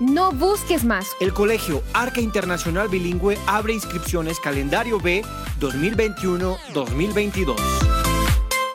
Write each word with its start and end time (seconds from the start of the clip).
No 0.00 0.33
busques 0.33 0.83
más. 0.84 1.16
El 1.20 1.33
Colegio 1.33 1.84
Arca 1.94 2.20
Internacional 2.20 2.89
Bilingüe 2.89 3.39
abre 3.47 3.72
inscripciones 3.72 4.41
calendario 4.41 4.98
B 5.00 5.22
2021-2022. 5.61 7.55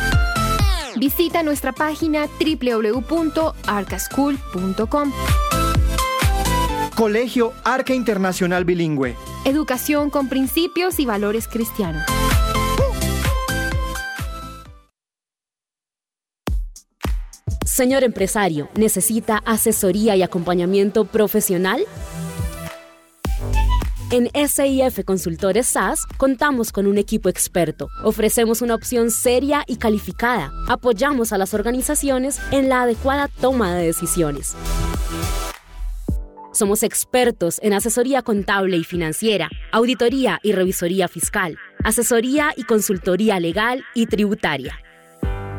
Visita 0.97 1.43
nuestra 1.43 1.73
página 1.73 2.29
www.arcaschool.com. 2.39 5.13
Colegio 6.99 7.53
Arca 7.63 7.95
Internacional 7.95 8.65
Bilingüe. 8.65 9.15
Educación 9.45 10.11
con 10.11 10.29
principios 10.29 10.99
y 10.99 11.07
valores 11.07 11.47
cristianos. 11.47 12.03
Señor 17.65 18.03
empresario, 18.03 18.69
¿necesita 18.75 19.41
asesoría 19.47 20.17
y 20.17 20.25
acompañamiento 20.25 21.05
profesional? 21.05 21.85
En 24.11 24.29
SIF 24.49 25.05
Consultores 25.05 25.69
SAS 25.69 26.05
contamos 26.17 26.73
con 26.73 26.89
un 26.89 26.99
equipo 26.99 27.29
experto. 27.29 27.87
Ofrecemos 28.03 28.61
una 28.61 28.75
opción 28.75 29.13
seria 29.13 29.63
y 29.69 29.77
calificada. 29.77 30.51
Apoyamos 30.67 31.33
a 31.33 31.39
las 31.39 31.55
organizaciones 31.55 32.41
en 32.51 32.69
la 32.69 32.83
adecuada 32.83 33.29
toma 33.29 33.73
de 33.73 33.87
decisiones. 33.87 34.57
Somos 36.59 36.83
expertos 36.83 37.61
en 37.63 37.73
asesoría 37.73 38.21
contable 38.23 38.77
y 38.77 38.83
financiera, 38.83 39.49
auditoría 39.71 40.41
y 40.43 40.51
revisoría 40.51 41.07
fiscal, 41.07 41.57
asesoría 41.85 42.53
y 42.57 42.65
consultoría 42.65 43.39
legal 43.39 43.85
y 43.95 44.07
tributaria. 44.07 44.81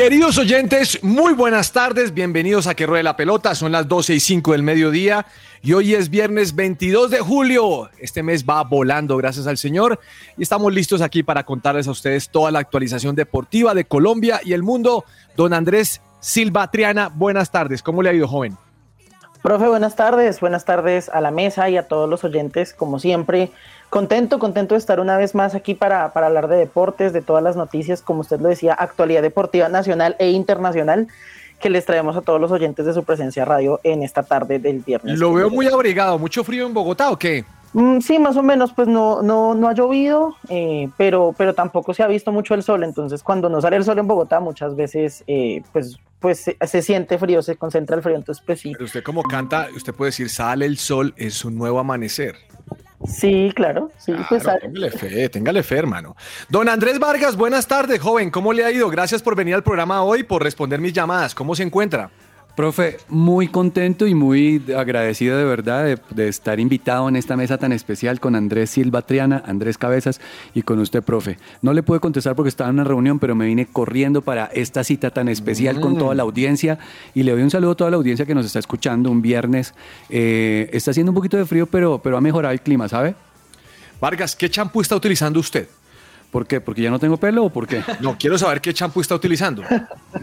Queridos 0.00 0.38
oyentes, 0.38 0.98
muy 1.04 1.34
buenas 1.34 1.72
tardes, 1.72 2.14
bienvenidos 2.14 2.66
a 2.66 2.74
Que 2.74 2.86
Ruede 2.86 3.02
la 3.02 3.18
Pelota, 3.18 3.54
son 3.54 3.70
las 3.70 3.86
12 3.86 4.14
y 4.14 4.20
5 4.20 4.52
del 4.52 4.62
mediodía 4.62 5.26
y 5.60 5.74
hoy 5.74 5.92
es 5.94 6.08
viernes 6.08 6.56
22 6.56 7.10
de 7.10 7.20
julio. 7.20 7.90
Este 7.98 8.22
mes 8.22 8.46
va 8.46 8.64
volando, 8.64 9.18
gracias 9.18 9.46
al 9.46 9.58
Señor. 9.58 10.00
Y 10.38 10.42
estamos 10.42 10.72
listos 10.72 11.02
aquí 11.02 11.22
para 11.22 11.44
contarles 11.44 11.86
a 11.86 11.90
ustedes 11.90 12.30
toda 12.30 12.50
la 12.50 12.60
actualización 12.60 13.14
deportiva 13.14 13.74
de 13.74 13.84
Colombia 13.84 14.40
y 14.42 14.54
el 14.54 14.62
mundo. 14.62 15.04
Don 15.36 15.52
Andrés 15.52 16.00
Silva 16.18 16.70
Triana, 16.70 17.10
buenas 17.14 17.50
tardes. 17.50 17.82
¿Cómo 17.82 18.00
le 18.00 18.08
ha 18.08 18.14
ido, 18.14 18.26
joven? 18.26 18.56
Profe, 19.42 19.68
buenas 19.68 19.96
tardes. 19.96 20.40
Buenas 20.40 20.64
tardes 20.64 21.10
a 21.10 21.20
la 21.20 21.30
mesa 21.30 21.68
y 21.68 21.76
a 21.76 21.88
todos 21.88 22.08
los 22.08 22.24
oyentes, 22.24 22.72
como 22.72 22.98
siempre. 22.98 23.52
Contento, 23.90 24.38
contento 24.38 24.76
de 24.76 24.78
estar 24.78 25.00
una 25.00 25.16
vez 25.16 25.34
más 25.34 25.56
aquí 25.56 25.74
para, 25.74 26.12
para 26.12 26.28
hablar 26.28 26.46
de 26.46 26.56
deportes, 26.56 27.12
de 27.12 27.22
todas 27.22 27.42
las 27.42 27.56
noticias, 27.56 28.02
como 28.02 28.20
usted 28.20 28.40
lo 28.40 28.48
decía, 28.48 28.72
actualidad 28.72 29.20
deportiva 29.20 29.68
nacional 29.68 30.14
e 30.20 30.30
internacional 30.30 31.08
que 31.58 31.70
les 31.70 31.84
traemos 31.84 32.16
a 32.16 32.22
todos 32.22 32.40
los 32.40 32.50
oyentes 32.52 32.86
de 32.86 32.94
su 32.94 33.04
presencia 33.04 33.44
radio 33.44 33.80
en 33.82 34.02
esta 34.02 34.22
tarde 34.22 34.58
del 34.58 34.78
viernes. 34.78 35.18
Lo 35.18 35.32
veo 35.32 35.50
muy 35.50 35.66
abrigado, 35.66 36.18
mucho 36.18 36.42
frío 36.44 36.66
en 36.66 36.72
Bogotá 36.72 37.10
o 37.10 37.18
qué? 37.18 37.44
Mm, 37.72 38.00
sí, 38.00 38.18
más 38.18 38.36
o 38.36 38.42
menos, 38.42 38.72
pues 38.72 38.88
no, 38.88 39.22
no, 39.22 39.54
no 39.54 39.68
ha 39.68 39.74
llovido, 39.74 40.36
eh, 40.48 40.88
pero, 40.96 41.34
pero 41.36 41.54
tampoco 41.54 41.94
se 41.94 42.02
ha 42.02 42.08
visto 42.08 42.32
mucho 42.32 42.54
el 42.54 42.62
sol, 42.62 42.82
entonces 42.82 43.22
cuando 43.22 43.48
no 43.48 43.60
sale 43.60 43.76
el 43.76 43.84
sol 43.84 43.98
en 43.98 44.08
Bogotá 44.08 44.40
muchas 44.40 44.74
veces 44.74 45.22
eh, 45.28 45.62
pues, 45.72 45.98
pues 46.18 46.50
se, 46.60 46.82
siente 46.82 47.16
frío, 47.18 47.42
se 47.42 47.56
concentra 47.56 47.94
el 47.96 48.02
frío, 48.02 48.16
entonces 48.16 48.42
pues 48.44 48.60
sí. 48.60 48.72
Pero 48.72 48.86
usted 48.86 49.04
como 49.04 49.22
canta, 49.22 49.68
usted 49.74 49.94
puede 49.94 50.08
decir 50.08 50.30
sale 50.30 50.66
el 50.66 50.78
sol, 50.78 51.14
es 51.16 51.44
un 51.44 51.56
nuevo 51.56 51.78
amanecer. 51.78 52.36
Sí, 53.06 53.50
claro, 53.54 53.90
sí, 53.96 54.12
pues 54.28 54.42
téngale 54.60 54.90
fe, 54.90 55.28
téngale 55.30 55.62
fe, 55.62 55.76
hermano. 55.78 56.16
Don 56.48 56.68
Andrés 56.68 56.98
Vargas, 56.98 57.36
buenas 57.36 57.66
tardes, 57.66 57.98
joven, 58.00 58.30
¿cómo 58.30 58.52
le 58.52 58.64
ha 58.64 58.70
ido? 58.70 58.90
Gracias 58.90 59.22
por 59.22 59.34
venir 59.34 59.54
al 59.54 59.62
programa 59.62 60.02
hoy, 60.02 60.22
por 60.22 60.42
responder 60.42 60.80
mis 60.80 60.92
llamadas, 60.92 61.34
¿cómo 61.34 61.54
se 61.54 61.62
encuentra? 61.62 62.10
Profe, 62.56 62.98
muy 63.08 63.48
contento 63.48 64.06
y 64.06 64.14
muy 64.14 64.62
agradecido 64.76 65.38
de 65.38 65.44
verdad 65.44 65.98
de, 66.10 66.28
estar 66.28 66.60
invitado 66.60 67.08
en 67.08 67.16
esta 67.16 67.36
mesa 67.36 67.58
tan 67.58 67.72
especial 67.72 68.20
con 68.20 68.34
Andrés 68.34 68.70
Silva 68.70 69.02
Triana, 69.02 69.42
Andrés 69.46 69.78
Cabezas 69.78 70.20
y 70.54 70.62
con 70.62 70.78
usted, 70.80 71.02
profe. 71.02 71.38
No 71.62 71.72
le 71.72 71.82
pude 71.82 72.00
contestar 72.00 72.34
porque 72.34 72.48
estaba 72.48 72.68
en 72.68 72.74
una 72.74 72.84
reunión, 72.84 73.18
pero 73.18 73.34
me 73.34 73.46
vine 73.46 73.66
corriendo 73.66 74.20
para 74.20 74.46
esta 74.46 74.84
cita 74.84 75.10
tan 75.10 75.28
especial 75.28 75.80
con 75.80 75.96
toda 75.96 76.14
la 76.14 76.22
audiencia 76.22 76.78
y 77.14 77.22
le 77.22 77.32
doy 77.32 77.42
un 77.42 77.50
saludo 77.50 77.72
a 77.72 77.76
toda 77.76 77.90
la 77.90 77.96
audiencia 77.96 78.26
que 78.26 78.34
nos 78.34 78.46
está 78.46 78.58
escuchando 78.58 79.10
un 79.10 79.22
viernes. 79.22 79.72
Eh, 80.08 80.68
está 80.72 80.90
haciendo 80.90 81.12
un 81.12 81.16
poquito 81.16 81.36
de 81.36 81.46
frío, 81.46 81.66
pero, 81.66 82.00
pero 82.02 82.16
ha 82.16 82.20
mejorado 82.20 82.52
el 82.52 82.60
clima, 82.60 82.88
¿sabe? 82.88 83.14
Vargas, 84.00 84.34
¿qué 84.34 84.50
champú 84.50 84.80
está 84.80 84.96
utilizando 84.96 85.40
usted? 85.40 85.68
¿Por 86.30 86.46
qué? 86.46 86.60
¿Porque 86.60 86.82
ya 86.82 86.90
no 86.90 86.98
tengo 86.98 87.16
pelo 87.16 87.44
o 87.44 87.50
por 87.50 87.66
qué? 87.66 87.82
No, 88.00 88.16
quiero 88.18 88.38
saber 88.38 88.60
qué 88.60 88.72
champú 88.72 89.00
está 89.00 89.14
utilizando. 89.14 89.62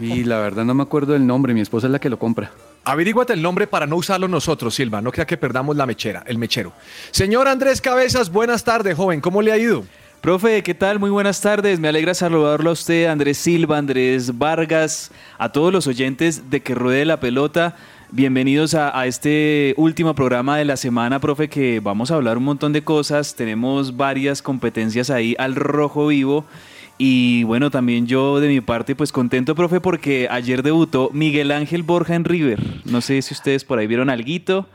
Y 0.00 0.24
la 0.24 0.38
verdad 0.38 0.64
no 0.64 0.74
me 0.74 0.82
acuerdo 0.82 1.12
del 1.12 1.26
nombre, 1.26 1.52
mi 1.52 1.60
esposa 1.60 1.86
es 1.86 1.92
la 1.92 1.98
que 1.98 2.08
lo 2.08 2.18
compra. 2.18 2.50
Averíguate 2.84 3.34
el 3.34 3.42
nombre 3.42 3.66
para 3.66 3.86
no 3.86 3.96
usarlo 3.96 4.26
nosotros, 4.28 4.74
Silva. 4.74 5.02
No 5.02 5.12
crea 5.12 5.26
que 5.26 5.36
perdamos 5.36 5.76
la 5.76 5.84
mechera, 5.84 6.24
el 6.26 6.38
mechero. 6.38 6.72
Señor 7.10 7.46
Andrés 7.46 7.82
Cabezas, 7.82 8.32
buenas 8.32 8.64
tardes, 8.64 8.96
joven. 8.96 9.20
¿Cómo 9.20 9.42
le 9.42 9.52
ha 9.52 9.58
ido? 9.58 9.84
Profe, 10.22 10.62
¿qué 10.62 10.74
tal? 10.74 10.98
Muy 10.98 11.10
buenas 11.10 11.40
tardes. 11.40 11.78
Me 11.78 11.88
alegra 11.88 12.14
saludarlo 12.14 12.70
a 12.70 12.72
usted, 12.72 13.06
Andrés 13.06 13.38
Silva, 13.38 13.78
Andrés 13.78 14.36
Vargas, 14.36 15.12
a 15.38 15.52
todos 15.52 15.72
los 15.72 15.86
oyentes 15.86 16.50
de 16.50 16.60
Que 16.60 16.74
Ruede 16.74 17.04
la 17.04 17.20
Pelota. 17.20 17.76
Bienvenidos 18.10 18.72
a, 18.72 19.06
este 19.06 19.74
último 19.76 20.14
programa 20.14 20.56
de 20.56 20.64
la 20.64 20.78
semana, 20.78 21.20
profe, 21.20 21.50
que 21.50 21.78
vamos 21.80 22.10
a 22.10 22.14
hablar 22.14 22.38
un 22.38 22.44
montón 22.44 22.72
de 22.72 22.82
cosas. 22.82 23.34
Tenemos 23.34 23.98
varias 23.98 24.40
competencias 24.40 25.10
ahí 25.10 25.36
al 25.38 25.54
rojo 25.54 26.06
vivo. 26.06 26.46
Y 26.98 27.44
bueno, 27.44 27.70
también 27.70 28.06
yo 28.06 28.40
de 28.40 28.48
mi 28.48 28.60
parte, 28.60 28.94
pues 28.94 29.10
contento, 29.10 29.54
profe, 29.54 29.80
porque 29.80 30.28
ayer 30.30 30.62
debutó 30.62 31.10
Miguel 31.12 31.50
Ángel 31.50 31.82
Borja 31.82 32.14
en 32.14 32.24
River. 32.24 32.60
No 32.84 33.00
sé 33.00 33.20
si 33.22 33.34
ustedes 33.34 33.64
por 33.64 33.78
ahí 33.78 33.86
vieron 33.86 34.10
algo. 34.10 34.28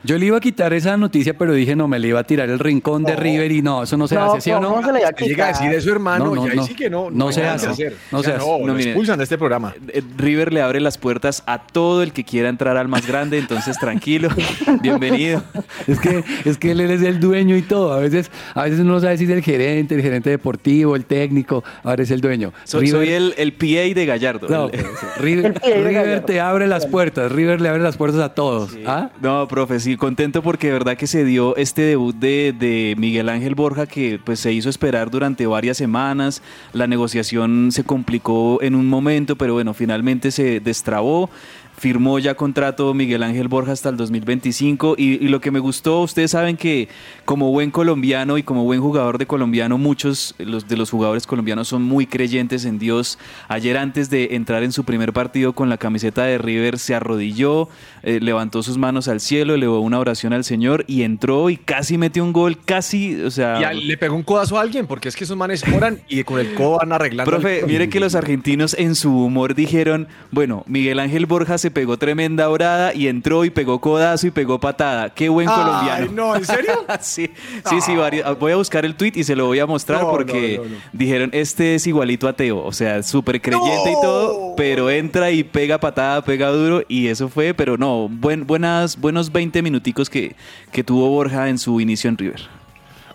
Yo 0.03 0.17
le 0.17 0.25
iba 0.25 0.37
a 0.37 0.39
quitar 0.39 0.73
esa 0.73 0.97
noticia, 0.97 1.37
pero 1.37 1.53
dije, 1.53 1.75
no, 1.75 1.87
me 1.87 1.99
le 1.99 2.07
iba 2.07 2.19
a 2.19 2.23
tirar 2.23 2.49
el 2.49 2.59
rincón 2.59 3.03
de 3.03 3.15
River 3.15 3.51
y 3.51 3.61
no, 3.61 3.83
eso 3.83 3.97
no 3.97 4.07
se 4.07 4.17
hace, 4.17 4.41
¿sí 4.41 4.51
o 4.51 4.59
no? 4.59 4.81
no 4.81 4.87
se 4.87 4.93
le 4.93 5.27
llega 5.27 5.45
a 5.45 5.47
decir 5.49 5.71
eso, 5.71 5.91
hermano, 5.91 6.25
no, 6.25 6.35
no, 6.35 6.47
y 6.47 6.57
ahí 6.57 6.65
sí 6.65 6.73
que 6.73 6.89
no. 6.89 7.11
No, 7.11 7.31
se 7.31 7.45
hace. 7.45 7.67
No 8.11 8.23
se 8.23 8.31
hace. 8.31 8.37
No, 8.39 8.65
lo 8.65 8.77
expulsan 8.77 9.17
de 9.17 9.23
este 9.23 9.37
programa. 9.37 9.75
Eh, 9.89 10.01
River 10.17 10.53
le 10.53 10.61
abre 10.61 10.79
las 10.79 10.97
puertas 10.97 11.43
a 11.45 11.59
todo 11.59 12.01
el 12.01 12.13
que 12.13 12.23
quiera 12.23 12.49
entrar 12.49 12.77
al 12.77 12.87
más 12.87 13.05
grande, 13.05 13.37
entonces 13.37 13.77
tranquilo, 13.77 14.29
bienvenido. 14.81 15.43
Es 15.87 15.99
que, 15.99 16.23
es 16.45 16.57
que 16.57 16.71
él 16.71 16.81
es 16.81 17.01
el 17.01 17.19
dueño 17.19 17.55
y 17.55 17.61
todo. 17.61 17.93
A 17.93 17.99
veces, 17.99 18.31
a 18.55 18.63
veces 18.63 18.79
uno 18.79 18.93
no 18.93 18.99
sabe 18.99 19.17
si 19.17 19.25
es 19.25 19.29
el 19.29 19.43
gerente, 19.43 19.95
el 19.95 20.01
gerente 20.01 20.29
deportivo, 20.31 20.95
el 20.95 21.05
técnico, 21.05 21.63
a 21.83 21.95
veces 21.95 22.09
el 22.13 22.21
dueño. 22.21 22.53
Soy, 22.63 22.87
soy 22.87 23.09
el, 23.09 23.33
el, 23.37 23.53
PA 23.53 23.93
de 23.93 24.05
Gallardo. 24.05 24.47
No, 24.47 24.69
River, 25.19 25.59
River 25.63 26.21
te 26.21 26.39
abre 26.39 26.67
las 26.67 26.85
puertas, 26.85 27.31
River 27.31 27.61
le 27.61 27.69
abre 27.69 27.81
las 27.81 27.97
puertas 27.97 28.21
a 28.21 28.33
todos. 28.33 28.71
Sí. 28.71 28.83
¿Ah? 28.85 29.09
No, 29.21 29.47
profe, 29.47 29.79
sí, 29.79 29.97
contento 29.97 30.41
porque 30.41 30.67
de 30.67 30.73
verdad 30.73 30.97
que 30.97 31.07
se 31.07 31.25
dio 31.25 31.55
este 31.55 31.81
debut 31.81 32.15
de, 32.15 32.53
de, 32.57 32.95
Miguel 32.97 33.29
Ángel 33.29 33.55
Borja 33.55 33.85
que 33.85 34.19
pues 34.23 34.39
se 34.39 34.51
hizo 34.53 34.69
esperar 34.69 35.09
durante 35.09 35.45
varias 35.47 35.77
semanas. 35.77 36.41
La 36.73 36.87
negociación 36.87 37.69
se 37.71 37.83
complicó 37.83 38.61
en 38.61 38.75
un 38.75 38.87
momento, 38.87 39.35
pero 39.35 39.53
bueno, 39.53 39.73
finalmente 39.73 40.31
se 40.31 40.59
destrabó 40.59 41.29
firmó 41.77 42.19
ya 42.19 42.35
contrato 42.35 42.93
Miguel 42.93 43.23
Ángel 43.23 43.47
Borja 43.47 43.71
hasta 43.71 43.89
el 43.89 43.97
2025 43.97 44.95
y, 44.97 45.23
y, 45.23 45.27
lo 45.27 45.41
que 45.41 45.51
me 45.51 45.59
gustó, 45.59 46.01
ustedes 46.01 46.31
saben 46.31 46.57
que 46.57 46.87
como 47.25 47.51
buen 47.51 47.71
colombiano 47.71 48.37
y 48.37 48.43
como 48.43 48.63
buen 48.63 48.81
jugador 48.81 49.17
de 49.17 49.25
colombiano, 49.25 49.77
muchos 49.77 50.35
los, 50.37 50.67
de 50.67 50.77
los 50.77 50.89
jugadores 50.89 51.27
colombianos 51.27 51.67
son 51.67 51.83
muy 51.83 52.05
creyentes 52.05 52.65
en 52.65 52.79
Dios. 52.79 53.17
Ayer 53.47 53.77
antes 53.77 54.09
de 54.09 54.35
entrar 54.35 54.63
en 54.63 54.71
su 54.71 54.83
primer 54.83 55.13
partido 55.13 55.53
con 55.53 55.69
la 55.69 55.77
camiseta 55.77 56.23
de 56.23 56.37
River 56.37 56.79
se 56.79 56.95
arrodilló, 56.95 57.69
eh, 58.03 58.19
levantó 58.21 58.63
sus 58.63 58.77
manos 58.77 59.07
al 59.07 59.19
cielo, 59.19 59.55
elevó 59.55 59.79
una 59.79 59.99
oración 59.99 60.33
al 60.33 60.43
Señor 60.43 60.85
y 60.87 61.03
entró 61.03 61.49
y 61.49 61.57
casi 61.57 61.97
metió 61.97 62.23
un 62.23 62.33
gol, 62.33 62.59
casi, 62.63 63.21
o 63.21 63.31
sea... 63.31 63.73
Y 63.73 63.85
le 63.85 63.97
pegó 63.97 64.15
un 64.15 64.23
codazo 64.23 64.57
a 64.57 64.61
alguien 64.61 64.87
porque 64.87 65.09
es 65.09 65.15
que 65.15 65.23
esos 65.23 65.37
manes 65.37 65.63
oran 65.73 65.99
y 66.07 66.23
con 66.23 66.39
el 66.39 66.53
codo 66.53 66.77
van 66.77 66.91
arreglando. 66.91 67.31
Profe, 67.31 67.61
el... 67.61 67.67
mire 67.67 67.89
que 67.89 67.99
los 67.99 68.15
argentinos 68.23 68.75
en 68.77 68.95
su 68.95 69.25
humor 69.25 69.55
dijeron, 69.55 70.07
bueno, 70.31 70.63
Miguel 70.67 70.99
Ángel 70.99 71.25
Borja 71.25 71.57
se 71.63 71.71
pegó 71.71 71.95
tremenda 71.95 72.49
orada 72.49 72.93
y 72.93 73.07
entró 73.07 73.45
y 73.45 73.49
pegó 73.49 73.79
codazo 73.79 74.27
y 74.27 74.31
pegó 74.31 74.59
patada. 74.59 75.13
Qué 75.13 75.29
buen 75.29 75.47
Ay, 75.47 75.55
colombiano. 75.55 76.11
no, 76.11 76.35
¿en 76.35 76.43
serio? 76.43 76.73
sí, 76.99 77.29
sí, 77.69 77.79
sí, 77.79 77.95
varios, 77.95 78.37
voy 78.37 78.51
a 78.51 78.57
buscar 78.57 78.83
el 78.83 78.95
tweet 78.95 79.13
y 79.15 79.23
se 79.23 79.33
lo 79.33 79.45
voy 79.45 79.59
a 79.59 79.65
mostrar 79.65 80.01
No, 80.01 80.11
porque 80.11 80.57
no, 80.57 80.63
no, 80.65 80.69
no. 80.71 80.75
dijeron, 80.91 81.29
este 81.31 81.75
es 81.75 81.87
igualito 81.87 82.27
a 82.27 82.33
Teo, 82.33 82.61
o 82.61 82.73
sea, 82.73 83.01
súper 83.01 83.41
creyente 83.41 83.91
y 83.91 84.01
todo, 84.01 84.55
pero 84.57 84.89
entra 84.89 85.31
y 85.31 85.45
pega 85.45 85.79
patada, 85.79 86.21
pega 86.21 86.49
duro 86.49 86.83
y 86.89 87.07
eso 87.07 87.29
fue, 87.29 87.53
pero 87.53 87.77
no, 87.77 88.09
buen, 88.09 88.45
buenas, 88.45 88.99
buenos 88.99 89.31
20 89.31 89.61
minuticos 89.61 90.09
que, 90.09 90.35
que 90.73 90.83
tuvo 90.83 91.07
Borja 91.07 91.47
en 91.47 91.57
su 91.59 91.79
inicio 91.79 92.09
en 92.09 92.17
River. 92.17 92.41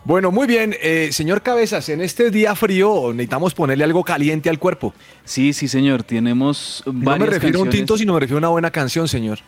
Bueno, 0.08 0.32
muy 0.32 0.46
bien. 0.46 0.75
Eh, 0.81 1.10
señor 1.12 1.43
Cabezas, 1.43 1.90
en 1.90 2.00
este 2.00 2.31
día 2.31 2.55
frío 2.55 3.12
necesitamos 3.12 3.52
ponerle 3.52 3.84
algo 3.84 4.02
caliente 4.02 4.49
al 4.49 4.58
cuerpo. 4.58 4.94
Sí, 5.22 5.52
sí, 5.52 5.69
señor. 5.69 6.02
Tenemos 6.02 6.82
No 6.87 6.94
varias 6.94 7.28
me 7.28 7.34
refiero 7.34 7.58
a 7.58 7.62
un 7.64 7.69
tinto, 7.69 7.99
sino 7.99 8.14
me 8.14 8.20
refiero 8.20 8.38
a 8.38 8.40
una 8.40 8.49
buena 8.49 8.70
canción, 8.70 9.06
señor. 9.06 9.40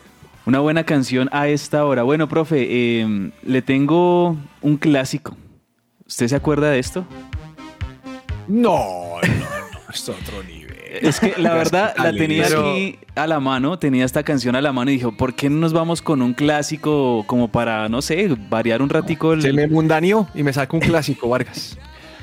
Una 0.44 0.58
buena 0.58 0.84
canción 0.84 1.30
a 1.32 1.48
esta 1.48 1.86
hora. 1.86 2.02
Bueno, 2.02 2.28
profe, 2.28 2.66
eh, 2.68 3.30
le 3.42 3.62
tengo 3.62 4.36
un 4.60 4.76
clásico. 4.76 5.34
¿Usted 6.06 6.28
se 6.28 6.36
acuerda 6.36 6.68
de 6.68 6.78
esto? 6.78 7.06
No, 8.46 9.16
no, 9.22 9.70
no, 9.72 9.90
es 9.90 10.08
otro 10.10 10.42
nivel. 10.42 10.59
Es 10.90 11.20
que 11.20 11.34
la 11.38 11.54
verdad 11.54 11.94
la 11.96 12.12
tenía 12.12 12.46
aquí 12.46 12.98
a 13.14 13.26
la 13.26 13.40
mano, 13.40 13.78
tenía 13.78 14.04
esta 14.04 14.22
canción 14.22 14.56
a 14.56 14.60
la 14.60 14.72
mano 14.72 14.90
y 14.90 14.94
dijo, 14.94 15.12
¿por 15.12 15.34
qué 15.34 15.48
no 15.48 15.56
nos 15.56 15.72
vamos 15.72 16.02
con 16.02 16.22
un 16.22 16.34
clásico 16.34 17.24
como 17.26 17.48
para, 17.48 17.88
no 17.88 18.02
sé, 18.02 18.36
variar 18.48 18.82
un 18.82 18.88
ratico? 18.88 19.32
El... 19.32 19.42
Se 19.42 19.52
me 19.52 19.66
mundaneó 19.66 20.28
y 20.34 20.42
me 20.42 20.52
saca 20.52 20.76
un 20.76 20.80
clásico, 20.80 21.28
Vargas. 21.28 21.78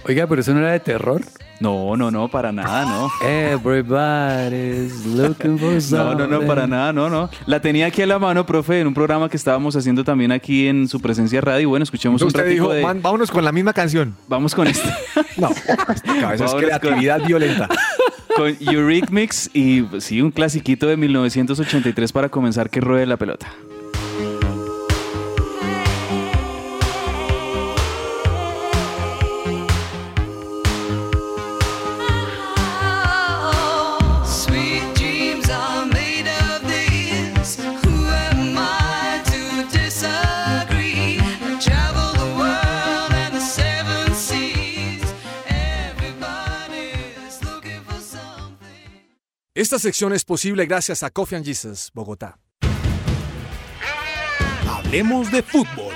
Oiga, 0.08 0.26
pero 0.28 0.42
eso 0.42 0.54
no 0.54 0.60
era 0.62 0.72
de 0.72 0.80
terror. 0.80 1.22
No, 1.60 1.98
no, 1.98 2.12
no, 2.12 2.30
para 2.30 2.52
nada, 2.52 2.86
no. 2.86 3.10
Everybody's 3.28 5.06
looking 5.06 5.58
for 5.58 5.74
No, 5.74 5.82
something. 5.82 6.18
no, 6.18 6.28
no, 6.28 6.48
para 6.48 6.68
nada, 6.68 6.94
no, 6.94 7.10
no. 7.10 7.30
La 7.46 7.60
tenía 7.60 7.88
aquí 7.88 8.02
a 8.04 8.08
la 8.08 8.20
mano, 8.20 8.46
profe, 8.46 8.80
en 8.80 8.88
un 8.88 8.94
programa 8.94 9.28
que 9.28 9.38
estábamos 9.38 9.76
haciendo 9.76 10.04
también 10.04 10.32
aquí 10.32 10.68
en 10.68 10.88
su 10.88 11.00
presencia 11.02 11.42
radio. 11.42 11.62
Y 11.62 11.66
bueno, 11.66 11.84
escuchemos 11.84 12.22
un 12.22 12.28
Usted 12.28 12.48
dijo, 12.48 12.72
de... 12.72 12.84
"Man, 12.84 13.02
vámonos 13.02 13.32
con 13.32 13.44
la 13.44 13.52
misma 13.52 13.74
canción. 13.74 14.16
Vamos 14.28 14.54
con 14.56 14.68
este. 14.68 14.88
No, 15.38 15.50
esta 15.50 15.76
cabeza 15.76 15.96
es 15.96 16.06
Vámonos 16.40 16.52
con- 16.54 16.62
creatividad 16.62 17.22
violenta. 17.26 17.68
con 18.36 18.56
Eurythmics 18.60 19.50
y 19.54 19.86
sí, 20.00 20.22
un 20.22 20.32
clasiquito 20.32 20.88
de 20.88 20.96
1983 20.98 22.12
para 22.12 22.30
comenzar 22.30 22.70
que 22.70 22.80
ruede 22.82 23.06
la 23.06 23.18
pelota. 23.18 23.48
Esta 49.58 49.80
sección 49.80 50.14
es 50.14 50.24
posible 50.24 50.68
gracias 50.68 51.02
a 51.02 51.10
Coffee 51.10 51.36
and 51.36 51.44
Jesus, 51.44 51.90
Bogotá. 51.92 52.38
Hablemos 54.70 55.32
de 55.32 55.42
fútbol. 55.42 55.96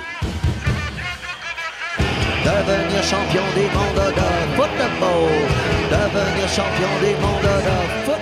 Devenir 2.44 3.04
champion 3.04 3.46
du 3.54 3.62
monde 3.78 4.16
de 4.16 4.58
football. 4.58 5.30
Devenir 5.92 6.50
champion 6.50 6.90
du 7.02 7.12
monde 7.22 7.54
de 7.62 8.04
football. 8.04 8.21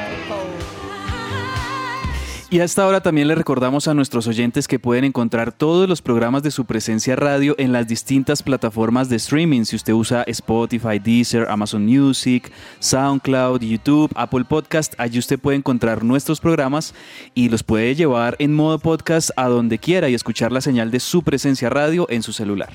Y 2.52 2.62
a 2.62 2.64
esta 2.64 2.88
hora 2.88 3.00
también 3.00 3.28
le 3.28 3.36
recordamos 3.36 3.88
a 3.88 3.94
nuestros 3.94 4.26
oyentes 4.26 4.68
que 4.68 4.80
pueden 4.80 5.04
encontrar 5.04 5.52
todos 5.52 5.88
los 5.88 6.02
programas 6.02 6.42
de 6.42 6.50
su 6.50 6.66
presencia 6.66 7.16
radio 7.16 7.54
en 7.60 7.72
las 7.72 7.88
distintas 7.88 8.42
plataformas 8.42 9.08
de 9.08 9.18
streaming. 9.18 9.66
Si 9.66 9.76
usted 9.76 9.94
usa 9.94 10.24
Spotify, 10.24 10.98
Deezer, 10.98 11.46
Amazon 11.48 11.86
Music, 11.86 12.52
SoundCloud, 12.80 13.62
YouTube, 13.62 14.12
Apple 14.16 14.46
Podcast, 14.46 14.96
allí 14.98 15.20
usted 15.20 15.38
puede 15.38 15.58
encontrar 15.58 16.04
nuestros 16.04 16.40
programas 16.40 16.96
y 17.36 17.50
los 17.50 17.62
puede 17.62 17.94
llevar 17.94 18.36
en 18.40 18.56
modo 18.56 18.80
podcast 18.80 19.30
a 19.36 19.48
donde 19.48 19.78
quiera 19.78 20.10
y 20.10 20.16
escuchar 20.16 20.52
la 20.52 20.62
señal 20.62 20.90
de 20.90 21.02
su 21.02 21.22
presencia 21.22 21.70
radio 21.70 22.08
en 22.10 22.24
su 22.24 22.34
celular. 22.34 22.72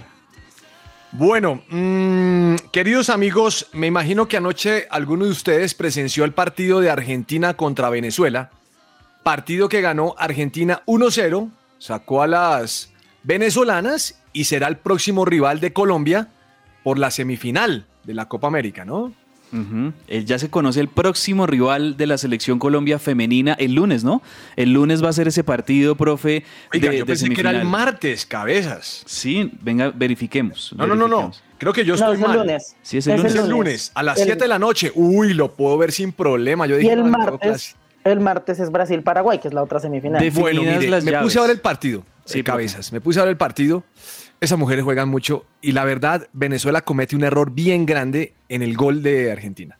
Bueno, 1.11 1.63
mm, 1.69 2.55
queridos 2.71 3.11
amigos, 3.11 3.67
me 3.73 3.89
imagino 3.89 4.29
que 4.29 4.37
anoche 4.37 4.87
alguno 4.89 5.25
de 5.25 5.33
ustedes 5.33 5.75
presenció 5.75 6.23
el 6.25 6.33
partido 6.33 6.79
de 6.79 6.91
Argentina 6.91 7.55
contra 7.55 7.91
Venezuela. 7.91 8.53
Partido 9.25 9.69
que 9.69 9.81
ganó 9.81 10.15
Argentina 10.19 10.83
1-0, 10.87 11.51
sacó 11.79 12.23
a 12.23 12.27
las 12.29 12.93
venezolanas 13.25 14.21
y 14.33 14.45
será 14.45 14.69
el 14.69 14.77
próximo 14.77 15.25
rival 15.25 15.61
de 15.61 15.73
Colombia 15.73 16.29
por 16.85 16.99
la 16.99 17.11
semifinal 17.11 17.87
de 18.05 18.15
la 18.15 18.29
Copa 18.29 18.47
América, 18.47 18.85
¿no? 18.85 19.13
Eh, 20.09 20.25
Ya 20.25 20.39
se 20.41 20.51
conoce 20.51 20.81
el 20.81 20.89
próximo 20.89 21.47
rival 21.47 21.97
de 21.97 22.07
la 22.09 22.19
selección 22.19 22.59
Colombia 22.59 22.99
femenina 22.99 23.53
el 23.55 23.75
lunes, 23.75 24.03
¿no? 24.03 24.21
El 24.57 24.73
lunes 24.73 25.03
va 25.03 25.11
a 25.11 25.13
ser 25.13 25.29
ese 25.29 25.45
partido, 25.45 25.95
profe. 25.95 26.43
Oiga, 26.73 26.91
de, 26.91 26.99
yo 26.99 27.05
de 27.05 27.07
pensé 27.13 27.29
que 27.31 27.41
era 27.41 27.51
el 27.53 27.65
martes, 27.65 28.27
cabezas. 28.27 29.05
Sí, 29.07 29.53
venga, 29.63 29.93
verifiquemos. 29.95 30.75
No, 30.77 30.89
no, 30.89 30.97
no, 30.97 31.07
no. 31.07 31.31
Creo 31.59 31.73
que 31.73 31.85
yo 31.85 31.95
No, 31.97 32.13
estoy 32.13 32.15
es 32.17 32.21
el 32.23 32.27
mal. 32.29 32.39
lunes. 32.39 32.77
Sí, 32.83 32.99
es 32.99 33.07
el 33.07 33.13
Es 33.13 33.19
lunes. 33.19 33.35
Es 33.37 33.41
el 33.45 33.49
lunes, 33.51 33.93
a 33.95 34.03
las 34.03 34.19
El- 34.19 34.25
7 34.25 34.43
de 34.43 34.49
la 34.49 34.59
noche. 34.59 34.91
Uy, 34.97 35.35
lo 35.35 35.55
puedo 35.55 35.79
ver 35.79 35.93
sin 35.93 36.11
problema. 36.13 36.67
Yo 36.67 36.75
Y 36.75 36.79
dije, 36.81 36.93
el 36.93 36.99
no, 36.99 37.17
tengo 37.17 37.39
clase. 37.39 37.47
martes, 37.47 37.77
el 38.05 38.21
martes 38.21 38.61
es 38.61 38.71
Brasil-Paraguay, 38.71 39.39
que 39.39 39.49
es 39.49 39.55
la 39.55 39.63
otra 39.63 39.81
semifinal. 39.81 40.21
De- 40.23 40.31
Bueno, 40.31 40.61
definidas 40.61 40.79
mire, 40.79 40.91
las 40.91 41.05
me 41.05 41.11
llaves. 41.11 41.25
puse 41.27 41.39
a 41.39 41.43
ver 41.43 41.51
el 41.53 41.61
partido. 41.61 42.05
Sí, 42.25 42.43
cabezas. 42.43 42.93
Me 42.93 43.01
puse 43.01 43.19
a 43.21 43.23
ver 43.25 43.31
el 43.33 43.37
partido. 43.37 43.85
Esas 44.41 44.59
mujeres 44.59 44.85
juegan 44.85 45.09
mucho 45.09 45.45
y 45.61 45.73
la 45.73 45.85
verdad, 45.85 46.29
Venezuela 46.33 46.83
comete 46.83 47.17
un 47.17 47.25
error 47.25 47.51
bien 47.53 47.87
grande 47.87 48.35
en 48.49 48.63
el 48.63 48.77
gol 48.77 49.03
de 49.03 49.33
Argentina. 49.33 49.79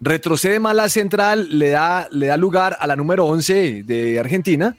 Retrocede 0.00 0.60
mal 0.60 0.76
la 0.76 0.88
central, 0.88 1.58
le 1.58 1.70
da, 1.70 2.06
le 2.12 2.26
da 2.28 2.36
lugar 2.36 2.76
a 2.80 2.86
la 2.86 2.94
número 2.94 3.26
11 3.26 3.82
de 3.82 4.20
Argentina 4.20 4.76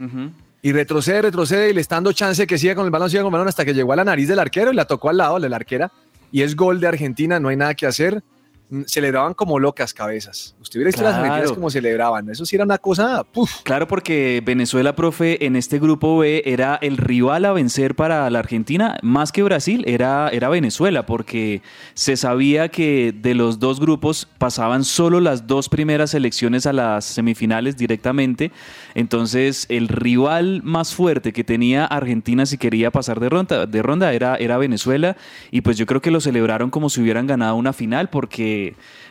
y 0.61 0.71
retrocede, 0.71 1.21
retrocede 1.23 1.69
y 1.69 1.73
le 1.73 1.81
está 1.81 1.95
dando 1.95 2.13
chance 2.13 2.47
que 2.47 2.57
siga 2.57 2.75
con 2.75 2.85
el 2.85 2.91
balón, 2.91 3.09
siga 3.09 3.23
con 3.23 3.29
el 3.29 3.33
balón 3.33 3.47
hasta 3.49 3.65
que 3.65 3.73
llegó 3.73 3.91
a 3.91 3.97
la 3.97 4.05
nariz 4.05 4.29
del 4.29 4.39
arquero 4.39 4.71
y 4.71 4.75
la 4.75 4.85
tocó 4.85 5.09
al 5.09 5.17
lado 5.17 5.37
de 5.39 5.49
la 5.49 5.57
arquera. 5.57 5.91
Y 6.31 6.43
es 6.43 6.55
gol 6.55 6.79
de 6.79 6.87
Argentina, 6.87 7.39
no 7.39 7.49
hay 7.49 7.57
nada 7.57 7.73
que 7.75 7.85
hacer. 7.87 8.23
Mm, 8.69 8.83
Celebraban 8.85 9.33
como 9.33 9.57
locas 9.57 9.93
cabezas. 9.95 10.55
Usted 10.61 10.77
hubiera 10.77 10.89
visto 10.89 11.03
las 11.03 11.15
argentinas 11.15 11.51
como 11.53 11.71
celebraban. 11.71 12.29
Eso 12.29 12.45
sí 12.45 12.55
era 12.55 12.65
una 12.65 12.77
cosa, 12.77 13.23
puf. 13.23 13.61
Claro, 13.63 13.87
porque 13.87 14.43
Venezuela, 14.45 14.95
profe, 14.95 15.43
en 15.45 15.55
este 15.55 15.79
grupo 15.79 16.19
B 16.19 16.43
era 16.45 16.75
el 16.81 16.97
rival 16.97 17.45
a 17.45 17.51
vencer 17.51 17.95
para 17.95 18.29
la 18.29 18.39
Argentina, 18.39 18.97
más 19.01 19.31
que 19.31 19.41
Brasil, 19.41 19.83
era, 19.87 20.29
era 20.29 20.49
Venezuela, 20.49 21.07
porque 21.07 21.63
se 21.95 22.15
sabía 22.15 22.69
que 22.69 23.11
de 23.15 23.33
los 23.33 23.57
dos 23.57 23.79
grupos 23.79 24.27
pasaban 24.37 24.83
solo 24.83 25.19
las 25.19 25.47
dos 25.47 25.67
primeras 25.67 26.11
selecciones 26.11 26.67
a 26.67 26.73
las 26.73 27.05
semifinales 27.05 27.75
directamente. 27.75 28.51
Entonces, 28.93 29.65
el 29.69 29.87
rival 29.87 30.61
más 30.63 30.93
fuerte 30.93 31.33
que 31.33 31.43
tenía 31.43 31.85
Argentina 31.85 32.45
si 32.45 32.59
quería 32.59 32.91
pasar 32.91 33.19
de 33.19 33.29
ronda, 33.29 33.65
de 33.65 33.81
ronda 33.81 34.13
era, 34.13 34.35
era 34.35 34.57
Venezuela. 34.57 35.17
Y 35.49 35.61
pues 35.61 35.77
yo 35.77 35.87
creo 35.87 36.01
que 36.01 36.11
lo 36.11 36.21
celebraron 36.21 36.69
como 36.69 36.89
si 36.91 37.01
hubieran 37.01 37.25
ganado 37.25 37.55
una 37.55 37.73
final, 37.73 38.09
porque 38.09 38.58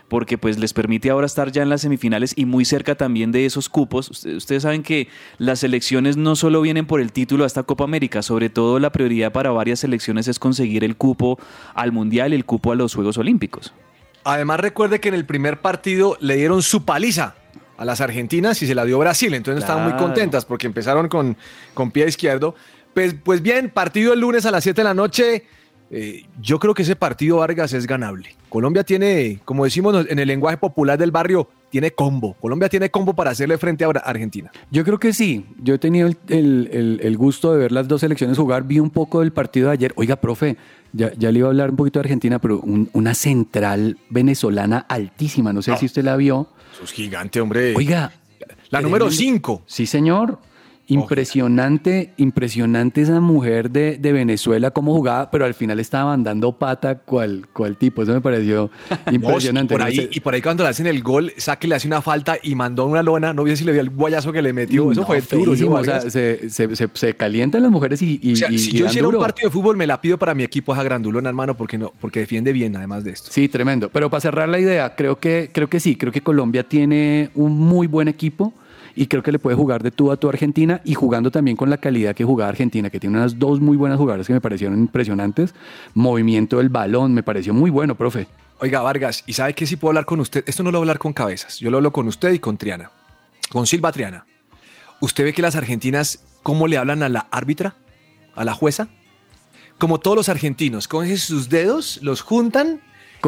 porque 0.09 0.39
pues 0.39 0.59
les 0.59 0.73
permite 0.73 1.11
ahora 1.11 1.27
estar 1.27 1.53
ya 1.53 1.63
en 1.63 1.69
las 1.69 1.83
semifinales 1.83 2.33
y 2.37 2.45
muy 2.47 2.65
cerca 2.65 2.95
también 2.95 3.31
de 3.33 3.45
esos 3.47 3.69
cupos. 3.69 4.11
Usted- 4.11 4.37
Ustedes 4.37 4.63
saben 4.63 4.83
que 4.83 5.09
las 5.39 5.59
selecciones 5.61 6.17
no 6.17 6.35
solo 6.37 6.61
vienen 6.63 6.87
por 6.87 7.01
el 7.01 7.13
título 7.13 7.45
a 7.45 7.47
esta 7.47 7.63
Copa 7.65 7.85
América, 7.85 8.23
sobre 8.23 8.49
todo 8.51 8.79
la 8.79 8.91
prioridad 8.91 9.33
para 9.33 9.51
varias 9.51 9.81
selecciones 9.81 10.29
es 10.29 10.39
conseguir 10.39 10.83
el 10.85 10.97
cupo 10.97 11.39
al 11.75 11.93
Mundial 11.93 12.33
y 12.33 12.37
el 12.37 12.45
cupo 12.45 12.73
a 12.73 12.75
los 12.77 12.95
Juegos 12.95 13.19
Olímpicos. 13.19 13.73
Además, 14.25 14.61
recuerde 14.61 15.01
que 15.01 15.09
en 15.09 15.15
el 15.15 15.25
primer 15.27 15.61
partido 15.61 16.17
le 16.21 16.37
dieron 16.37 16.63
su 16.63 16.85
paliza 16.85 17.35
a 17.77 17.85
las 17.85 18.01
argentinas 18.01 18.61
y 18.63 18.67
se 18.67 18.75
la 18.75 18.85
dio 18.85 18.99
Brasil. 18.99 19.33
Entonces 19.35 19.63
estaban 19.63 19.85
muy 19.85 19.93
Claro. 19.93 20.07
contentas 20.07 20.45
porque 20.45 20.67
empezaron 20.67 21.09
con, 21.09 21.37
con 21.75 21.91
pie 21.93 22.09
izquierdo. 22.09 22.55
Pues, 22.95 23.15
pues 23.23 23.43
bien, 23.43 23.71
partido 23.71 24.13
el 24.13 24.21
lunes 24.21 24.45
a 24.47 24.51
las 24.51 24.65
7 24.65 24.81
de 24.81 24.85
la 24.85 24.95
noche. 24.95 25.45
Eh, 25.91 26.25
yo 26.41 26.59
creo 26.59 26.75
que 26.75 26.83
ese 26.83 26.97
partido, 26.97 27.39
Vargas, 27.39 27.73
es 27.73 27.87
ganable. 27.87 28.35
Colombia 28.51 28.85
tiene, 28.85 29.41
como 29.45 29.65
decimos 29.65 30.07
en 30.09 30.19
el 30.19 30.29
lenguaje 30.29 30.59
popular 30.59 30.99
del 30.99 31.11
barrio, 31.11 31.49
tiene 31.71 31.91
combo. 31.93 32.35
Colombia 32.41 32.69
tiene 32.69 32.91
combo 32.91 33.15
para 33.15 33.31
hacerle 33.31 33.57
frente 33.59 33.85
a 33.85 33.89
Argentina. 33.89 34.51
Yo 34.71 34.85
creo 34.85 34.99
que 34.99 35.13
sí. 35.15 35.47
Yo 35.63 35.75
he 35.75 35.79
tenido 35.79 36.07
el, 36.07 36.17
el- 36.29 37.01
el- 37.03 37.17
gusto 37.17 37.53
de 37.53 37.59
ver 37.59 37.73
las 37.73 37.89
dos 37.89 38.01
selecciones 38.03 38.37
jugar. 38.37 38.65
Vi 38.65 38.81
un 38.81 38.91
poco 38.91 39.21
del 39.21 39.33
partido 39.33 39.69
de 39.69 39.75
ayer. 39.75 39.93
Oiga, 39.97 40.17
profe, 40.17 40.57
ya, 40.93 41.13
ya 41.17 41.31
le 41.33 41.39
iba 41.41 41.49
a 41.49 41.51
hablar 41.51 41.71
un 41.71 41.77
poquito 41.77 41.99
de 41.99 42.05
Argentina, 42.05 42.39
pero 42.39 42.61
un- 42.61 42.91
una 42.93 43.15
central 43.15 43.97
venezolana 44.11 44.79
altísima. 44.89 45.53
No 45.53 45.63
sé 45.63 45.77
si 45.79 45.87
usted 45.87 46.05
la 46.05 46.17
vio. 46.17 46.49
Eso 46.75 46.85
es 46.85 46.93
gigante, 46.93 47.41
hombre. 47.41 47.75
Oiga. 47.75 48.13
La 48.71 48.81
número 48.83 49.07
tremendo. 49.07 49.17
5. 49.35 49.63
Sí, 49.67 49.87
señor. 49.87 50.39
Impresionante, 50.89 52.13
impresionante 52.17 53.03
esa 53.03 53.21
mujer 53.21 53.71
de, 53.71 53.99
de 53.99 54.13
Venezuela, 54.13 54.71
cómo 54.71 54.95
jugaba, 54.95 55.31
pero 55.31 55.45
al 55.45 55.53
final 55.55 55.79
estaba 55.81 56.07
mandando 56.07 56.53
pata 56.53 56.97
cual, 56.99 57.47
cual 57.53 57.77
tipo. 57.77 58.03
Eso 58.03 58.13
me 58.15 58.21
pareció 58.21 58.71
impresionante. 59.13 59.75
y, 59.75 59.77
por 59.77 59.83
ahí, 59.87 59.97
sé. 59.97 60.09
y 60.13 60.21
por 60.21 60.35
ahí 60.35 60.41
cuando 60.43 60.63
le 60.65 60.71
hacen 60.71 60.87
el 60.87 61.03
gol, 61.03 61.33
Saque 61.37 61.69
le 61.69 61.75
hace 61.75 61.87
una 61.87 62.01
falta 62.01 62.37
y 62.43 62.55
mandó 62.55 62.87
una 62.87 63.03
lona. 63.03 63.33
No 63.35 63.45
vi 63.45 63.57
si 63.57 63.65
le 63.65 63.73
vio 63.73 63.81
el 63.83 63.91
guayazo 63.91 64.33
que 64.33 64.41
le 64.43 64.53
metió. 64.53 64.91
Eso 64.91 65.03
No, 65.03 65.07
fue 65.07 65.21
duro. 65.21 65.53
feísimo, 65.53 65.75
¿no, 65.77 65.81
o 65.81 65.85
sea, 65.85 66.01
se, 66.01 66.49
se- 66.51 66.75
se- 66.75 66.89
se 66.93 67.15
calientan 67.15 67.63
las 67.63 67.71
mujeres 67.71 68.01
y, 68.03 68.19
y, 68.23 68.33
O 68.33 68.37
sea, 68.37 68.51
y- 68.51 68.59
si 68.59 68.73
yo 68.73 68.87
hiciera 68.87 69.09
un 69.09 69.19
partido 69.19 69.49
de 69.49 69.53
fútbol, 69.53 69.77
me 69.77 69.87
la 69.87 70.01
pido 70.01 70.19
para 70.19 70.35
mi 70.35 70.43
equipo 70.43 70.73
esa 70.73 70.83
grandulona, 70.83 71.29
hermano, 71.29 71.57
porque 71.57 71.77
no, 71.79 71.93
porque 72.01 72.21
defiende 72.21 72.53
bien, 72.53 72.75
además 72.77 73.05
de 73.05 73.11
esto. 73.11 73.31
Sí, 73.31 73.49
tremendo. 73.49 73.89
Pero 73.91 74.09
para 74.11 74.21
cerrar 74.21 74.49
la 74.49 74.59
idea, 74.59 74.95
creo 74.97 75.19
que, 75.19 75.51
creo 75.53 75.69
que 75.69 75.81
sí, 75.81 75.97
creo 75.97 76.13
que 76.13 76.21
Colombia 76.23 76.63
tiene 76.65 77.31
un 77.35 77.59
muy 77.59 77.87
buen 77.87 78.09
equipo 78.09 78.53
y 78.99 79.07
creo 79.07 79.23
que 79.23 79.31
le 79.31 79.39
puede 79.39 79.55
jugar 79.57 79.85
de 79.85 79.93
tú 79.93 80.11
a 80.11 80.17
tú 80.17 80.27
a 80.27 80.31
Argentina 80.31 80.81
y 80.85 80.95
jugando 80.95 81.31
también 81.31 81.57
con 81.57 81.71
la 81.71 81.77
calidad 81.77 82.17
que 82.17 82.25
jugaba 82.25 82.49
Argentina, 82.49 82.91
que 82.91 82.99
tiene 82.99 83.17
unas 83.17 83.39
dos 83.39 83.61
muy 83.61 83.77
buenas 83.77 83.97
jugadoras 83.97 84.27
que 84.27 84.33
me 84.33 84.41
parecieron 84.41 84.77
impresionantes. 84.77 85.55
Movimiento 85.95 86.59
del 86.59 86.69
balón, 86.69 87.15
me 87.15 87.23
pareció 87.23 87.55
muy 87.55 87.71
bueno, 87.71 87.95
profe. 87.95 88.27
Oiga, 88.59 88.81
Vargas, 88.81 89.23
¿y 89.25 89.35
sabe 89.35 89.55
qué 89.55 89.67
si 89.67 89.77
puedo 89.77 89.91
hablar 89.91 90.05
con 90.05 90.19
usted? 90.19 90.43
Esto 90.49 90.65
no 90.65 90.73
lo 90.73 90.79
voy 90.79 90.83
a 90.83 90.87
hablar 90.87 90.99
con 90.99 91.13
cabezas, 91.13 91.61
yo 91.61 91.71
lo 91.71 91.77
hablo 91.77 91.93
con 91.93 92.09
usted 92.09 92.33
y 92.33 92.41
con 92.41 92.59
Triana, 92.59 92.91
con 93.51 93.69
Silva 93.69 93.93
Triana. 93.93 94.27
¿Usted 95.01 95.23
ve 95.23 95.33
que 95.33 95.43
las 95.43 95.55
argentinas, 95.55 96.25
cómo 96.43 96.67
le 96.67 96.77
hablan 96.77 97.05
a 97.05 97.09
la 97.09 97.29
árbitra, 97.31 97.77
a 98.35 98.45
la 98.45 98.53
jueza? 98.53 98.89
Como 99.79 100.01
todos 100.01 100.17
los 100.17 100.29
argentinos, 100.29 100.89
cogen 100.89 101.19
sus 101.19 101.49
dedos, 101.49 102.01
los 102.03 102.21
juntan, 102.21 102.81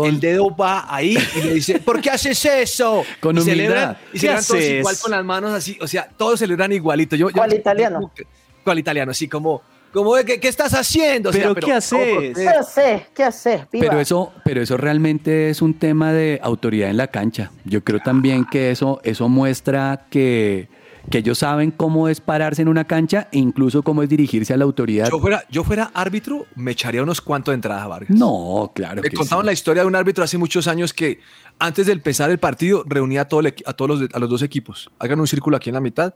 el 0.04 0.20
dedo 0.20 0.54
va 0.54 0.86
ahí 0.94 1.16
y 1.36 1.42
le 1.42 1.54
dice, 1.54 1.78
¿por 1.80 2.00
qué 2.00 2.10
haces 2.10 2.44
eso? 2.44 3.04
Con 3.20 3.36
y 3.36 3.40
humildad. 3.40 3.64
celebran, 3.64 3.96
y 4.08 4.12
¿Qué 4.12 4.18
celebran 4.18 4.44
todos 4.44 4.62
igual 4.62 4.96
con 5.02 5.10
las 5.10 5.24
manos 5.24 5.52
así, 5.52 5.78
o 5.80 5.86
sea, 5.86 6.08
todos 6.16 6.38
celebran 6.38 6.72
igualito. 6.72 7.16
Yo, 7.16 7.30
¿Cuál 7.30 7.54
italiano? 7.54 8.10
¿Cuál 8.64 8.78
italiano? 8.78 9.10
Así 9.10 9.28
como, 9.28 9.62
como 9.92 10.14
¿qué, 10.24 10.38
qué 10.38 10.48
estás 10.48 10.72
haciendo? 10.74 11.30
O 11.30 11.32
sea, 11.32 11.42
¿Pero 11.42 11.54
qué 11.54 11.72
haces? 11.72 12.36
¿Qué 12.36 12.48
haces? 12.48 13.02
¿Qué 13.14 13.24
haces? 13.24 13.62
Pero 13.70 14.00
eso, 14.00 14.32
pero 14.44 14.62
eso 14.62 14.76
realmente 14.76 15.50
es 15.50 15.62
un 15.62 15.74
tema 15.74 16.12
de 16.12 16.38
autoridad 16.42 16.90
en 16.90 16.96
la 16.96 17.08
cancha. 17.08 17.50
Yo 17.64 17.82
creo 17.82 18.00
también 18.00 18.44
que 18.44 18.70
eso, 18.70 19.00
eso 19.02 19.28
muestra 19.28 20.06
que, 20.10 20.68
que 21.08 21.18
ellos 21.18 21.38
saben 21.38 21.70
cómo 21.70 22.08
es 22.08 22.20
pararse 22.20 22.62
en 22.62 22.68
una 22.68 22.84
cancha 22.84 23.28
e 23.32 23.38
incluso 23.38 23.82
cómo 23.82 24.02
es 24.02 24.08
dirigirse 24.08 24.52
a 24.52 24.56
la 24.56 24.64
autoridad. 24.64 25.08
Yo 25.10 25.18
fuera, 25.18 25.44
yo 25.50 25.64
fuera 25.64 25.90
árbitro, 25.94 26.46
me 26.56 26.72
echaría 26.72 27.02
unos 27.02 27.20
cuantos 27.20 27.52
de 27.52 27.54
entrada, 27.56 27.86
Vargas. 27.86 28.10
No, 28.16 28.70
claro. 28.74 29.02
Me 29.02 29.08
que 29.08 29.16
contaban 29.16 29.44
sí. 29.44 29.46
la 29.46 29.52
historia 29.52 29.82
de 29.82 29.88
un 29.88 29.96
árbitro 29.96 30.22
hace 30.24 30.36
muchos 30.38 30.66
años 30.68 30.92
que 30.92 31.20
antes 31.58 31.86
de 31.86 31.92
empezar 31.92 32.30
el 32.30 32.38
partido 32.38 32.84
reunía 32.86 33.22
a, 33.22 33.24
todo 33.28 33.40
el 33.40 33.46
equi- 33.54 33.62
a 33.66 33.72
todos 33.72 34.00
los, 34.00 34.10
a 34.12 34.18
los 34.18 34.28
dos 34.28 34.42
equipos. 34.42 34.90
Hagan 34.98 35.20
un 35.20 35.26
círculo 35.26 35.56
aquí 35.56 35.70
en 35.70 35.74
la 35.74 35.80
mitad 35.80 36.14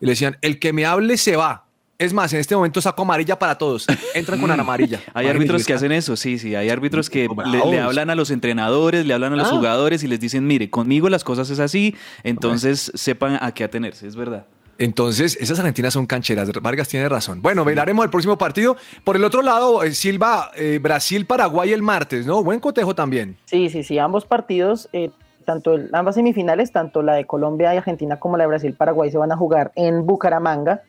y 0.00 0.06
le 0.06 0.12
decían, 0.12 0.36
el 0.42 0.58
que 0.58 0.72
me 0.72 0.84
hable 0.86 1.16
se 1.16 1.36
va. 1.36 1.61
Es 2.02 2.12
más, 2.12 2.32
en 2.32 2.40
este 2.40 2.56
momento 2.56 2.80
saco 2.80 3.02
amarilla 3.02 3.38
para 3.38 3.56
todos. 3.56 3.86
Entran 4.14 4.40
con 4.40 4.48
la 4.48 4.54
amarilla. 4.60 5.00
Hay 5.14 5.28
árbitros 5.28 5.64
que 5.64 5.72
hacen 5.74 5.92
eso, 5.92 6.16
sí, 6.16 6.36
sí. 6.38 6.54
Hay 6.56 6.68
árbitros 6.68 7.08
que 7.08 7.28
le, 7.70 7.78
hablan 7.80 8.10
a 8.10 8.14
los 8.16 8.30
entrenadores, 8.32 9.06
le 9.06 9.14
hablan 9.14 9.34
a 9.34 9.36
los 9.36 9.48
Ah. 9.48 9.50
jugadores 9.56 10.02
y 10.02 10.08
les 10.08 10.18
dicen, 10.18 10.44
mire, 10.46 10.68
conmigo 10.68 11.08
las 11.08 11.22
cosas 11.22 11.48
es 11.50 11.60
así, 11.60 11.94
entonces 12.24 12.90
sepan 12.94 13.38
a 13.40 13.52
qué 13.54 13.62
atenerse, 13.64 14.06
es 14.08 14.16
verdad. 14.16 14.46
Entonces, 14.78 15.36
esas 15.40 15.60
argentinas 15.60 15.92
son 15.92 16.06
cancheras. 16.06 16.50
Vargas 16.60 16.88
tiene 16.88 17.08
razón. 17.08 17.40
Bueno, 17.40 17.64
veremos 17.64 18.04
el 18.04 18.10
próximo 18.10 18.36
partido. 18.36 18.76
Por 19.04 19.14
el 19.14 19.22
otro 19.22 19.42
lado, 19.42 19.84
eh, 19.84 19.92
Silva, 19.92 20.50
eh, 20.56 20.80
Brasil-Paraguay 20.82 21.72
el 21.72 21.82
martes, 21.82 22.26
¿no? 22.26 22.42
Buen 22.42 22.58
cotejo 22.58 22.94
también. 22.96 23.36
Sí, 23.44 23.68
sí, 23.70 23.84
sí, 23.84 23.98
ambos 23.98 24.24
partidos, 24.24 24.88
eh, 24.92 25.10
tanto 25.44 25.74
el- 25.74 25.90
ambas 25.92 26.16
semifinales, 26.16 26.72
tanto 26.72 27.02
la 27.02 27.14
de 27.14 27.26
Colombia 27.26 27.72
y 27.74 27.76
Argentina 27.76 28.18
como 28.18 28.36
la 28.36 28.44
de 28.44 28.48
Brasil-Paraguay 28.48 29.10
se 29.12 29.18
van 29.18 29.30
a 29.30 29.36
jugar 29.36 29.70
en 29.76 30.04
Bucaramanga. 30.04 30.82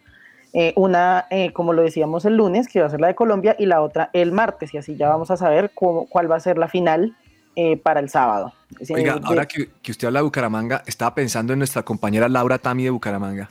Eh, 0.53 0.72
una, 0.75 1.25
eh, 1.31 1.51
como 1.51 1.74
lo 1.74 1.81
decíamos 1.81 2.25
el 2.25 2.38
lunes, 2.38 2.67
que 2.67 2.79
va 2.79 2.86
a 2.86 2.89
ser 2.89 3.01
la 3.01 3.07
de 3.07 3.15
Colombia, 3.15 3.55
y 3.57 3.65
la 3.65 3.81
otra 3.81 4.10
el 4.13 4.31
martes, 4.31 4.74
y 4.74 4.77
así 4.77 4.95
ya 4.95 5.10
vamos 5.10 5.31
a 5.31 5.38
saber 5.38 5.72
cómo- 5.74 6.05
cuál 6.07 6.31
va 6.31 6.36
a 6.36 6.39
ser 6.39 6.57
la 6.60 6.67
final 6.67 7.15
eh, 7.55 7.77
para 7.77 8.00
el 8.00 8.10
sábado. 8.10 8.51
Oiga, 8.89 9.15
de- 9.15 9.22
ahora 9.25 9.45
que, 9.48 9.69
que 9.81 9.91
usted 9.91 10.07
habla 10.07 10.19
de 10.19 10.24
Bucaramanga, 10.24 10.83
estaba 10.88 11.13
pensando 11.13 11.53
en 11.53 11.60
nuestra 11.60 11.83
compañera 11.83 12.27
Laura 12.27 12.57
Tami 12.57 12.83
de 12.83 12.89
Bucaramanga. 12.89 13.50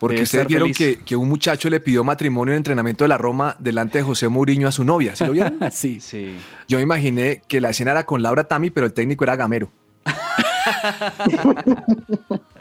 Porque 0.00 0.14
Debe 0.16 0.24
ustedes 0.24 0.46
vieron 0.48 0.72
que, 0.72 0.98
que 0.98 1.14
un 1.14 1.28
muchacho 1.28 1.68
le 1.70 1.78
pidió 1.80 2.02
matrimonio 2.04 2.52
en 2.52 2.56
el 2.56 2.60
entrenamiento 2.60 3.04
de 3.04 3.08
la 3.08 3.18
Roma 3.18 3.54
delante 3.58 3.98
de 3.98 4.04
José 4.04 4.28
Mourinho 4.28 4.66
a 4.66 4.72
su 4.72 4.82
novia. 4.84 5.14
¿Sí 5.14 5.24
lo 5.26 5.32
vieron? 5.32 5.58
sí. 5.70 6.00
Sí. 6.00 6.36
Yo 6.68 6.78
me 6.78 6.82
imaginé 6.82 7.42
que 7.46 7.60
la 7.60 7.70
escena 7.70 7.92
era 7.92 8.04
con 8.04 8.20
Laura 8.22 8.44
Tami, 8.44 8.70
pero 8.70 8.86
el 8.86 8.92
técnico 8.94 9.24
era 9.24 9.36
Gamero. 9.36 9.70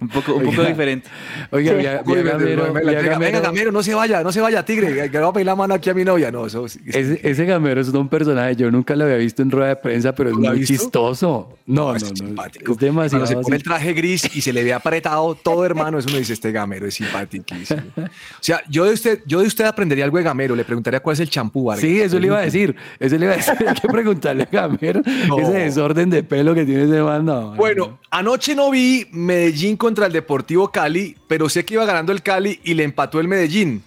Un 0.00 0.08
poco, 0.08 0.34
un 0.34 0.44
poco 0.44 0.62
diferente. 0.64 1.08
Oiga, 1.50 1.72
Sí. 1.76 1.82
Gamero, 1.82 2.72
venga, 2.72 2.92
Gamero. 2.92 3.18
venga, 3.18 3.40
Gamero, 3.40 3.72
no 3.72 3.82
se 3.82 3.94
vaya, 3.94 4.22
no 4.22 4.30
se 4.32 4.40
vaya, 4.40 4.64
tigre, 4.64 4.92
que 5.10 5.16
le 5.16 5.18
va 5.20 5.28
a 5.28 5.32
pedir 5.32 5.46
la 5.46 5.56
mano 5.56 5.74
aquí 5.74 5.88
a 5.90 5.94
mi 5.94 6.04
novia. 6.04 6.30
No, 6.30 6.46
eso 6.46 6.68
sí. 6.68 6.80
Ese, 6.86 7.20
ese 7.22 7.44
gamero 7.46 7.80
es 7.80 7.88
un 7.88 8.08
personaje, 8.08 8.56
yo 8.56 8.70
nunca 8.70 8.94
lo 8.94 9.04
había 9.04 9.16
visto 9.16 9.42
en 9.42 9.50
rueda 9.50 9.68
de 9.68 9.76
prensa, 9.76 10.14
pero 10.14 10.30
es 10.30 10.36
¿Lo 10.36 10.48
ha 10.48 10.50
muy 10.50 10.60
visto? 10.60 10.74
chistoso. 10.74 11.48
No, 11.66 11.90
no, 11.90 11.96
es 11.96 12.02
no. 12.10 12.16
simpático. 12.26 12.72
Es 12.72 12.78
demasiado. 12.78 13.24
Cuando 13.24 13.40
se 13.40 13.42
pone 13.44 13.56
el 13.56 13.62
traje 13.62 13.92
gris 13.94 14.28
y 14.36 14.40
se 14.40 14.52
le 14.52 14.62
ve 14.64 14.72
apretado 14.74 15.34
todo, 15.34 15.64
hermano, 15.64 15.98
eso 15.98 16.08
uno 16.08 16.18
dice, 16.18 16.32
este 16.34 16.52
gamero 16.52 16.86
es 16.86 16.94
simpaticísimo. 16.94 17.80
O 17.96 18.02
sea, 18.40 18.62
yo 18.68 18.84
de 18.84 18.92
usted, 18.92 19.20
yo 19.26 19.40
de 19.40 19.46
usted 19.46 19.64
aprendería 19.64 20.04
algo 20.04 20.18
de 20.18 20.24
gamero, 20.24 20.54
le 20.54 20.64
preguntaría 20.64 21.00
cuál 21.00 21.14
es 21.14 21.20
el 21.20 21.30
champú, 21.30 21.64
Vargas. 21.64 21.80
Sí, 21.82 22.00
eso 22.00 22.18
le 22.20 22.26
iba 22.26 22.38
a 22.38 22.42
decir. 22.42 22.76
Eso 23.00 23.16
le 23.16 23.24
iba 23.24 23.34
a 23.34 23.36
decir. 23.36 23.54
Hay 23.66 23.74
que 23.74 23.88
preguntarle 23.88 24.42
a 24.44 24.48
Gamero 24.50 25.00
No. 25.28 25.38
ese 25.38 25.52
desorden 25.52 26.10
de 26.10 26.22
pelo 26.22 26.54
que 26.54 26.64
tiene 26.64 26.84
ese 26.84 27.02
man. 27.02 27.24
no. 27.24 27.54
Bueno, 27.56 27.98
anoche 28.10 28.54
no 28.54 28.70
vi 28.70 29.06
Medellín 29.12 29.76
contra 29.86 30.06
el 30.06 30.12
Deportivo 30.12 30.72
Cali, 30.72 31.16
pero 31.28 31.48
sé 31.48 31.64
que 31.64 31.74
iba 31.74 31.84
ganando 31.84 32.10
el 32.10 32.20
Cali 32.20 32.58
y 32.64 32.74
le 32.74 32.82
empató 32.82 33.20
el 33.20 33.28
Medellín. 33.28 33.84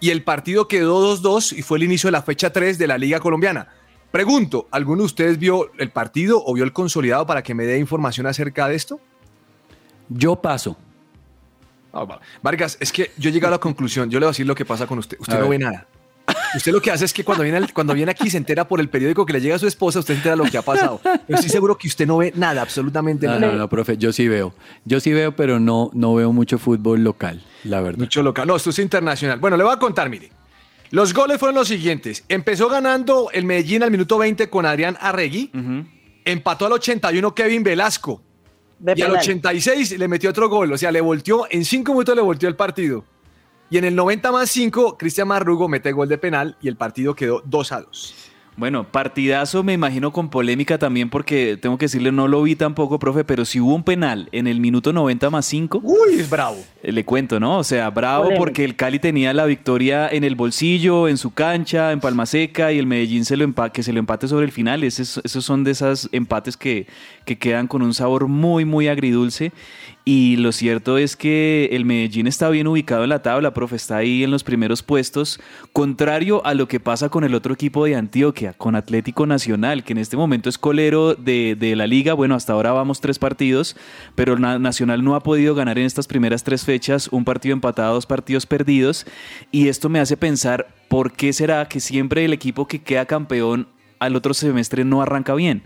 Y 0.00 0.10
el 0.10 0.24
partido 0.24 0.66
quedó 0.66 1.16
2-2 1.16 1.56
y 1.56 1.62
fue 1.62 1.78
el 1.78 1.84
inicio 1.84 2.08
de 2.08 2.12
la 2.12 2.22
fecha 2.22 2.50
3 2.50 2.78
de 2.78 2.86
la 2.88 2.98
Liga 2.98 3.20
Colombiana. 3.20 3.68
Pregunto, 4.10 4.66
¿alguno 4.72 5.02
de 5.02 5.06
ustedes 5.06 5.38
vio 5.38 5.70
el 5.78 5.90
partido 5.90 6.42
o 6.44 6.52
vio 6.52 6.64
el 6.64 6.72
consolidado 6.72 7.26
para 7.28 7.44
que 7.44 7.54
me 7.54 7.64
dé 7.64 7.78
información 7.78 8.26
acerca 8.26 8.66
de 8.66 8.74
esto? 8.74 8.98
Yo 10.08 10.34
paso. 10.34 10.76
Ah, 11.92 12.02
va. 12.02 12.20
Vargas, 12.42 12.76
es 12.80 12.90
que 12.90 13.12
yo 13.16 13.30
llegué 13.30 13.46
a 13.46 13.50
la 13.50 13.58
conclusión, 13.58 14.10
yo 14.10 14.18
le 14.18 14.26
voy 14.26 14.30
a 14.30 14.32
decir 14.32 14.48
lo 14.48 14.54
que 14.56 14.64
pasa 14.64 14.88
con 14.88 14.98
usted. 14.98 15.16
Usted 15.20 15.34
A 15.34 15.38
no 15.38 15.48
ver. 15.48 15.60
ve 15.60 15.64
nada. 15.64 15.86
Usted 16.56 16.72
lo 16.72 16.80
que 16.80 16.90
hace 16.90 17.04
es 17.04 17.12
que 17.12 17.24
cuando 17.24 17.42
viene, 17.44 17.58
al- 17.58 17.72
cuando 17.72 17.92
viene 17.94 18.10
aquí 18.10 18.30
se 18.30 18.36
entera 18.38 18.66
por 18.66 18.80
el 18.80 18.88
periódico 18.88 19.26
que 19.26 19.32
le 19.34 19.40
llega 19.40 19.56
a 19.56 19.58
su 19.58 19.66
esposa, 19.66 19.98
usted 20.00 20.14
se 20.14 20.18
entera 20.18 20.36
lo 20.36 20.44
que 20.44 20.56
ha 20.58 20.62
pasado. 20.62 21.00
Pero 21.02 21.22
estoy 21.28 21.50
seguro 21.50 21.76
que 21.76 21.86
usted 21.88 22.06
no 22.06 22.16
ve 22.18 22.32
nada, 22.34 22.62
absolutamente 22.62 23.26
No, 23.26 23.38
nada. 23.38 23.52
no, 23.52 23.58
no, 23.58 23.68
profe, 23.68 23.96
yo 23.98 24.12
sí 24.12 24.26
veo. 24.26 24.54
Yo 24.84 25.00
sí 25.00 25.12
veo, 25.12 25.36
pero 25.36 25.60
no, 25.60 25.90
no 25.92 26.14
veo 26.14 26.32
mucho 26.32 26.58
fútbol 26.58 27.04
local, 27.04 27.42
la 27.64 27.80
verdad. 27.80 27.98
Mucho 28.00 28.22
local. 28.22 28.46
No, 28.46 28.56
esto 28.56 28.70
es 28.70 28.78
internacional. 28.78 29.38
Bueno, 29.38 29.56
le 29.56 29.64
voy 29.64 29.72
a 29.74 29.78
contar, 29.78 30.08
mire. 30.08 30.30
Los 30.90 31.12
goles 31.12 31.38
fueron 31.38 31.56
los 31.56 31.68
siguientes. 31.68 32.24
Empezó 32.28 32.68
ganando 32.68 33.28
el 33.32 33.44
Medellín 33.44 33.82
al 33.82 33.90
minuto 33.90 34.18
20 34.18 34.48
con 34.48 34.64
Adrián 34.66 34.96
Arregui. 35.00 35.50
Empató 36.24 36.66
al 36.66 36.72
81 36.72 37.34
Kevin 37.34 37.62
Velasco. 37.62 38.22
De 38.78 38.92
y 38.96 39.02
al 39.02 39.08
penal. 39.08 39.20
86 39.22 39.98
le 39.98 40.06
metió 40.08 40.30
otro 40.30 40.48
gol. 40.48 40.72
O 40.72 40.78
sea, 40.78 40.92
le 40.92 41.00
volteó, 41.00 41.46
en 41.50 41.64
5 41.64 41.92
minutos 41.92 42.14
le 42.14 42.22
volteó 42.22 42.48
el 42.48 42.56
partido. 42.56 43.04
Y 43.68 43.78
en 43.78 43.84
el 43.84 43.96
90 43.96 44.30
más 44.30 44.50
5, 44.50 44.96
Cristian 44.96 45.28
Marrugo 45.28 45.68
mete 45.68 45.90
gol 45.92 46.08
de 46.08 46.18
penal 46.18 46.56
y 46.60 46.68
el 46.68 46.76
partido 46.76 47.14
quedó 47.14 47.42
2 47.44 47.72
a 47.72 47.80
2. 47.80 48.14
Bueno, 48.56 48.90
partidazo 48.90 49.62
me 49.62 49.74
imagino 49.74 50.12
con 50.12 50.30
polémica 50.30 50.78
también 50.78 51.10
porque 51.10 51.58
tengo 51.60 51.76
que 51.76 51.84
decirle, 51.84 52.10
no 52.10 52.26
lo 52.26 52.42
vi 52.42 52.56
tampoco, 52.56 52.98
profe, 52.98 53.22
pero 53.22 53.44
si 53.44 53.60
hubo 53.60 53.74
un 53.74 53.82
penal 53.82 54.30
en 54.32 54.46
el 54.46 54.60
minuto 54.60 54.94
90 54.94 55.28
más 55.28 55.44
5. 55.44 55.82
Uy, 55.82 56.20
es 56.20 56.30
bravo. 56.30 56.56
Le 56.82 57.04
cuento, 57.04 57.38
¿no? 57.38 57.58
O 57.58 57.64
sea, 57.64 57.90
bravo 57.90 58.24
Polémica. 58.24 58.38
porque 58.38 58.64
el 58.64 58.74
Cali 58.74 58.98
tenía 58.98 59.34
la 59.34 59.44
victoria 59.44 60.08
en 60.08 60.24
el 60.24 60.36
bolsillo, 60.36 61.06
en 61.06 61.18
su 61.18 61.34
cancha, 61.34 61.92
en 61.92 62.00
Palma 62.00 62.24
Seca 62.24 62.72
y 62.72 62.78
el 62.78 62.86
Medellín 62.86 63.26
se 63.26 63.36
lo 63.36 63.46
que 63.70 63.82
se 63.82 63.92
lo 63.92 63.98
empate 63.98 64.26
sobre 64.26 64.46
el 64.46 64.52
final. 64.52 64.84
Esos, 64.84 65.20
esos 65.22 65.44
son 65.44 65.62
de 65.62 65.72
esos 65.72 66.08
empates 66.12 66.56
que, 66.56 66.86
que 67.26 67.36
quedan 67.36 67.66
con 67.66 67.82
un 67.82 67.92
sabor 67.92 68.26
muy, 68.26 68.64
muy 68.64 68.88
agridulce. 68.88 69.52
Y 70.08 70.36
lo 70.36 70.52
cierto 70.52 70.98
es 70.98 71.16
que 71.16 71.68
el 71.72 71.84
Medellín 71.84 72.28
está 72.28 72.48
bien 72.48 72.68
ubicado 72.68 73.02
en 73.02 73.08
la 73.08 73.22
tabla, 73.22 73.52
profe, 73.52 73.74
está 73.74 73.96
ahí 73.96 74.22
en 74.22 74.30
los 74.30 74.44
primeros 74.44 74.84
puestos, 74.84 75.40
contrario 75.72 76.46
a 76.46 76.54
lo 76.54 76.68
que 76.68 76.78
pasa 76.78 77.08
con 77.08 77.24
el 77.24 77.34
otro 77.34 77.52
equipo 77.52 77.84
de 77.84 77.96
Antioquia, 77.96 78.52
con 78.52 78.76
Atlético 78.76 79.26
Nacional, 79.26 79.82
que 79.82 79.94
en 79.94 79.98
este 79.98 80.16
momento 80.16 80.48
es 80.48 80.58
colero 80.58 81.16
de, 81.16 81.56
de 81.58 81.74
la 81.74 81.88
liga. 81.88 82.14
Bueno, 82.14 82.36
hasta 82.36 82.52
ahora 82.52 82.70
vamos 82.70 83.00
tres 83.00 83.18
partidos, 83.18 83.76
pero 84.14 84.38
Na- 84.38 84.60
Nacional 84.60 85.02
no 85.02 85.16
ha 85.16 85.24
podido 85.24 85.56
ganar 85.56 85.76
en 85.76 85.86
estas 85.86 86.06
primeras 86.06 86.44
tres 86.44 86.64
fechas, 86.64 87.08
un 87.10 87.24
partido 87.24 87.54
empatado, 87.54 87.94
dos 87.94 88.06
partidos 88.06 88.46
perdidos. 88.46 89.06
Y 89.50 89.66
esto 89.66 89.88
me 89.88 89.98
hace 89.98 90.16
pensar, 90.16 90.68
¿por 90.86 91.14
qué 91.14 91.32
será 91.32 91.66
que 91.66 91.80
siempre 91.80 92.24
el 92.24 92.32
equipo 92.32 92.68
que 92.68 92.80
queda 92.80 93.06
campeón 93.06 93.66
al 93.98 94.16
otro 94.16 94.34
semestre 94.34 94.84
no 94.84 95.02
arranca 95.02 95.34
bien? 95.34 95.62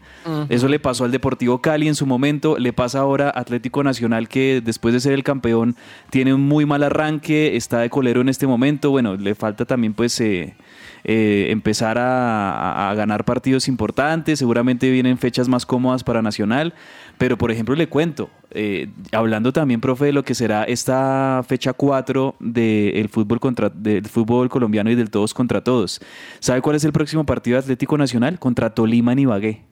Eso 0.49 0.69
le 0.69 0.79
pasó 0.79 1.05
al 1.05 1.11
Deportivo 1.11 1.61
Cali 1.61 1.89
en 1.89 1.95
su 1.95 2.07
momento, 2.07 2.59
le 2.59 2.73
pasa 2.73 3.01
ahora 3.01 3.29
a 3.35 3.41
Atlético 3.41 3.83
Nacional 3.83 4.29
que 4.29 4.61
después 4.65 4.95
de 4.95 5.01
ser 5.01 5.13
el 5.13 5.25
campeón 5.25 5.77
tiene 6.11 6.33
un 6.35 6.43
muy 6.47 6.67
mal 6.67 6.83
arranque, 6.83 7.57
está 7.57 7.79
de 7.81 7.91
colero 7.91 8.21
en 8.21 8.29
este 8.29 8.47
momento, 8.47 8.91
bueno, 8.91 9.17
le 9.17 9.35
falta 9.35 9.65
también 9.65 9.95
pues 9.95 10.21
eh, 10.21 10.55
eh, 11.05 11.47
empezar 11.51 11.99
a, 11.99 12.51
a- 12.53 12.91
a 12.91 12.95
ganar 12.95 13.25
partidos 13.25 13.67
importantes, 13.69 14.39
seguramente 14.39 14.91
vienen 14.91 15.17
fechas 15.19 15.49
más 15.49 15.65
cómodas 15.67 16.05
para 16.05 16.21
Nacional, 16.23 16.75
pero 17.19 17.37
por 17.39 17.51
ejemplo 17.51 17.75
le 17.75 17.89
cuento, 17.89 18.31
eh, 18.51 18.89
hablando 19.13 19.53
también, 19.53 19.81
profe, 19.81 20.07
de 20.07 20.13
lo 20.13 20.23
que 20.25 20.35
será 20.35 20.65
esta 20.65 21.43
fecha 21.49 21.73
4 21.73 22.37
del 22.41 23.09
fútbol, 23.09 23.41
contra, 23.41 23.71
del 23.71 24.05
fútbol 24.07 24.49
colombiano 24.51 24.91
y 24.91 24.95
del 24.95 25.11
todos 25.11 25.33
contra 25.35 25.63
todos. 25.63 26.01
¿Sabe 26.41 26.61
cuál 26.61 26.77
es 26.77 26.85
el 26.85 26.93
próximo 26.93 27.25
partido 27.25 27.57
de 27.57 27.61
Atlético 27.63 27.97
Nacional? 27.99 28.20
Contra 28.39 28.75
Tolima 28.75 29.13
en 29.13 29.21
Ibagué. 29.21 29.63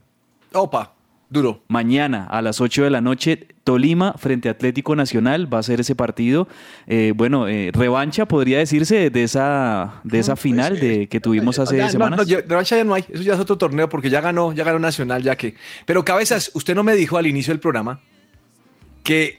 Opa, 0.53 0.95
duro. 1.31 1.63
Mañana 1.69 2.27
a 2.31 2.41
las 2.43 2.61
8 2.61 2.85
de 2.85 2.91
la 2.91 3.01
noche, 3.01 3.49
Tolima 3.65 4.15
frente 4.15 4.49
a 4.49 4.53
Atlético 4.53 4.97
Nacional 4.97 5.53
va 5.53 5.59
a 5.59 5.63
ser 5.63 5.81
ese 5.81 5.95
partido. 5.95 6.49
Eh, 6.87 7.13
bueno, 7.15 7.49
eh, 7.49 7.71
revancha 7.75 8.27
podría 8.27 8.59
decirse 8.59 9.11
de 9.11 9.23
esa, 9.23 10.01
de 10.05 10.19
esa 10.19 10.37
final 10.37 10.81
de, 10.81 11.07
que 11.09 11.21
tuvimos 11.21 11.59
hace 11.59 11.77
Ya, 11.77 11.91
semanas. 11.91 12.27
no, 12.27 12.37
revancha 12.47 12.77
ya 12.79 12.85
no 12.85 12.95
hay, 12.95 13.05
eso 13.11 13.23
ya 13.23 13.35
es 13.35 13.41
otro 13.41 13.59
torneo 13.59 13.89
porque 13.91 14.09
ya 14.09 14.21
ganó, 14.23 14.53
ya 14.55 14.65
ganó 14.65 14.79
Nacional, 14.79 15.23
ya 15.23 15.37
que. 15.37 15.55
Pero 15.85 16.03
Cabezas, 16.05 16.51
usted 16.55 16.75
no 16.75 16.83
me 16.83 16.95
dijo 16.95 17.19
al 17.19 17.27
inicio 17.27 17.53
del 17.53 17.61
programa 17.61 18.01
que 19.05 19.39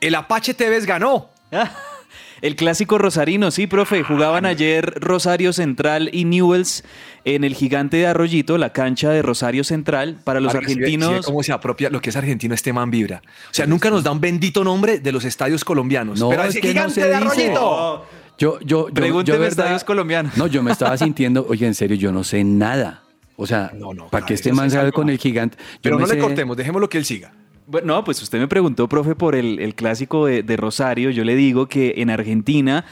el 0.00 0.14
Apache 0.14 0.52
Tevez 0.54 0.84
ganó. 0.84 1.30
El 2.42 2.56
clásico 2.56 2.98
rosarino, 2.98 3.50
sí, 3.50 3.66
profe. 3.66 4.02
Jugaban 4.02 4.44
ayer 4.46 4.94
Rosario 5.00 5.52
Central 5.52 6.10
y 6.12 6.24
Newells 6.24 6.84
en 7.24 7.44
el 7.44 7.54
gigante 7.54 7.96
de 7.96 8.06
Arroyito, 8.06 8.58
la 8.58 8.72
cancha 8.72 9.10
de 9.10 9.22
Rosario 9.22 9.64
Central. 9.64 10.18
Para 10.24 10.40
los 10.40 10.52
Vargas, 10.52 10.72
si 10.72 10.78
ve- 10.78 10.86
si 10.86 10.96
ve 10.96 11.04
argentinos. 11.04 11.26
¿Cómo 11.26 11.42
se 11.42 11.52
apropia 11.52 11.90
lo 11.90 12.00
que 12.00 12.10
es 12.10 12.16
argentino 12.16 12.54
este 12.54 12.72
man 12.72 12.90
vibra? 12.90 13.22
O 13.50 13.54
sea, 13.54 13.66
nunca 13.66 13.88
nos 13.90 14.02
da 14.04 14.10
un 14.10 14.20
bendito 14.20 14.62
nombre 14.64 14.98
de 14.98 15.12
los 15.12 15.24
estadios 15.24 15.64
colombianos. 15.64 16.20
No, 16.20 16.28
pero 16.28 16.42
es 16.42 16.50
ese 16.50 16.60
que 16.60 16.68
no 16.68 16.72
gigante 16.72 16.94
se 16.94 17.00
de 17.08 17.16
dice. 17.16 17.26
Arroyito. 17.26 18.06
Yo, 18.36 18.58
yo, 18.60 18.88
yo, 18.88 18.94
Pregúnteme 18.94 19.36
yo, 19.36 19.40
verdad- 19.40 19.48
estadios 19.64 19.84
colombianos. 19.84 20.36
No, 20.36 20.46
yo 20.48 20.62
me 20.62 20.72
estaba 20.72 20.96
sintiendo, 20.98 21.46
oye, 21.48 21.66
en 21.66 21.74
serio, 21.74 21.96
yo 21.96 22.10
no 22.12 22.24
sé 22.24 22.42
nada. 22.44 23.02
O 23.36 23.46
sea, 23.46 23.72
para 24.10 24.26
que 24.26 24.34
este 24.34 24.52
man 24.52 24.70
salga 24.70 24.92
con 24.92 25.08
el 25.08 25.18
gigante. 25.18 25.56
Yo 25.58 25.78
Pero 25.82 25.98
no 25.98 26.06
le 26.06 26.14
sé- 26.14 26.18
cortemos, 26.18 26.56
dejémoslo 26.56 26.88
que 26.88 26.98
él 26.98 27.04
siga. 27.04 27.32
Bueno, 27.66 27.94
no, 27.94 28.04
pues 28.04 28.20
usted 28.22 28.38
me 28.38 28.46
preguntó, 28.46 28.88
profe, 28.88 29.14
por 29.14 29.34
el, 29.34 29.58
el 29.58 29.74
clásico 29.74 30.26
de, 30.26 30.42
de 30.42 30.56
Rosario. 30.56 31.10
Yo 31.10 31.24
le 31.24 31.34
digo 31.34 31.66
que 31.66 31.94
en 31.96 32.10
Argentina 32.10 32.84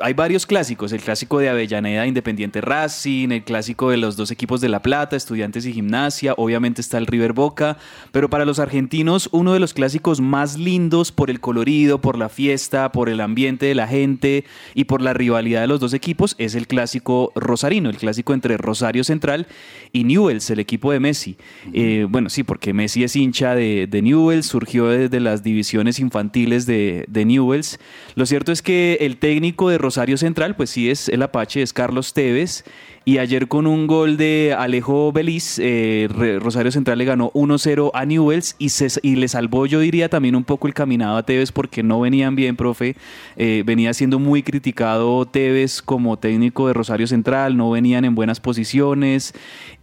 hay 0.00 0.14
varios 0.14 0.46
clásicos. 0.46 0.92
El 0.92 1.00
clásico 1.00 1.38
de 1.38 1.50
Avellaneda, 1.50 2.06
Independiente 2.06 2.60
Racing, 2.60 3.30
el 3.30 3.44
clásico 3.44 3.90
de 3.90 3.98
los 3.98 4.16
dos 4.16 4.30
equipos 4.30 4.60
de 4.60 4.70
La 4.70 4.80
Plata, 4.80 5.16
Estudiantes 5.16 5.66
y 5.66 5.72
Gimnasia. 5.72 6.34
Obviamente 6.36 6.80
está 6.80 6.96
el 6.98 7.06
River 7.06 7.34
Boca. 7.34 7.76
Pero 8.10 8.30
para 8.30 8.46
los 8.46 8.58
argentinos, 8.58 9.28
uno 9.32 9.52
de 9.52 9.60
los 9.60 9.74
clásicos 9.74 10.20
más 10.20 10.58
lindos 10.58 11.12
por 11.12 11.30
el 11.30 11.40
colorido, 11.40 12.00
por 12.00 12.16
la 12.16 12.28
fiesta, 12.28 12.90
por 12.90 13.08
el 13.08 13.20
ambiente 13.20 13.66
de 13.66 13.74
la 13.74 13.86
gente 13.86 14.44
y 14.74 14.84
por 14.84 15.02
la 15.02 15.12
rivalidad 15.12 15.60
de 15.60 15.66
los 15.66 15.80
dos 15.80 15.92
equipos 15.92 16.34
es 16.38 16.54
el 16.54 16.66
clásico 16.66 17.32
rosarino, 17.34 17.90
el 17.90 17.96
clásico 17.96 18.32
entre 18.32 18.56
Rosario 18.56 19.04
Central 19.04 19.46
y 19.92 20.04
Newells, 20.04 20.48
el 20.50 20.58
equipo 20.58 20.90
de 20.92 21.00
Messi. 21.00 21.36
Eh, 21.72 22.06
bueno, 22.08 22.30
sí, 22.30 22.42
porque 22.42 22.72
Messi 22.72 23.04
es 23.04 23.14
hincha 23.14 23.54
de, 23.54 23.86
de 23.86 24.02
Newells, 24.02 24.46
surgió 24.46 24.86
desde 24.86 25.20
las 25.20 25.42
divisiones 25.42 25.98
infantiles 25.98 26.64
de, 26.66 27.04
de 27.08 27.24
Newells. 27.24 27.78
Lo 28.14 28.24
cierto 28.24 28.52
es 28.52 28.62
que 28.62 28.98
el 29.00 29.18
técnico 29.18 29.65
de 29.68 29.78
Rosario 29.78 30.16
Central, 30.18 30.56
pues 30.56 30.70
sí 30.70 30.90
es 30.90 31.08
el 31.08 31.22
Apache, 31.22 31.62
es 31.62 31.72
Carlos 31.72 32.12
Tevez. 32.14 32.64
Y 33.08 33.18
ayer 33.18 33.46
con 33.46 33.68
un 33.68 33.86
gol 33.86 34.16
de 34.16 34.52
Alejo 34.58 35.12
Beliz, 35.12 35.60
eh, 35.62 36.08
Rosario 36.40 36.72
Central 36.72 36.98
le 36.98 37.04
ganó 37.04 37.30
1-0 37.34 37.92
a 37.94 38.04
Newells 38.04 38.56
y, 38.58 38.70
se- 38.70 38.98
y 39.00 39.14
le 39.14 39.28
salvó, 39.28 39.66
yo 39.66 39.78
diría, 39.78 40.08
también 40.08 40.34
un 40.34 40.42
poco 40.42 40.66
el 40.66 40.74
caminado 40.74 41.16
a 41.16 41.22
Tevez 41.24 41.52
porque 41.52 41.84
no 41.84 42.00
venían 42.00 42.34
bien, 42.34 42.56
profe. 42.56 42.96
Eh, 43.36 43.62
venía 43.64 43.94
siendo 43.94 44.18
muy 44.18 44.42
criticado 44.42 45.24
Tevez 45.24 45.82
como 45.82 46.16
técnico 46.18 46.66
de 46.66 46.72
Rosario 46.74 47.06
Central, 47.06 47.56
no 47.56 47.70
venían 47.70 48.04
en 48.04 48.16
buenas 48.16 48.40
posiciones 48.40 49.34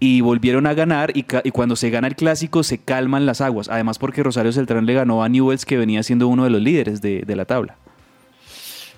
y 0.02 0.20
volvieron 0.20 0.68
a 0.68 0.74
ganar. 0.74 1.14
Y, 1.16 1.24
cuando 1.52 1.78
se 1.78 1.90
gana 1.92 2.08
el 2.08 2.18
clásico, 2.18 2.62
se 2.64 2.78
calman 2.78 3.26
las 3.26 3.40
aguas. 3.40 3.70
Además, 3.70 4.00
porque 4.00 4.22
Rosario 4.22 4.52
Central 4.52 4.86
le 4.86 4.96
ganó 4.96 5.24
a 5.24 5.30
Newells, 5.30 5.64
que 5.66 5.78
venía 5.78 6.04
siendo 6.04 6.28
uno 6.28 6.44
de 6.44 6.50
los 6.50 6.62
líderes 6.62 7.02
de, 7.02 7.22
de 7.22 7.36
la 7.38 7.46
tabla. 7.46 7.78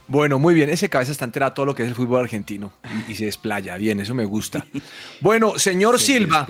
Bueno, 0.07 0.37
muy 0.39 0.53
bien. 0.53 0.69
Ese 0.69 0.89
cabeza 0.89 1.11
está 1.11 1.25
enterado 1.25 1.51
de 1.51 1.55
todo 1.55 1.65
lo 1.65 1.75
que 1.75 1.83
es 1.83 1.89
el 1.89 1.95
fútbol 1.95 2.21
argentino 2.21 2.71
y, 3.07 3.11
y 3.13 3.15
se 3.15 3.25
desplaya. 3.25 3.75
Bien, 3.77 3.99
eso 3.99 4.13
me 4.13 4.25
gusta. 4.25 4.65
Bueno, 5.21 5.57
señor 5.57 5.99
Silva. 5.99 6.45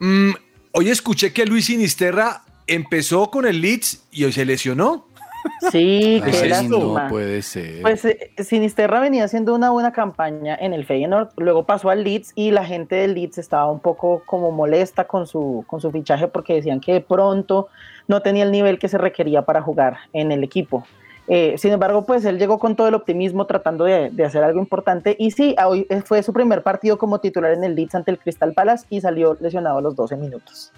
mm, 0.00 0.30
hoy 0.72 0.88
escuché 0.90 1.32
que 1.32 1.46
Luis 1.46 1.66
Sinisterra 1.66 2.42
empezó 2.66 3.30
con 3.30 3.46
el 3.46 3.60
Leeds 3.60 4.04
y 4.10 4.24
hoy 4.24 4.32
se 4.32 4.44
lesionó. 4.44 5.06
Sí, 5.70 6.20
Ay, 6.24 6.32
qué 6.32 6.42
no 6.42 6.46
lástima. 6.48 7.08
puede 7.08 7.42
ser. 7.42 7.82
Pues 7.82 8.04
eh, 8.04 8.32
Sinisterra 8.38 9.00
venía 9.00 9.24
haciendo 9.24 9.54
una 9.54 9.70
buena 9.70 9.92
campaña 9.92 10.56
en 10.60 10.72
el 10.74 10.84
Feyenoord, 10.84 11.30
luego 11.36 11.64
pasó 11.64 11.90
al 11.90 12.04
Leeds 12.04 12.32
y 12.34 12.50
la 12.50 12.64
gente 12.64 12.96
del 12.96 13.14
Leeds 13.14 13.38
estaba 13.38 13.70
un 13.70 13.80
poco 13.80 14.22
como 14.26 14.50
molesta 14.52 15.06
con 15.06 15.26
su, 15.26 15.64
con 15.66 15.80
su 15.80 15.90
fichaje 15.90 16.28
porque 16.28 16.54
decían 16.54 16.80
que 16.80 16.92
de 16.92 17.00
pronto 17.00 17.68
no 18.08 18.20
tenía 18.22 18.44
el 18.44 18.50
nivel 18.52 18.78
que 18.78 18.88
se 18.88 18.98
requería 18.98 19.42
para 19.42 19.62
jugar 19.62 19.98
en 20.12 20.30
el 20.32 20.42
equipo. 20.44 20.86
Eh, 21.32 21.54
sin 21.58 21.72
embargo, 21.72 22.04
pues 22.04 22.24
él 22.24 22.40
llegó 22.40 22.58
con 22.58 22.74
todo 22.74 22.88
el 22.88 22.94
optimismo 22.94 23.46
tratando 23.46 23.84
de, 23.84 24.10
de, 24.10 24.24
hacer 24.24 24.42
algo 24.42 24.58
importante 24.58 25.14
y 25.16 25.30
sí, 25.30 25.54
hoy 25.64 25.86
fue 26.04 26.24
su 26.24 26.32
primer 26.32 26.64
partido 26.64 26.98
como 26.98 27.20
titular 27.20 27.52
en 27.52 27.62
el 27.62 27.76
Leeds 27.76 27.94
ante 27.94 28.10
el 28.10 28.18
Crystal 28.18 28.52
Palace 28.52 28.84
y 28.90 29.00
salió 29.00 29.36
lesionado 29.40 29.78
a 29.78 29.80
los 29.80 29.94
12 29.94 30.16
minutos. 30.16 30.72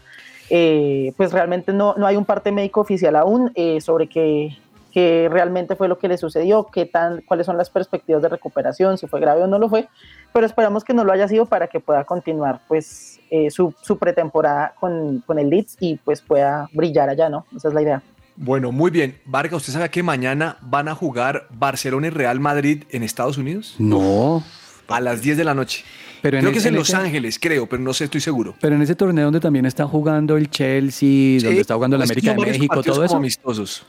Eh, 0.51 1.15
pues 1.17 1.33
realmente 1.33 1.73
no, 1.73 1.95
no 1.97 2.07
hay 2.07 2.17
un 2.17 2.27
parte 2.27 2.53
médico 2.53 2.83
oficial 2.83 3.17
aún 3.17 3.51
eh, 3.55 3.81
sobre 3.81 4.07
qué, 4.07 4.59
qué 4.91 5.31
realmente 5.33 5.75
fue 5.75 5.89
lo 5.89 5.97
que 5.97 6.07
le 6.07 6.19
sucedió, 6.19 6.67
qué 6.67 6.85
tan, 6.85 7.23
cuáles 7.23 7.47
son 7.47 7.57
las 7.57 7.71
perspectivas 7.71 8.21
de 8.21 8.29
recuperación, 8.29 8.99
si 8.99 9.07
fue 9.07 9.21
grave 9.21 9.43
o 9.43 9.47
no 9.47 9.59
lo 9.59 9.71
fue, 9.71 9.89
pero 10.35 10.45
esperamos 10.45 10.85
que 10.85 10.93
no 10.93 11.05
lo 11.05 11.13
haya 11.13 11.27
sido 11.29 11.47
para 11.47 11.69
que 11.69 11.81
pueda 11.81 12.05
continuar 12.05 12.61
pues 12.69 13.19
eh, 13.31 13.51
su, 13.51 13.73
su, 13.81 13.97
pretemporada 13.97 14.75
con, 14.79 15.23
con 15.27 15.39
el 15.39 15.49
Leeds 15.49 15.79
y 15.81 15.97
pues 15.97 16.21
pueda 16.21 16.69
brillar 16.75 17.09
allá, 17.09 17.31
¿no? 17.31 17.47
Esa 17.57 17.69
es 17.69 17.75
la 17.75 17.81
idea. 17.81 18.03
Bueno, 18.37 18.73
muy 18.73 18.91
bien. 18.91 19.19
Vargas, 19.25 19.59
¿usted 19.59 19.73
sabe 19.73 19.91
que 19.91 20.03
mañana 20.03 20.59
van 20.61 20.89
a 20.89 20.95
jugar 20.95 21.49
Barcelona 21.51 22.09
y 22.09 22.11
Real 22.11 22.41
Madrid 22.41 22.85
en 22.91 23.03
Estados 23.03 23.39
Unidos? 23.39 23.75
No. 23.79 24.43
A 24.89 25.01
las 25.01 25.23
10 25.23 25.37
de 25.37 25.45
la 25.45 25.55
noche. 25.55 25.85
Pero 26.23 26.39
creo 26.39 26.53
que 26.53 26.59
es 26.59 26.67
en 26.67 26.77
Los 26.77 26.95
Ángeles, 26.95 27.39
creo, 27.41 27.67
pero 27.69 27.83
no 27.83 27.93
sé, 27.93 28.05
estoy 28.05 28.21
seguro. 28.21 28.55
Pero 28.61 28.77
en 28.77 28.83
ese 28.83 28.95
torneo 28.95 29.25
donde 29.25 29.41
también 29.41 29.67
está 29.67 29.87
jugando 29.87 30.37
el 30.37 30.51
Chelsea, 30.51 31.01
sí, 31.01 31.39
donde 31.41 31.61
está 31.61 31.75
jugando 31.75 31.99
la 31.99 32.05
América 32.05 32.35
de 32.35 32.41
México, 32.41 32.83
todo 32.83 33.05
eso. 33.05 33.17
amistosos. 33.17 33.85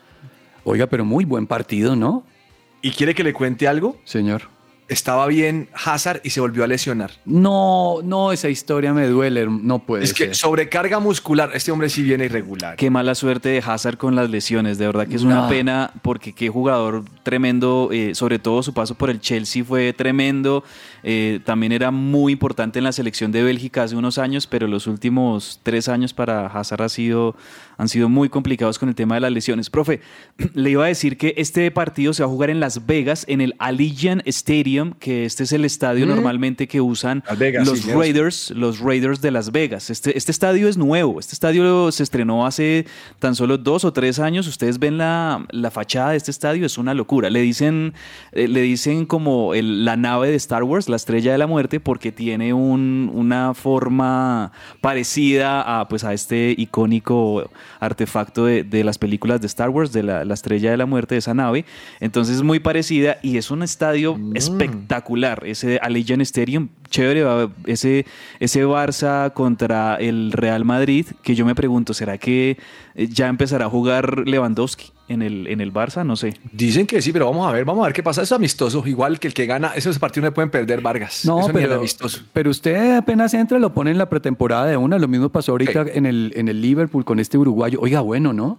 Oiga, 0.64 0.88
pero 0.88 1.06
muy 1.06 1.26
buen 1.26 1.46
partido, 1.46 1.96
¿no? 1.96 2.26
¿Y 2.82 2.92
quiere 2.92 3.14
que 3.14 3.24
le 3.24 3.34
cuente 3.34 3.68
algo? 3.68 3.98
Señor 4.04 4.50
estaba 4.94 5.28
bien 5.28 5.70
Hazard 5.74 6.22
y 6.24 6.30
se 6.30 6.40
volvió 6.40 6.64
a 6.64 6.68
lesionar. 6.68 7.12
No, 7.26 7.98
no, 8.04 8.32
esa 8.32 8.50
historia 8.50 8.94
me 8.94 9.08
duele, 9.08 9.48
no 9.48 9.80
puede 9.80 10.04
Es 10.04 10.14
que 10.14 10.34
sobrecarga 10.34 11.00
muscular, 11.00 11.52
este 11.54 11.72
hombre 11.72 11.90
sí 11.90 12.04
viene 12.04 12.26
irregular. 12.26 12.76
Qué 12.76 12.90
mala 12.90 13.16
suerte 13.16 13.50
de 13.50 13.64
Hazard 13.66 13.98
con 13.98 14.16
las 14.16 14.30
lesiones, 14.30 14.78
de 14.78 14.86
verdad 14.86 15.08
que 15.08 15.16
es 15.16 15.24
una 15.24 15.50
pena 15.50 15.92
porque 16.02 16.34
qué 16.34 16.50
jugador 16.50 17.04
tremendo, 17.24 17.90
eh, 17.92 18.16
sobre 18.16 18.40
todo 18.40 18.64
su 18.64 18.74
paso 18.74 18.96
por 18.96 19.10
el 19.10 19.20
Chelsea 19.20 19.64
fue 19.64 19.94
tremendo, 19.94 20.64
eh, 21.04 21.40
también 21.44 21.72
era 21.72 21.92
muy 21.92 22.34
importante 22.34 22.80
en 22.80 22.86
la 22.86 22.92
selección 22.92 23.32
de 23.32 23.44
Bélgica 23.44 23.84
hace 23.84 23.96
unos 23.96 24.18
años, 24.18 24.48
pero 24.48 24.68
los 24.68 24.88
últimos 24.88 25.60
tres 25.64 25.90
años 25.90 26.14
para 26.14 26.48
Hazard 26.48 26.84
ha 26.84 26.90
sido, 26.90 27.36
han 27.78 27.90
sido 27.90 28.10
muy 28.10 28.30
complicados 28.30 28.80
con 28.80 28.90
el 28.90 28.96
tema 28.96 29.16
de 29.16 29.22
las 29.22 29.32
lesiones. 29.32 29.70
Profe, 29.70 30.02
le 30.54 30.70
iba 30.72 30.86
a 30.86 30.88
decir 30.88 31.18
que 31.18 31.34
este 31.38 31.70
partido 31.72 32.14
se 32.14 32.24
va 32.24 32.28
a 32.28 32.32
jugar 32.32 32.50
en 32.50 32.60
Las 32.60 32.86
Vegas, 32.86 33.26
en 33.28 33.42
el 33.42 33.56
Allegiant 33.60 34.22
Stadium 34.28 34.94
que 35.00 35.26
este 35.26 35.44
es 35.44 35.52
el 35.52 35.66
estadio 35.66 36.06
normalmente 36.06 36.68
que 36.68 36.82
usan 36.82 37.24
los 37.66 37.86
Raiders, 37.86 38.52
los 38.52 38.80
Raiders 38.80 39.22
de 39.22 39.32
Las 39.32 39.52
Vegas. 39.52 39.90
Este, 39.90 40.18
este 40.18 40.32
estadio 40.32 40.68
es 40.68 40.78
nuevo, 40.78 41.20
este 41.20 41.34
estadio 41.34 41.92
se 41.92 42.04
estrenó 42.04 42.46
hace 42.46 42.86
tan 43.20 43.36
solo 43.36 43.58
dos 43.58 43.86
o 43.86 43.94
tres 43.94 44.20
años. 44.20 44.48
Ustedes 44.48 44.80
ven 44.80 44.98
la, 44.98 45.46
la 45.52 45.72
fachada 45.72 46.12
de 46.12 46.18
este 46.18 46.32
estadio, 46.32 46.66
es 46.66 46.78
una 46.78 46.94
locura. 46.94 47.30
Le 47.30 47.42
dicen, 47.42 47.94
eh, 48.32 48.48
le 48.48 48.62
dicen 48.62 49.06
como 49.06 49.54
la 49.54 49.98
nave 49.98 50.30
de 50.30 50.36
Star 50.36 50.64
Wars, 50.64 50.90
la 50.90 50.96
estrella 50.96 51.32
de 51.32 51.38
la 51.38 51.48
muerte, 51.48 51.80
porque 51.80 52.12
tiene 52.12 52.54
un, 52.54 53.12
una 53.14 53.54
forma 53.54 54.52
parecida 54.82 55.80
a, 55.80 55.88
pues, 55.88 56.04
a 56.04 56.14
este 56.14 56.54
icónico 56.58 57.50
artefacto 57.80 58.45
de, 58.45 58.63
de 58.63 58.84
las 58.84 58.97
películas 58.97 59.41
de 59.41 59.47
Star 59.47 59.69
Wars, 59.69 59.91
de 59.91 60.04
la, 60.04 60.26
la, 60.26 60.34
estrella 60.34 60.71
de 60.71 60.78
la 60.78 60.86
muerte 60.86 61.15
de 61.15 61.19
esa 61.19 61.34
nave. 61.34 61.65
Entonces 61.99 62.38
es 62.38 62.43
muy 62.43 62.60
parecida 62.60 63.17
y 63.21 63.38
es 63.38 63.52
un 63.52 63.63
estadio 63.63 64.19
espectacular 64.34 64.73
espectacular. 64.93 65.43
Ese 65.45 65.80
Allegiant 65.82 66.21
Stadium, 66.21 66.69
chévere, 66.94 67.50
ese, 67.66 68.06
ese 68.40 68.66
Barça 68.66 69.34
contra 69.34 69.96
el 69.96 70.32
Real 70.32 70.64
Madrid, 70.64 71.08
que 71.24 71.34
yo 71.36 71.46
me 71.46 71.56
pregunto, 71.56 71.94
¿será 71.94 72.18
que 72.18 72.58
eh, 72.96 73.08
ya 73.08 73.28
empezará 73.28 73.66
a 73.66 73.70
jugar 73.70 74.28
Lewandowski? 74.28 74.92
En 75.10 75.22
el, 75.22 75.48
en 75.48 75.60
el 75.60 75.74
Barça, 75.74 76.06
no 76.06 76.16
sé. 76.16 76.34
Dicen 76.54 76.88
que 76.88 77.02
sí, 77.02 77.12
pero 77.12 77.26
vamos 77.30 77.46
a 77.48 77.52
ver, 77.52 77.66
vamos 77.66 77.84
a 77.84 77.88
ver 77.88 77.94
qué 77.94 78.02
pasa. 78.02 78.22
Es 78.22 78.32
amistoso, 78.32 78.82
igual 78.88 79.20
que 79.20 79.28
el 79.28 79.34
que 79.34 79.46
gana, 79.46 79.74
esos 79.76 80.00
partidos 80.00 80.30
no 80.30 80.34
pueden 80.34 80.50
perder 80.50 80.80
Vargas. 80.80 81.26
No, 81.26 81.46
pero, 81.52 81.76
amistoso. 81.76 82.22
pero 82.32 82.50
usted 82.50 82.96
apenas 82.96 83.34
entra, 83.34 83.60
lo 83.60 83.74
pone 83.74 83.92
en 83.92 83.98
la 83.98 84.10
pretemporada 84.10 84.66
de 84.66 84.78
una. 84.78 84.98
Lo 84.98 85.10
mismo 85.10 85.28
pasó 85.28 85.52
ahorita 85.52 85.86
en, 85.94 86.06
el, 86.06 86.32
en 86.36 86.48
el 86.48 86.62
Liverpool 86.62 87.04
con 87.04 87.20
este 87.20 87.38
uruguayo. 87.38 87.80
Oiga, 87.82 88.00
bueno, 88.00 88.32
¿no? 88.32 88.58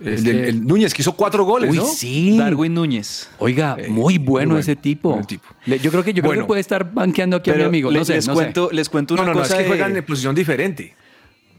El, 0.00 0.26
el, 0.28 0.66
Núñez 0.66 0.94
que 0.94 1.02
hizo 1.02 1.12
cuatro 1.12 1.44
goles, 1.44 1.70
Uy, 1.70 1.78
¿no? 1.78 1.86
sí. 1.86 2.36
Darwin 2.38 2.72
Núñez. 2.74 3.28
Oiga, 3.38 3.76
muy 3.88 4.18
bueno, 4.18 4.50
bueno 4.50 4.58
ese 4.60 4.76
tipo. 4.76 5.12
buen 5.12 5.24
tipo. 5.24 5.48
Le- 5.66 5.78
Yo 5.80 5.90
creo 5.90 6.04
que 6.04 6.12
yo 6.12 6.22
creo 6.22 6.30
Bueno. 6.30 6.42
que 6.42 6.46
puede 6.46 6.60
estar 6.60 6.92
banqueando 6.92 7.36
aquí 7.36 7.50
a 7.50 7.54
mi 7.54 7.62
amigo. 7.64 7.90
No 7.90 7.98
les, 7.98 8.06
sé, 8.06 8.14
les 8.14 8.26
no 8.28 8.34
sé. 8.34 8.40
cuento, 8.42 8.68
les 8.72 8.88
cuento 8.88 9.14
una 9.14 9.22
No, 9.24 9.28
no, 9.30 9.34
no, 9.34 9.42
es 9.42 9.48
cosa 9.48 9.56
que 9.58 9.62
de- 9.64 9.68
juegan 9.70 9.96
en 9.96 10.04
posición 10.04 10.34
diferente. 10.34 10.94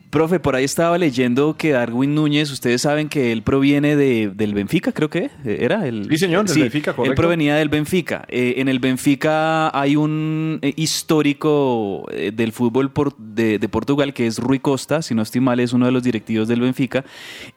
Profe, 0.09 0.39
por 0.39 0.55
ahí 0.55 0.63
estaba 0.63 0.97
leyendo 0.97 1.55
que 1.55 1.69
Darwin 1.71 2.15
Núñez, 2.15 2.49
ustedes 2.51 2.81
saben 2.81 3.09
que 3.09 3.31
él 3.31 3.43
proviene 3.43 3.95
de, 3.95 4.31
del 4.33 4.55
Benfica, 4.55 4.91
creo 4.91 5.09
que 5.09 5.29
era 5.45 5.87
el. 5.87 6.07
Sí, 6.09 6.17
señor, 6.17 6.47
del 6.47 6.61
Benfica, 6.63 6.91
Él 6.91 6.95
correcto. 6.95 7.21
provenía 7.21 7.55
del 7.57 7.69
Benfica. 7.69 8.25
Eh, 8.27 8.55
en 8.57 8.69
el 8.69 8.79
Benfica 8.79 9.69
hay 9.79 9.95
un 9.95 10.57
eh, 10.63 10.73
histórico 10.75 12.05
eh, 12.11 12.31
del 12.33 12.51
fútbol 12.53 12.91
por- 12.91 13.15
de, 13.17 13.59
de 13.59 13.69
Portugal 13.69 14.13
que 14.13 14.25
es 14.25 14.39
Rui 14.39 14.59
Costa, 14.59 15.01
si 15.01 15.13
no 15.13 15.21
estoy 15.21 15.41
mal, 15.41 15.59
es 15.59 15.73
uno 15.73 15.85
de 15.85 15.91
los 15.91 16.01
directivos 16.01 16.47
del 16.47 16.61
Benfica. 16.61 17.05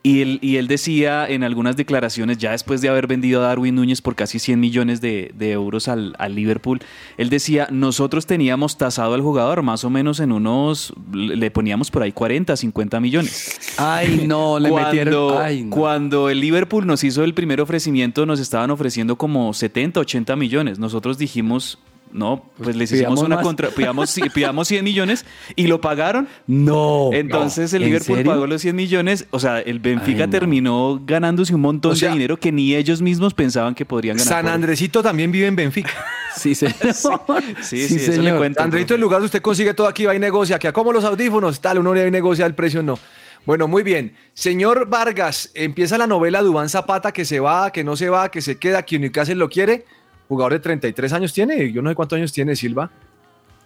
Y 0.03 0.21
él, 0.21 0.39
y 0.43 0.57
él 0.57 0.69
decía 0.69 1.27
en 1.29 1.45
algunas 1.45 1.77
declaraciones, 1.77 2.39
ya 2.39 2.51
después 2.53 2.81
de 2.83 2.89
haber 2.89 3.07
vendido 3.07 3.41
a 3.41 3.47
Darwin 3.47 3.75
Núñez 3.77 4.03
por 4.03 4.15
casi 4.15 4.39
100 4.39 4.59
millones 4.61 5.01
de, 5.01 5.33
de 5.35 5.53
euros 5.53 5.89
al, 5.89 6.15
al 6.19 6.35
Liverpool, 6.35 6.81
él 7.17 7.31
decía: 7.31 7.69
Nosotros 7.71 8.27
teníamos 8.27 8.77
tasado 8.77 9.15
al 9.15 9.23
jugador 9.23 9.63
más 9.63 9.85
o 9.85 9.91
menos 9.91 10.21
en 10.21 10.33
unos. 10.33 10.93
Le 11.15 11.51
poníamos 11.51 11.91
por 11.91 12.03
ahí 12.03 12.13
40, 12.13 12.42
50 12.45 13.01
millones. 13.01 13.61
Ay, 13.77 14.25
no, 14.27 14.59
le 14.59 14.69
cuando, 14.69 14.89
metieron. 14.89 15.39
Ay, 15.39 15.65
no. 15.65 15.71
cuando 15.77 16.29
el 16.29 16.41
Liverpool 16.41 16.87
nos 16.87 17.05
hizo 17.05 17.25
el 17.25 17.35
primer 17.35 17.61
ofrecimiento, 17.61 18.27
nos 18.27 18.41
estaban 18.41 18.71
ofreciendo 18.71 19.17
como 19.17 19.53
70, 19.53 20.01
80 20.01 20.37
millones. 20.37 20.79
Nosotros 20.79 21.19
dijimos, 21.19 21.79
no, 22.13 22.45
pues 22.59 22.77
les 22.77 22.93
hicimos 22.93 23.21
una 23.21 23.37
más. 23.37 23.45
contra, 23.45 23.71
pidamos, 23.71 24.11
sí, 24.11 24.23
pidamos 24.33 24.69
100 24.69 24.85
millones 24.85 25.25
y 25.57 25.67
lo 25.67 25.81
pagaron. 25.81 26.29
No. 26.47 27.11
Entonces 27.13 27.73
el 27.73 27.83
¿En 27.83 27.89
Liverpool 27.89 28.17
serio? 28.19 28.33
pagó 28.33 28.47
los 28.47 28.61
100 28.63 28.77
millones. 28.77 29.27
O 29.31 29.41
sea, 29.41 29.61
el 29.61 29.79
Benfica 29.81 30.23
Ay, 30.23 30.27
no. 30.27 30.31
terminó 30.31 31.01
ganándose 31.05 31.55
un 31.55 31.63
montón 31.63 31.93
O 31.93 31.97
sea, 31.97 32.09
de 32.09 32.15
dinero 32.15 32.39
que 32.39 32.53
ni 32.53 32.75
ellos 32.75 33.01
mismos 33.03 33.35
pensaban 33.35 33.75
que 33.75 33.85
podrían 33.85 34.17
ganar. 34.17 34.33
San 34.33 34.49
Andresito 34.49 35.03
también 35.03 35.33
vive 35.33 35.47
en 35.47 35.57
Benfica. 35.57 35.93
Sí, 36.35 36.55
señor. 36.55 36.75
Sí, 37.61 37.87
sí, 37.89 37.97
eso 37.97 38.23
le 38.23 38.35
cuento. 38.35 38.63
Andreito, 38.63 38.95
en 38.95 39.03
lugar 39.03 39.21
de 39.21 39.27
usted 39.27 39.43
consigue 39.43 39.75
todo 39.75 39.87
aquí, 39.87 40.07
va 40.07 40.15
y 40.15 40.19
negocia, 40.19 40.59
que 40.59 40.67
a 40.69 40.73
como 40.73 40.91
los 40.91 41.05
audífonos, 41.05 41.61
tal, 41.61 41.79
uno 41.79 41.91
va 41.91 42.07
y 42.07 42.11
negocia 42.11 42.47
el 42.47 42.55
precio, 42.55 42.83
no. 42.83 42.99
Bueno, 43.45 43.69
muy 43.69 43.83
bien. 43.83 44.15
Señor 44.35 44.89
Vargas, 44.89 45.51
empieza 45.55 45.99
la 45.99 46.07
novela 46.07 46.41
Dubán 46.43 46.69
Zapata, 46.69 47.13
que 47.13 47.25
se 47.25 47.41
va, 47.41 47.71
que 47.71 47.85
no 47.85 47.97
se 47.97 48.09
va, 48.09 48.31
que 48.31 48.41
se 48.41 48.57
queda, 48.57 48.83
que 48.85 48.99
Newcastle 48.99 49.35
lo 49.35 49.49
quiere. 49.49 49.85
Jugador 50.33 50.55
de 50.55 50.61
33 50.61 51.13
años 51.13 51.33
tiene, 51.35 51.71
yo 51.73 51.83
no 51.83 51.91
sé 51.91 51.95
cuántos 51.95 52.17
años 52.17 52.33
tiene 52.33 52.57
Silva. 52.57 52.91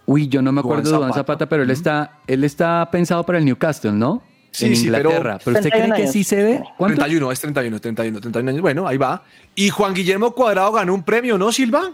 Uy, 0.05 0.27
yo 0.27 0.41
no 0.41 0.51
me 0.51 0.59
acuerdo 0.59 0.83
de 0.83 0.89
Duván 0.89 1.11
Zapata. 1.11 1.19
Zapata, 1.19 1.45
pero 1.49 1.63
él 1.63 1.69
está, 1.71 2.19
él 2.27 2.43
está 2.43 2.89
pensado 2.91 3.23
para 3.25 3.37
el 3.37 3.45
Newcastle, 3.45 3.93
¿no? 3.93 4.21
Sí, 4.51 4.65
en 4.65 4.75
sí, 4.75 4.89
pero- 4.91 5.09
Inglaterra. 5.11 5.39
Pero, 5.43 5.57
usted 5.57 5.69
cree 5.69 5.81
31 5.83 5.95
que 5.95 6.11
sí 6.11 6.23
se 6.25 6.43
ve? 6.43 6.63
¿Cuánto? 6.77 6.97
31, 6.97 7.31
es 7.31 7.39
31, 7.39 7.79
31, 7.79 8.19
31 8.19 8.49
años. 8.51 8.61
Bueno, 8.61 8.85
ahí 8.85 8.97
va. 8.97 9.23
Y 9.55 9.69
Juan 9.69 9.93
Guillermo 9.93 10.31
Cuadrado 10.31 10.73
ganó 10.73 10.93
un 10.93 11.03
premio, 11.03 11.37
¿no, 11.37 11.51
Silva? 11.53 11.91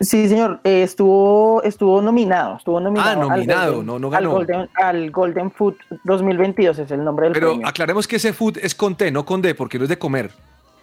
Sí, 0.00 0.28
señor, 0.28 0.60
eh, 0.64 0.82
estuvo, 0.82 1.62
estuvo 1.62 2.02
nominado, 2.02 2.56
estuvo 2.58 2.78
nominado. 2.80 3.08
Ah, 3.08 3.12
al 3.12 3.20
nominado, 3.20 3.72
Golden- 3.82 3.86
no- 3.86 3.98
no 3.98 4.06
al 4.08 4.12
ganó. 4.12 4.30
Golden, 4.30 4.68
al 4.74 5.10
Golden 5.10 5.50
Foot 5.50 5.76
2022 6.04 6.78
es 6.78 6.90
el 6.90 7.02
nombre 7.02 7.24
del 7.24 7.32
Pero 7.32 7.48
premio. 7.52 7.66
aclaremos 7.66 8.06
que 8.06 8.16
ese 8.16 8.32
food 8.34 8.58
es 8.62 8.74
con 8.74 8.96
T, 8.96 9.10
no 9.10 9.24
con 9.24 9.40
D, 9.42 9.54
porque 9.54 9.78
no 9.78 9.84
es 9.84 9.88
de 9.88 9.98
comer. 9.98 10.30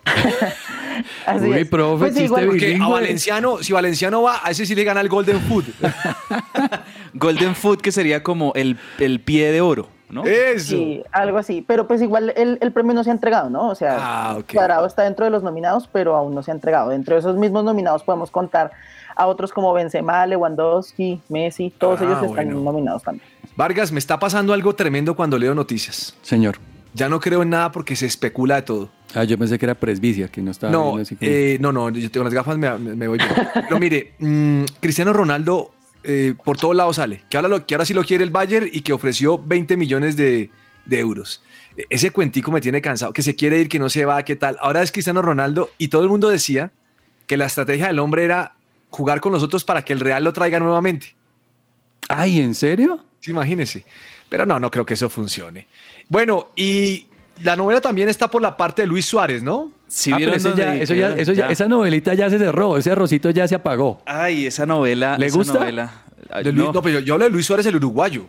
Así 1.25 1.45
Uy, 1.45 1.59
es. 1.59 1.67
profe, 1.69 1.97
Pues 1.99 2.09
chiste 2.13 2.25
igual- 2.25 2.45
Porque 2.47 2.79
a. 2.81 2.87
Valenciano, 2.87 3.57
si 3.63 3.73
Valenciano 3.73 4.21
va, 4.21 4.39
a 4.43 4.51
ese 4.51 4.65
sí 4.65 4.75
le 4.75 4.83
gana 4.83 5.01
el 5.01 5.09
Golden 5.09 5.39
Food. 5.41 5.65
Golden 7.13 7.55
Foot, 7.55 7.81
que 7.81 7.91
sería 7.91 8.23
como 8.23 8.53
el, 8.55 8.77
el 8.99 9.19
pie 9.21 9.51
de 9.51 9.61
oro, 9.61 9.87
¿no? 10.09 10.25
Eso. 10.25 10.69
Sí, 10.75 11.03
algo 11.11 11.37
así. 11.37 11.63
Pero 11.65 11.87
pues 11.87 12.01
igual 12.01 12.33
el, 12.35 12.57
el 12.61 12.71
premio 12.71 12.93
no 12.93 13.03
se 13.03 13.09
ha 13.09 13.13
entregado, 13.13 13.49
¿no? 13.49 13.69
O 13.69 13.75
sea, 13.75 13.95
Ah. 13.99 14.37
Cuadrado 14.51 14.85
está 14.85 15.03
dentro 15.03 15.25
de 15.25 15.31
los 15.31 15.43
nominados, 15.43 15.89
pero 15.91 16.15
aún 16.15 16.33
no 16.35 16.43
se 16.43 16.51
ha 16.51 16.53
entregado. 16.53 16.89
Dentro 16.89 17.15
de 17.15 17.19
esos 17.19 17.35
mismos 17.37 17.63
nominados 17.63 18.03
podemos 18.03 18.31
contar 18.31 18.71
a 19.15 19.27
otros 19.27 19.53
como 19.53 19.71
Benzema, 19.73 20.25
Lewandowski, 20.27 21.21
Messi, 21.29 21.71
todos 21.77 22.01
Ah, 22.01 22.03
ellos 22.03 22.17
están 22.23 22.45
bueno. 22.47 22.59
nominados 22.61 23.03
también. 23.03 23.25
Vargas, 23.55 23.91
me 23.93 23.99
está 23.99 24.19
pasando 24.19 24.51
algo 24.53 24.75
tremendo 24.75 25.15
cuando 25.15 25.37
leo 25.37 25.55
noticias. 25.55 26.17
Señor. 26.21 26.57
Ya 26.93 27.07
no 27.09 27.19
creo 27.19 27.41
en 27.41 27.49
nada 27.49 27.71
porque 27.71 27.95
se 27.95 28.05
especula 28.05 28.55
de 28.55 28.61
todo. 28.63 28.89
Ah, 29.15 29.23
yo 29.23 29.37
pensé 29.37 29.57
que 29.57 29.65
era 29.65 29.75
presbicia, 29.75 30.27
que 30.27 30.41
no 30.41 30.51
estaba 30.51 30.71
No, 30.71 30.97
así 30.97 31.15
como- 31.15 31.31
eh, 31.31 31.57
no, 31.61 31.71
no, 31.71 31.89
yo 31.89 32.11
tengo 32.11 32.25
las 32.25 32.33
gafas, 32.33 32.57
me, 32.57 32.69
me- 32.77 32.95
me 32.95 33.07
voy 33.07 33.17
yo. 33.19 33.25
Pero 33.53 33.79
mire, 33.79 34.13
mm, 34.19 34.63
Cristiano 34.81 35.13
Ronaldo 35.13 35.71
eh, 36.03 36.35
por 36.43 36.57
todos 36.57 36.75
lados 36.75 36.97
sale. 36.97 37.23
Que 37.29 37.37
ahora, 37.37 37.49
lo, 37.49 37.65
que 37.65 37.73
ahora 37.73 37.85
sí 37.85 37.93
lo 37.93 38.03
quiere 38.03 38.23
el 38.23 38.29
Bayern 38.29 38.69
y 38.71 38.81
que 38.81 38.93
ofreció 38.93 39.37
20 39.39 39.75
millones 39.77 40.15
de, 40.15 40.51
de 40.85 40.99
euros. 40.99 41.41
E- 41.75 41.85
Ese 41.89 42.11
cuentico 42.11 42.51
me 42.51 42.61
tiene 42.61 42.79
cansado, 42.81 43.11
que 43.13 43.23
se 43.23 43.35
quiere 43.35 43.59
ir, 43.59 43.69
que 43.69 43.79
no 43.79 43.89
se 43.89 44.05
va, 44.05 44.21
qué 44.23 44.35
tal. 44.35 44.57
Ahora 44.59 44.83
es 44.83 44.91
Cristiano 44.91 45.21
Ronaldo 45.23 45.71
y 45.79 45.87
todo 45.87 46.03
el 46.03 46.09
mundo 46.09 46.29
decía 46.29 46.71
que 47.25 47.37
la 47.37 47.45
estrategia 47.45 47.87
del 47.87 47.97
hombre 47.99 48.23
era 48.23 48.53
jugar 48.91 49.19
con 49.21 49.31
nosotros 49.31 49.63
para 49.63 49.83
que 49.83 49.93
el 49.93 49.99
Real 49.99 50.23
lo 50.23 50.31
traiga 50.33 50.59
nuevamente. 50.59 51.15
Ay, 52.07 52.39
¿en 52.39 52.53
serio? 52.53 53.03
Sí, 53.19 53.31
imagínese. 53.31 53.83
Pero 54.29 54.45
no, 54.45 54.59
no 54.59 54.69
creo 54.69 54.85
que 54.85 54.93
eso 54.93 55.09
funcione. 55.09 55.67
Bueno, 56.07 56.49
y 56.55 57.07
la 57.43 57.55
novela 57.55 57.81
también 57.81 58.09
está 58.09 58.29
por 58.29 58.41
la 58.41 58.55
parte 58.55 58.81
de 58.83 58.87
Luis 58.87 59.05
Suárez, 59.05 59.43
¿no? 59.43 59.71
Si 59.87 60.11
Ah, 60.11 60.15
pero 60.17 60.31
vieron 60.31 60.35
ese 60.35 60.47
donde 60.49 60.63
ya- 60.63 60.75
eso 60.75 60.93
ya- 60.93 61.09
queda- 61.09 61.21
eso 61.21 61.33
ya- 61.33 61.45
ya. 61.47 61.51
esa 61.51 61.67
novelita 61.67 62.13
ya 62.13 62.29
se 62.29 62.37
cerró, 62.39 62.77
ese 62.77 62.91
arrocito 62.91 63.29
ya 63.29 63.47
se 63.47 63.55
apagó. 63.55 64.01
Ay, 64.05 64.45
esa 64.47 64.65
novela. 64.65 65.17
¿Le 65.17 65.27
esa 65.27 65.37
gusta? 65.37 65.59
novela. 65.59 65.91
Ay, 66.29 66.43
De 66.43 66.51
Luis- 66.51 66.65
no. 66.67 66.73
no, 66.73 66.81
pero 66.81 66.99
yo, 66.99 67.05
yo 67.05 67.13
hablo 67.13 67.25
de 67.25 67.31
Luis 67.31 67.45
Suárez, 67.45 67.65
el 67.67 67.75
uruguayo. 67.75 68.25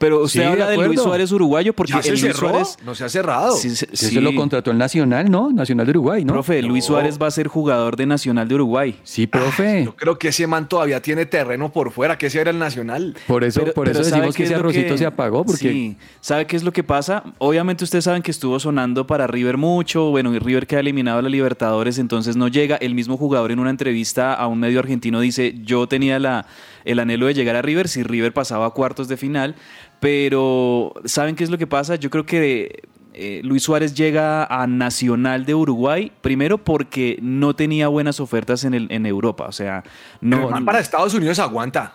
Pero 0.00 0.22
usted 0.22 0.40
Sí, 0.40 0.46
habla 0.46 0.66
de 0.70 0.78
de 0.78 0.86
Luis. 0.86 1.00
Suárez 1.02 1.30
uruguayo 1.30 1.74
porque 1.74 1.92
¿Ya 1.92 2.02
se 2.02 2.08
el 2.08 2.14
Luis 2.20 2.22
cerró? 2.34 2.48
Suárez. 2.48 2.76
No 2.86 2.94
se 2.94 3.04
ha 3.04 3.08
cerrado. 3.10 3.54
Sí, 3.54 3.68
sí, 3.76 3.84
Ese 3.92 4.08
sí. 4.08 4.18
lo 4.20 4.34
contrató 4.34 4.70
el 4.70 4.78
Nacional, 4.78 5.30
¿no? 5.30 5.52
Nacional 5.52 5.84
de 5.84 5.90
Uruguay, 5.90 6.24
¿no? 6.24 6.32
Profe, 6.32 6.62
Luis 6.62 6.86
Suárez 6.86 7.18
va 7.20 7.26
a 7.26 7.30
ser 7.30 7.48
jugador 7.48 7.96
de 7.96 8.06
Nacional 8.06 8.48
de 8.48 8.54
Uruguay. 8.54 8.98
Sí, 9.04 9.26
profe. 9.26 9.84
Yo 9.84 9.94
creo 9.94 10.18
que 10.18 10.28
ese 10.28 10.46
man 10.46 10.70
todavía 10.70 11.02
tiene 11.02 11.26
terreno 11.26 11.70
por 11.70 11.90
fuera, 11.92 12.16
que 12.16 12.28
ese 12.28 12.40
era 12.40 12.50
el 12.50 12.58
Nacional. 12.58 13.14
por 13.26 13.44
eso, 13.44 13.60
Pero- 13.60 13.74
por 13.74 13.86
pero 13.88 14.00
eso 14.00 14.08
¿sabe 14.08 14.20
decimos 14.22 14.36
que 14.36 14.44
ese 14.44 14.54
arrocito 14.54 14.92
que- 14.94 14.98
se 14.98 15.04
apagó, 15.06 15.44
porque 15.44 15.70
Sí, 15.70 15.96
¿sabe 16.22 16.46
qué 16.46 16.56
es 16.56 16.62
lo 16.62 16.72
que 16.72 16.82
pasa? 16.82 17.22
Obviamente 17.36 17.84
ustedes 17.84 18.04
saben 18.04 18.22
que 18.22 18.30
estuvo 18.30 18.58
sonando 18.58 19.06
para 19.06 19.26
River 19.26 19.58
mucho, 19.58 20.04
bueno, 20.10 20.34
y 20.34 20.38
River 20.38 20.66
queda 20.66 20.80
eliminado 20.80 21.18
de 21.18 21.24
la 21.24 21.28
Libertadores, 21.28 21.98
entonces 21.98 22.36
no 22.36 22.48
llega. 22.48 22.76
El 22.76 22.94
mismo 22.94 23.18
jugador 23.18 23.52
en 23.52 23.58
una 23.58 23.68
entrevista 23.68 24.32
a 24.32 24.46
un 24.46 24.60
medio 24.60 24.78
argentino 24.78 25.20
dice, 25.20 25.54
yo 25.62 25.86
tenía 25.86 26.18
la, 26.18 26.46
el 26.86 26.98
anhelo 27.00 27.26
de 27.26 27.34
llegar 27.34 27.54
a 27.56 27.60
River 27.60 27.86
si 27.86 28.02
River 28.02 28.32
pasaba 28.32 28.64
a 28.64 28.70
cuartos 28.70 29.06
de 29.08 29.18
final, 29.18 29.54
pero 30.00 30.92
¿saben 31.04 31.36
qué 31.36 31.44
es 31.44 31.50
lo 31.50 31.58
que 31.58 31.66
pasa? 31.66 31.94
Yo 31.96 32.10
creo 32.10 32.26
que... 32.26 32.82
eh, 33.12 33.40
Luis 33.42 33.62
Suárez 33.64 33.94
llega 33.94 34.44
a 34.44 34.66
Nacional 34.66 35.44
de 35.44 35.54
Uruguay, 35.54 36.12
primero 36.22 36.58
porque 36.58 37.18
no 37.20 37.54
tenía 37.54 37.88
buenas 37.88 38.20
ofertas 38.20 38.64
en, 38.64 38.72
el, 38.72 38.86
en 38.90 39.04
Europa, 39.04 39.46
o 39.48 39.52
sea, 39.52 39.82
No, 40.20 40.44
el 40.44 40.50
man 40.50 40.64
para 40.64 40.78
Estados 40.78 41.12
Unidos 41.14 41.38
aguanta. 41.38 41.94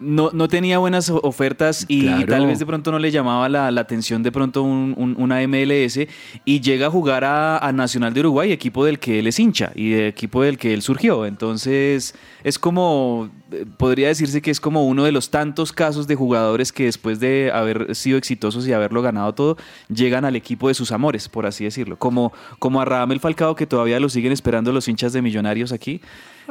No, 0.00 0.30
no 0.32 0.48
tenía 0.48 0.78
buenas 0.78 1.10
ofertas 1.10 1.84
y 1.88 2.02
Claro. 2.02 2.26
tal 2.26 2.46
vez 2.46 2.58
de 2.58 2.66
pronto 2.66 2.90
no 2.90 2.98
le 2.98 3.10
llamaba 3.10 3.48
la, 3.48 3.70
la 3.70 3.82
atención 3.82 4.22
de 4.22 4.32
pronto 4.32 4.62
un- 4.62 4.94
un- 4.96 5.14
una 5.18 5.42
MLS 5.46 6.08
y 6.44 6.60
llega 6.60 6.86
a 6.86 6.90
jugar 6.90 7.22
a, 7.24 7.58
a 7.58 7.72
Nacional 7.72 8.14
de 8.14 8.20
Uruguay, 8.20 8.50
equipo 8.50 8.84
del 8.84 8.98
que 8.98 9.18
él 9.18 9.26
es 9.26 9.38
hincha 9.38 9.72
y 9.74 9.90
de 9.90 10.08
equipo 10.08 10.42
del 10.42 10.56
que 10.58 10.72
él 10.74 10.82
surgió. 10.82 11.26
Entonces 11.26 12.14
es 12.44 12.58
como, 12.58 13.30
eh, 13.52 13.66
podría 13.76 14.08
decirse 14.08 14.40
que 14.40 14.50
es 14.50 14.60
como 14.60 14.86
uno 14.86 15.04
de 15.04 15.12
los 15.12 15.30
tantos 15.30 15.72
casos 15.72 16.06
de 16.06 16.14
jugadores 16.14 16.72
que 16.72 16.84
después 16.84 17.20
de 17.20 17.50
haber 17.52 17.94
sido 17.94 18.16
exitosos 18.16 18.66
y 18.66 18.72
haberlo 18.72 19.02
ganado 19.02 19.34
todo, 19.34 19.56
llegan 19.92 20.24
al 20.24 20.34
equipo 20.36 20.68
de 20.68 20.74
sus 20.74 20.92
amores, 20.92 21.28
por 21.28 21.44
así 21.46 21.64
decirlo. 21.64 21.98
Como, 21.98 22.32
como 22.58 22.80
a 22.80 22.84
Radamel 22.84 23.20
Falcao 23.20 23.54
que 23.54 23.66
todavía 23.66 24.00
lo 24.00 24.08
siguen 24.08 24.32
esperando 24.32 24.72
los 24.72 24.88
hinchas 24.88 25.12
de 25.12 25.20
millonarios 25.22 25.72
aquí. 25.72 26.00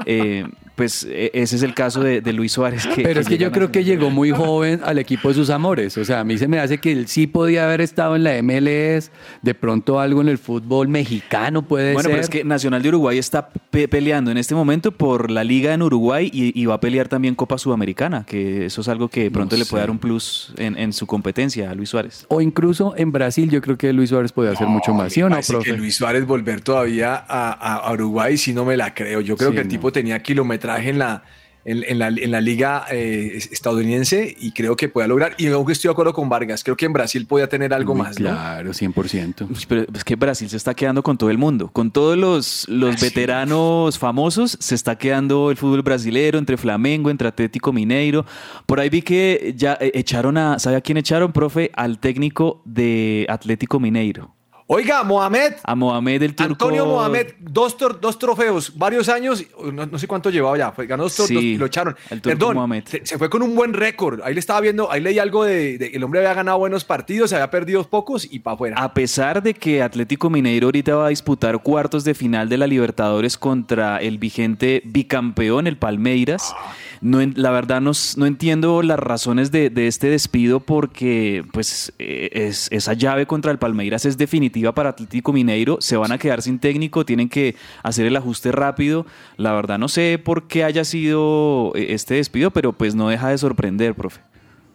Eh, 0.05 0.45
pues 0.75 1.03
e- 1.09 1.31
ese 1.33 1.57
es 1.57 1.63
el 1.63 1.73
caso 1.73 2.01
de, 2.01 2.21
de 2.21 2.31
Luis 2.31 2.53
Suárez. 2.53 2.87
Que, 2.87 3.03
Pero 3.03 3.19
es 3.19 3.27
que 3.27 3.37
yo 3.37 3.47
a 3.47 3.51
creo 3.51 3.69
que 3.71 3.83
llegó 3.83 4.09
muy 4.09 4.31
joven 4.31 4.79
al 4.85 4.97
equipo 4.97 5.27
de 5.27 5.33
sus 5.35 5.49
amores. 5.49 5.97
O 5.97 6.05
sea, 6.05 6.21
a 6.21 6.23
mí 6.23 6.37
se 6.37 6.47
me 6.47 6.57
hace 6.59 6.77
que 6.77 6.91
él 6.93 7.07
sí 7.07 7.27
podía 7.27 7.65
haber 7.65 7.81
estado 7.81 8.15
en 8.15 8.23
la 8.23 8.41
MLS, 8.41 9.11
de 9.41 9.53
pronto 9.55 9.99
algo 9.99 10.21
en 10.21 10.29
el 10.29 10.37
fútbol 10.37 10.87
mexicano 10.87 11.63
puede 11.63 11.91
Bueno, 11.93 12.03
ser. 12.07 12.11
pero 12.11 12.21
es 12.23 12.29
que 12.29 12.43
Nacional 12.45 12.81
de 12.81 12.89
Uruguay 12.89 13.17
está 13.17 13.49
pe- 13.49 13.89
peleando 13.89 14.31
en 14.31 14.37
este 14.37 14.55
momento 14.55 14.91
por 14.93 15.29
la 15.31 15.43
liga 15.43 15.73
en 15.73 15.81
Uruguay 15.81 16.29
y, 16.33 16.57
y 16.59 16.65
va 16.65 16.75
a 16.75 16.79
pelear 16.79 17.09
también 17.09 17.35
Copa 17.35 17.57
Sudamericana, 17.57 18.23
que 18.25 18.65
eso 18.65 18.79
es 18.79 18.87
algo 18.87 19.09
que 19.09 19.23
de 19.23 19.31
pronto 19.31 19.57
le 19.57 19.65
puede 19.65 19.81
dar 19.81 19.91
un 19.91 19.99
plus 19.99 20.53
en, 20.57 20.77
en 20.77 20.93
su 20.93 21.05
competencia 21.07 21.71
a 21.71 21.75
Luis 21.75 21.89
Suárez. 21.89 22.25
O 22.29 22.39
incluso 22.39 22.93
en 22.95 23.11
Brasil, 23.11 23.49
yo 23.49 23.59
creo 23.61 23.77
que 23.77 23.91
Luis 23.91 24.11
Suárez 24.11 24.31
podía 24.31 24.51
hacer 24.51 24.67
mucho 24.67 24.93
más, 24.93 25.11
¿sí 25.11 25.21
o 25.21 25.29
no, 25.29 25.39
profe? 25.45 25.71
que 25.71 25.77
Luis 25.77 25.95
Suárez 25.95 26.25
volver 26.25 26.61
todavía 26.61 27.15
a, 27.15 27.51
a- 27.51 27.75
a 27.79 27.93
Uruguay, 27.93 28.37
si 28.37 28.53
no 28.53 28.63
me 28.63 28.77
la 28.77 28.93
creo. 28.93 29.19
Yo 29.19 29.35
creo 29.35 29.49
Sí, 29.49 29.55
que 29.55 29.61
el 29.61 29.67
no. 29.67 29.71
tipo 29.71 29.88
tenía 29.91 30.21
kilometraje 30.21 30.89
en 30.89 30.99
la, 30.99 31.23
en, 31.65 31.83
en 31.87 31.99
la, 31.99 32.07
en 32.07 32.31
la 32.31 32.41
liga 32.41 32.85
eh, 32.89 33.37
estadounidense 33.51 34.35
y 34.39 34.51
creo 34.51 34.75
que 34.75 34.89
pueda 34.89 35.07
lograr. 35.07 35.33
Y 35.37 35.47
aunque 35.47 35.73
estoy 35.73 35.89
de 35.89 35.91
acuerdo 35.91 36.13
con 36.13 36.29
Vargas, 36.29 36.63
creo 36.63 36.75
que 36.75 36.85
en 36.85 36.93
Brasil 36.93 37.25
podía 37.25 37.47
tener 37.47 37.73
algo 37.73 37.95
más. 37.95 38.19
¿no? 38.19 38.29
Claro, 38.29 38.71
100%. 38.71 39.47
Uy, 39.49 39.65
Pero 39.67 39.85
es 39.93 40.03
que 40.03 40.15
Brasil 40.15 40.49
se 40.49 40.57
está 40.57 40.73
quedando 40.73 41.03
con 41.03 41.17
todo 41.17 41.29
el 41.29 41.37
mundo, 41.37 41.69
con 41.71 41.91
todos 41.91 42.17
los, 42.17 42.67
los 42.69 42.99
veteranos 43.01 43.99
famosos, 43.99 44.57
se 44.59 44.75
está 44.75 44.97
quedando 44.97 45.51
el 45.51 45.57
fútbol 45.57 45.81
brasilero 45.81 46.39
entre 46.39 46.57
Flamengo, 46.57 47.09
entre 47.09 47.27
Atlético 47.27 47.73
Mineiro. 47.73 48.25
Por 48.65 48.79
ahí 48.79 48.89
vi 48.89 49.01
que 49.01 49.53
ya 49.55 49.77
eh, 49.79 49.91
echaron 49.93 50.37
a, 50.37 50.59
¿sabe 50.59 50.77
a 50.77 50.81
quién 50.81 50.97
echaron, 50.97 51.31
profe? 51.31 51.71
Al 51.75 51.99
técnico 51.99 52.61
de 52.65 53.25
Atlético 53.29 53.79
Mineiro. 53.79 54.38
Oiga, 54.71 55.03
Mohamed. 55.03 55.53
A 55.63 55.73
Mohamed 55.73 56.21
el 56.21 56.35
turco. 56.35 56.51
Antonio 56.51 56.85
Mohamed, 56.85 57.29
dos, 57.39 57.75
tor- 57.75 57.99
dos 57.99 58.19
trofeos, 58.19 58.77
varios 58.77 59.09
años, 59.09 59.43
no, 59.73 59.87
no 59.87 59.97
sé 59.97 60.07
cuánto 60.07 60.29
llevaba 60.29 60.59
ya, 60.59 60.71
ganó 60.85 61.03
dos 61.05 61.13
Sí, 61.13 61.33
dos- 61.33 61.43
y 61.43 61.57
lo 61.57 61.65
echaron. 61.65 61.95
el 62.11 62.21
turco 62.21 62.37
Perdón, 62.37 62.55
Mohamed. 62.55 62.83
se, 62.85 63.03
se 63.03 63.17
fue 63.17 63.31
con 63.31 63.41
un 63.41 63.55
buen 63.55 63.73
récord. 63.73 64.21
Ahí 64.23 64.35
le 64.35 64.39
estaba 64.39 64.61
viendo, 64.61 64.91
ahí 64.91 65.01
leí 65.01 65.17
algo 65.17 65.43
de, 65.43 65.79
de- 65.79 65.87
el 65.87 66.03
hombre 66.03 66.19
había 66.19 66.35
ganado 66.35 66.59
buenos 66.59 66.85
partidos, 66.85 67.33
había 67.33 67.49
perdido 67.49 67.83
pocos 67.83 68.27
y 68.31 68.37
para 68.39 68.53
afuera. 68.53 68.75
A 68.77 68.93
pesar 68.93 69.41
de 69.41 69.55
que 69.55 69.81
Atlético 69.81 70.29
Mineiro 70.29 70.67
ahorita 70.67 70.93
va 70.93 71.07
a 71.07 71.09
disputar 71.09 71.57
cuartos 71.63 72.03
de 72.03 72.13
final 72.13 72.47
de 72.47 72.57
la 72.59 72.67
Libertadores 72.67 73.39
contra 73.39 73.97
el 73.97 74.19
vigente 74.19 74.83
bicampeón, 74.85 75.65
el 75.65 75.77
Palmeiras, 75.77 76.53
no, 77.01 77.19
la 77.35 77.49
verdad 77.49 77.81
no, 77.81 77.93
no 78.17 78.25
entiendo 78.27 78.83
las 78.83 78.99
razones 78.99 79.49
de, 79.51 79.71
de 79.71 79.87
este 79.87 80.09
despido 80.11 80.59
porque 80.59 81.43
pues 81.53 81.91
eh, 81.97 82.29
es, 82.33 82.67
esa 82.71 82.93
llave 82.93 83.25
contra 83.25 83.51
el 83.51 83.57
Palmeiras 83.57 84.05
es 84.05 84.15
definitiva 84.17 84.58
para 84.73 84.89
Atlético 84.89 85.33
Mineiro, 85.33 85.77
se 85.81 85.97
van 85.97 86.11
a 86.11 86.17
quedar 86.17 86.41
sin 86.41 86.59
técnico, 86.59 87.05
tienen 87.05 87.29
que 87.29 87.55
hacer 87.83 88.05
el 88.05 88.15
ajuste 88.15 88.51
rápido. 88.51 89.05
La 89.37 89.53
verdad 89.53 89.77
no 89.79 89.87
sé 89.87 90.21
por 90.23 90.47
qué 90.47 90.63
haya 90.63 90.83
sido 90.85 91.71
eh, 91.75 91.87
este 91.93 92.15
despido, 92.15 92.51
pero 92.51 92.73
pues 92.73 92.95
no 92.95 93.09
deja 93.09 93.29
de 93.29 93.37
sorprender, 93.37 93.95
profe. 93.95 94.21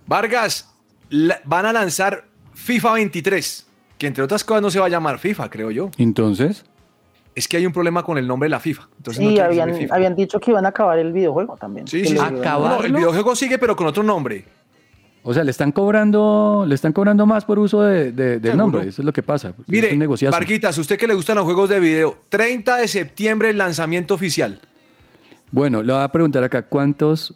Vargas, 0.06 0.74
la- 1.10 1.40
van 1.44 1.66
a 1.66 1.72
lanzar 1.72 2.24
FIFA 2.54 2.92
23, 2.94 3.66
que 3.98 4.06
entre 4.06 4.22
otras 4.24 4.44
cosas 4.44 4.62
no 4.62 4.70
se 4.70 4.78
va 4.80 4.86
a 4.86 4.88
llamar 4.88 5.18
FIFA, 5.18 5.50
creo 5.50 5.70
yo. 5.70 5.90
Entonces, 5.98 6.64
Es 7.36 7.48
que 7.48 7.56
hay 7.56 7.66
un 7.66 7.72
problema 7.72 8.04
con 8.04 8.16
el 8.16 8.28
nombre 8.28 8.46
de 8.46 8.50
la 8.50 8.60
FIFA. 8.60 8.88
Entonces 8.96 9.20
Sí, 9.26 9.40
habían, 9.40 9.74
FIFA. 9.74 9.92
habían 9.96 10.14
dicho 10.14 10.38
que 10.38 10.52
iban 10.52 10.66
a 10.66 10.68
acabar 10.68 11.00
el 11.00 11.12
videojuego 11.12 11.56
también. 11.56 11.88
Sí, 11.88 12.04
sí, 12.04 12.16
sí. 12.16 12.24
No, 12.44 12.80
el 12.80 12.92
videojuego 12.92 13.34
sigue, 13.34 13.58
pero 13.58 13.74
con 13.74 13.88
otro 13.88 14.04
nombre. 14.04 14.44
O 15.26 15.32
sea, 15.34 15.42
le 15.42 15.50
están 15.50 15.72
cobrando, 15.72 16.64
le 16.68 16.74
están 16.74 16.92
cobrando 16.92 17.24
más 17.24 17.44
por 17.46 17.58
uso 17.58 17.80
de, 17.82 18.12
de- 18.12 18.38
del 18.38 18.56
nombre. 18.58 18.82
Eso 18.86 19.00
es 19.00 19.06
lo 19.06 19.12
que 19.12 19.22
pasa. 19.22 19.48
Es 19.48 19.54
Mire. 19.66 19.96
Barquitas, 20.30 20.76
usted 20.78 20.98
que 20.98 21.06
le 21.06 21.14
gustan 21.14 21.36
los 21.36 21.44
juegos 21.46 21.70
de 21.70 21.80
video, 21.80 22.18
30 22.28 22.76
de 22.76 22.86
septiembre 22.88 23.50
el 23.50 23.58
lanzamiento 23.58 24.12
oficial. 24.14 24.60
Bueno, 25.50 25.82
le 25.82 25.92
voy 25.92 26.02
a 26.02 26.08
preguntar 26.08 26.44
acá, 26.44 26.62
¿cuántos 26.62 27.34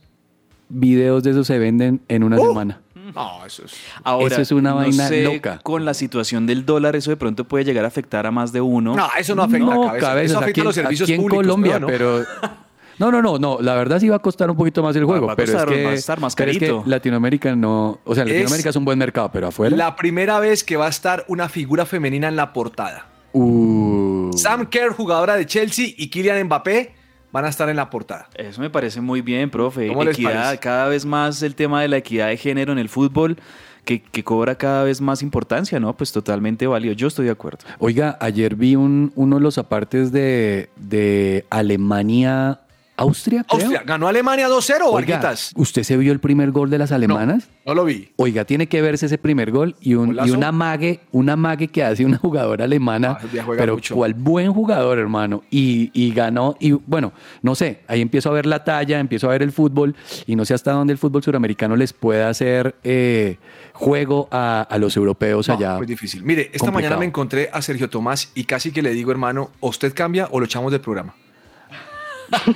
videos 0.68 1.22
de 1.22 1.30
esos 1.30 1.46
se 1.46 1.58
venden 1.58 2.00
en 2.08 2.24
una 2.24 2.36
semana? 2.36 2.80
No, 3.14 3.44
eso 3.46 3.64
es. 3.64 3.72
Ahora, 4.04 4.26
Eso 4.34 4.42
es 4.42 4.52
una 4.52 4.70
no 4.70 4.76
vaina 4.76 5.08
sé, 5.08 5.24
loca. 5.24 5.60
Con 5.62 5.86
la 5.86 5.94
situación 5.94 6.46
del 6.46 6.66
dólar, 6.66 6.94
eso 6.94 7.10
de 7.10 7.16
pronto 7.16 7.44
puede 7.44 7.64
llegar 7.64 7.86
a 7.86 7.88
afectar 7.88 8.26
a 8.26 8.30
más 8.30 8.52
de 8.52 8.60
uno. 8.60 8.94
No, 8.94 9.08
eso 9.18 9.34
no 9.34 9.42
afecta 9.44 9.64
no, 9.64 9.84
a 9.84 9.86
cabeza. 9.86 10.06
cabezas, 10.08 10.30
Eso 10.32 10.38
afecta 10.40 10.50
aquí, 10.50 10.60
a 10.60 10.64
los 10.64 10.74
servicios 10.74 11.06
aquí 11.06 11.14
en 11.14 11.22
públicos. 11.22 11.46
Colombia, 11.46 11.78
¿no? 11.80 11.86
pero... 11.86 12.22
No, 12.98 13.10
no, 13.12 13.22
no, 13.22 13.38
no. 13.38 13.58
La 13.60 13.74
verdad 13.74 14.00
sí 14.00 14.08
va 14.08 14.16
a 14.16 14.18
costar 14.20 14.50
un 14.50 14.56
poquito 14.56 14.82
más 14.82 14.94
el 14.96 15.04
juego, 15.04 15.26
va 15.26 15.34
a 15.34 15.36
pero 15.36 15.52
costar- 15.52 15.68
es 15.72 15.76
que, 15.78 15.84
va 15.84 15.90
a 15.90 15.94
estar 15.94 16.20
más 16.20 16.34
pero 16.34 16.50
es 16.50 16.58
que. 16.58 16.80
Latinoamérica 16.84 17.54
no, 17.54 18.00
o 18.04 18.14
sea, 18.14 18.24
Latinoamérica 18.24 18.70
es 18.70 18.76
un 18.76 18.84
buen 18.84 18.98
mercado, 18.98 19.30
pero 19.32 19.48
afuera. 19.48 19.76
La 19.76 19.94
primera 19.96 20.40
vez 20.40 20.64
que 20.64 20.76
va 20.76 20.86
a 20.86 20.90
estar 20.90 21.24
una 21.28 21.48
figura 21.48 21.86
femenina 21.86 22.28
en 22.28 22.36
la 22.36 22.52
portada. 22.52 23.06
Uh, 23.32 24.30
Sam 24.36 24.66
Kerr, 24.66 24.92
jugadora 24.92 25.36
de 25.36 25.46
Chelsea, 25.46 25.86
y 25.96 26.08
Kylian 26.08 26.44
Mbappé 26.46 26.94
van 27.30 27.44
a 27.44 27.48
estar 27.48 27.68
en 27.68 27.76
la 27.76 27.90
portada. 27.90 28.28
Eso 28.34 28.60
me 28.60 28.70
parece 28.70 29.00
muy 29.00 29.20
bien, 29.20 29.50
profe. 29.50 29.88
¿Cómo 29.88 30.02
les 30.02 30.14
Equidad, 30.14 30.58
cada 30.60 30.88
vez 30.88 31.04
más 31.04 31.42
el 31.42 31.54
tema 31.54 31.82
de 31.82 31.88
la 31.88 31.98
equidad 31.98 32.28
de 32.28 32.36
género 32.36 32.72
en 32.72 32.78
el 32.78 32.88
fútbol, 32.88 33.36
que, 33.84 34.02
que 34.02 34.24
cobra 34.24 34.56
cada 34.56 34.82
vez 34.84 35.00
más 35.00 35.22
importancia, 35.22 35.78
¿no? 35.78 35.94
Pues 35.96 36.10
totalmente 36.12 36.66
válido. 36.66 36.94
Yo 36.94 37.06
estoy 37.08 37.26
de 37.26 37.32
acuerdo. 37.32 37.58
Oiga, 37.78 38.16
ayer 38.20 38.54
vi 38.54 38.76
un, 38.76 39.12
uno 39.14 39.36
de 39.36 39.42
los 39.42 39.56
apartes 39.58 40.10
de, 40.10 40.68
de 40.76 41.44
Alemania, 41.50 42.60
Austria, 42.98 43.44
creo. 43.48 43.60
Austria, 43.62 43.82
¿ganó 43.86 44.08
Alemania 44.08 44.48
2-0, 44.48 44.80
Oiga, 44.82 44.90
Varguitas? 44.92 45.52
¿usted 45.56 45.82
se 45.84 45.96
vio 45.96 46.12
el 46.12 46.18
primer 46.20 46.50
gol 46.50 46.68
de 46.68 46.78
las 46.78 46.92
alemanas? 46.92 47.48
No 47.64 47.74
lo 47.74 47.84
vi. 47.84 48.10
Oiga, 48.16 48.44
tiene 48.44 48.66
que 48.66 48.82
verse 48.82 49.06
ese 49.06 49.18
primer 49.18 49.50
gol 49.50 49.76
y 49.80 49.94
un, 49.94 50.08
Golazo. 50.08 50.28
y 50.28 50.30
un 50.32 50.42
amague, 50.44 51.00
un 51.12 51.30
amague 51.30 51.68
que 51.68 51.84
hace 51.84 52.04
una 52.04 52.18
jugadora 52.18 52.64
alemana, 52.64 53.18
Ah, 53.20 53.44
pero 53.56 53.74
mucho. 53.74 53.94
cual 53.94 54.14
buen 54.14 54.52
jugador, 54.52 54.98
hermano. 54.98 55.42
Y, 55.50 55.90
y 55.94 56.12
ganó, 56.12 56.56
y 56.60 56.72
bueno, 56.72 57.12
no 57.42 57.54
sé, 57.54 57.80
ahí 57.86 58.00
empiezo 58.00 58.30
a 58.30 58.32
ver 58.32 58.46
la 58.46 58.64
talla, 58.64 58.98
empiezo 58.98 59.28
a 59.28 59.30
ver 59.32 59.42
el 59.42 59.52
fútbol, 59.52 59.94
y 60.26 60.34
no 60.36 60.44
sé 60.44 60.54
hasta 60.54 60.72
dónde 60.72 60.92
el 60.92 60.98
fútbol 60.98 61.22
suramericano 61.22 61.76
les 61.76 61.92
puede 61.92 62.24
hacer 62.24 62.74
eh, 62.84 63.38
juego 63.74 64.28
a, 64.32 64.62
a 64.62 64.78
los 64.78 64.96
europeos 64.96 65.46
No, 65.48 65.54
allá. 65.54 65.76
muy 65.76 65.86
difícil. 65.86 66.22
Mire, 66.24 66.42
esta 66.52 66.58
Complicado. 66.58 66.72
mañana 66.74 66.96
me 66.98 67.06
encontré 67.06 67.48
a 67.52 67.62
Sergio 67.62 67.88
Tomás 67.88 68.32
y 68.34 68.44
casi 68.44 68.72
que 68.72 68.82
le 68.82 68.90
digo, 68.92 69.10
hermano, 69.12 69.50
usted 69.60 69.94
cambia 69.94 70.28
o 70.32 70.40
lo 70.40 70.46
echamos 70.46 70.72
del 70.72 70.80
programa. 70.80 71.14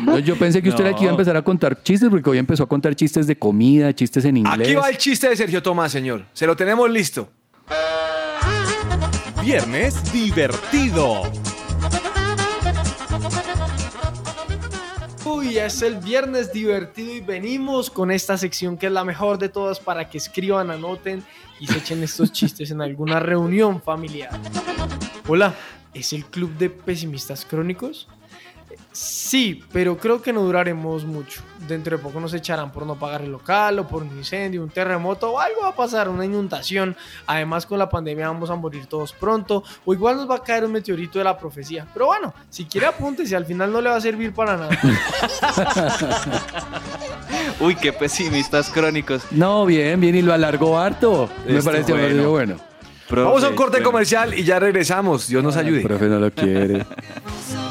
No, 0.00 0.18
Yo 0.18 0.36
pensé 0.36 0.62
que 0.62 0.68
usted 0.68 0.84
No. 0.84 0.90
aquí 0.90 1.04
iba 1.04 1.10
a 1.12 1.14
empezar 1.14 1.36
a 1.36 1.42
contar 1.42 1.82
chistes, 1.82 2.08
porque 2.10 2.28
hoy 2.30 2.38
empezó 2.38 2.62
a 2.64 2.68
contar 2.68 2.94
chistes 2.94 3.26
de 3.26 3.36
comida, 3.36 3.94
chistes 3.94 4.24
en 4.24 4.36
inglés. 4.38 4.68
Aquí 4.68 4.74
va 4.74 4.88
el 4.90 4.98
chiste 4.98 5.28
de 5.28 5.36
Sergio 5.36 5.62
Tomás, 5.62 5.92
señor. 5.92 6.24
Se 6.32 6.46
lo 6.46 6.56
tenemos 6.56 6.90
listo. 6.90 7.30
Viernes 9.42 10.12
divertido. 10.12 11.22
Uy, 15.24 15.56
es 15.58 15.82
el 15.82 15.96
viernes 15.96 16.52
divertido 16.52 17.14
y 17.14 17.20
venimos 17.20 17.90
con 17.90 18.10
esta 18.10 18.36
sección 18.36 18.76
que 18.76 18.86
es 18.86 18.92
la 18.92 19.04
mejor 19.04 19.38
de 19.38 19.48
todas 19.48 19.78
para 19.80 20.08
que 20.08 20.18
escriban, 20.18 20.70
anoten 20.70 21.22
y 21.60 21.66
se 21.66 21.78
echen 21.78 22.02
estos 22.02 22.32
chistes 22.32 22.70
en 22.70 22.82
alguna 22.82 23.20
reunión 23.20 23.80
familiar. 23.80 24.30
Hola, 25.28 25.54
¿es 25.94 26.12
el 26.12 26.24
club 26.24 26.50
de 26.58 26.70
pesimistas 26.70 27.44
crónicos? 27.44 28.08
Sí, 28.92 29.62
pero 29.72 29.96
creo 29.96 30.20
que 30.20 30.32
no 30.32 30.42
duraremos 30.42 31.04
mucho. 31.04 31.42
Dentro 31.66 31.96
de 31.96 32.02
poco 32.02 32.20
nos 32.20 32.34
echarán 32.34 32.72
por 32.72 32.84
no 32.84 32.96
pagar 32.96 33.22
el 33.22 33.30
local 33.32 33.78
o 33.78 33.86
por 33.88 34.02
un 34.02 34.08
incendio, 34.18 34.62
un 34.62 34.70
terremoto 34.70 35.30
o 35.32 35.38
algo 35.38 35.62
va 35.62 35.68
a 35.68 35.76
pasar, 35.76 36.08
una 36.08 36.24
inundación. 36.24 36.96
Además 37.26 37.66
con 37.66 37.78
la 37.78 37.88
pandemia 37.88 38.28
vamos 38.28 38.50
a 38.50 38.56
morir 38.56 38.86
todos 38.86 39.12
pronto 39.12 39.62
o 39.84 39.94
igual 39.94 40.16
nos 40.16 40.28
va 40.28 40.36
a 40.36 40.42
caer 40.42 40.64
un 40.64 40.72
meteorito 40.72 41.18
de 41.18 41.24
la 41.24 41.38
profecía. 41.38 41.86
Pero 41.92 42.06
bueno, 42.06 42.34
si 42.50 42.64
quiere 42.64 42.86
apúntese, 42.86 43.36
al 43.36 43.46
final 43.46 43.72
no 43.72 43.80
le 43.80 43.90
va 43.90 43.96
a 43.96 44.00
servir 44.00 44.32
para 44.34 44.56
nada. 44.56 44.78
Uy, 47.60 47.74
qué 47.76 47.92
pesimistas 47.92 48.68
crónicos. 48.70 49.22
No, 49.30 49.64
bien, 49.66 50.00
bien, 50.00 50.16
y 50.16 50.22
lo 50.22 50.32
alargó 50.32 50.78
harto. 50.78 51.28
Me 51.46 51.62
parece 51.62 51.92
bueno. 51.92 52.30
bueno. 52.30 52.56
Profe, 53.08 53.24
Vamos 53.24 53.44
a 53.44 53.50
un 53.50 53.56
corte 53.56 53.78
bueno. 53.78 53.90
comercial 53.90 54.34
y 54.34 54.42
ya 54.42 54.58
regresamos. 54.58 55.28
Dios 55.28 55.42
nos 55.44 55.56
ayude. 55.56 55.78
El 55.78 55.86
profe 55.86 56.06
no 56.06 56.18
lo 56.18 56.30
quiere. 56.30 56.86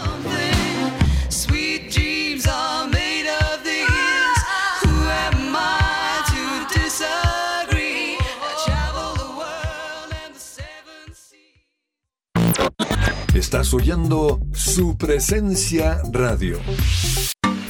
Estás 13.34 13.74
oyendo 13.74 14.41
su 14.52 14.98
presencia 14.98 16.02
radio. 16.12 16.60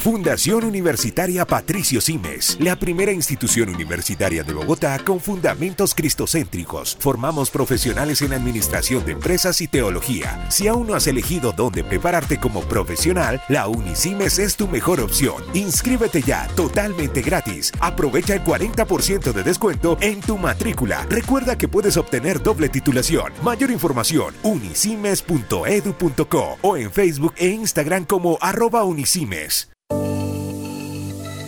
Fundación 0.02 0.64
Universitaria 0.64 1.46
Patricio 1.46 2.02
Simes, 2.02 2.58
la 2.60 2.76
primera 2.76 3.12
institución 3.12 3.70
universitaria 3.70 4.42
de 4.42 4.52
Bogotá 4.52 4.98
con 5.06 5.20
fundamentos 5.20 5.94
cristocéntricos. 5.94 6.98
Formamos 7.00 7.52
profesionales 7.52 8.24
en 8.24 8.34
administración 8.34 9.06
de 9.06 9.12
empresas 9.12 9.62
y 9.62 9.68
teología. 9.68 10.44
Si 10.50 10.68
aún 10.68 10.88
no 10.88 10.96
has 10.96 11.06
elegido 11.06 11.52
dónde 11.52 11.84
prepararte 11.84 12.40
como 12.40 12.62
profesional, 12.62 13.44
la 13.48 13.68
Unisimes 13.68 14.40
es 14.40 14.56
tu 14.56 14.68
mejor 14.68 15.02
opción. 15.02 15.36
Inscríbete 15.54 16.24
ya, 16.24 16.48
totalmente 16.56 17.22
gratis. 17.22 17.72
Aprovecha 17.80 18.34
el 18.34 18.44
40% 18.44 19.32
de 19.32 19.44
descuento 19.44 20.00
en 20.02 20.20
tu 20.22 20.40
matrícula. 20.40 21.06
Recuerda 21.12 21.60
que 21.60 21.68
puedes 21.68 21.96
obtener 21.96 22.42
doble 22.42 22.70
titulación. 22.70 23.32
Mayor 23.44 23.70
información, 23.70 24.34
unisimes.edu.co 24.42 26.58
o 26.64 26.78
en 26.78 26.92
Facebook 26.92 27.36
e 27.38 27.50
Instagram 27.50 28.06
como 28.06 28.40
arroba 28.42 28.84
unisimes. 28.84 29.71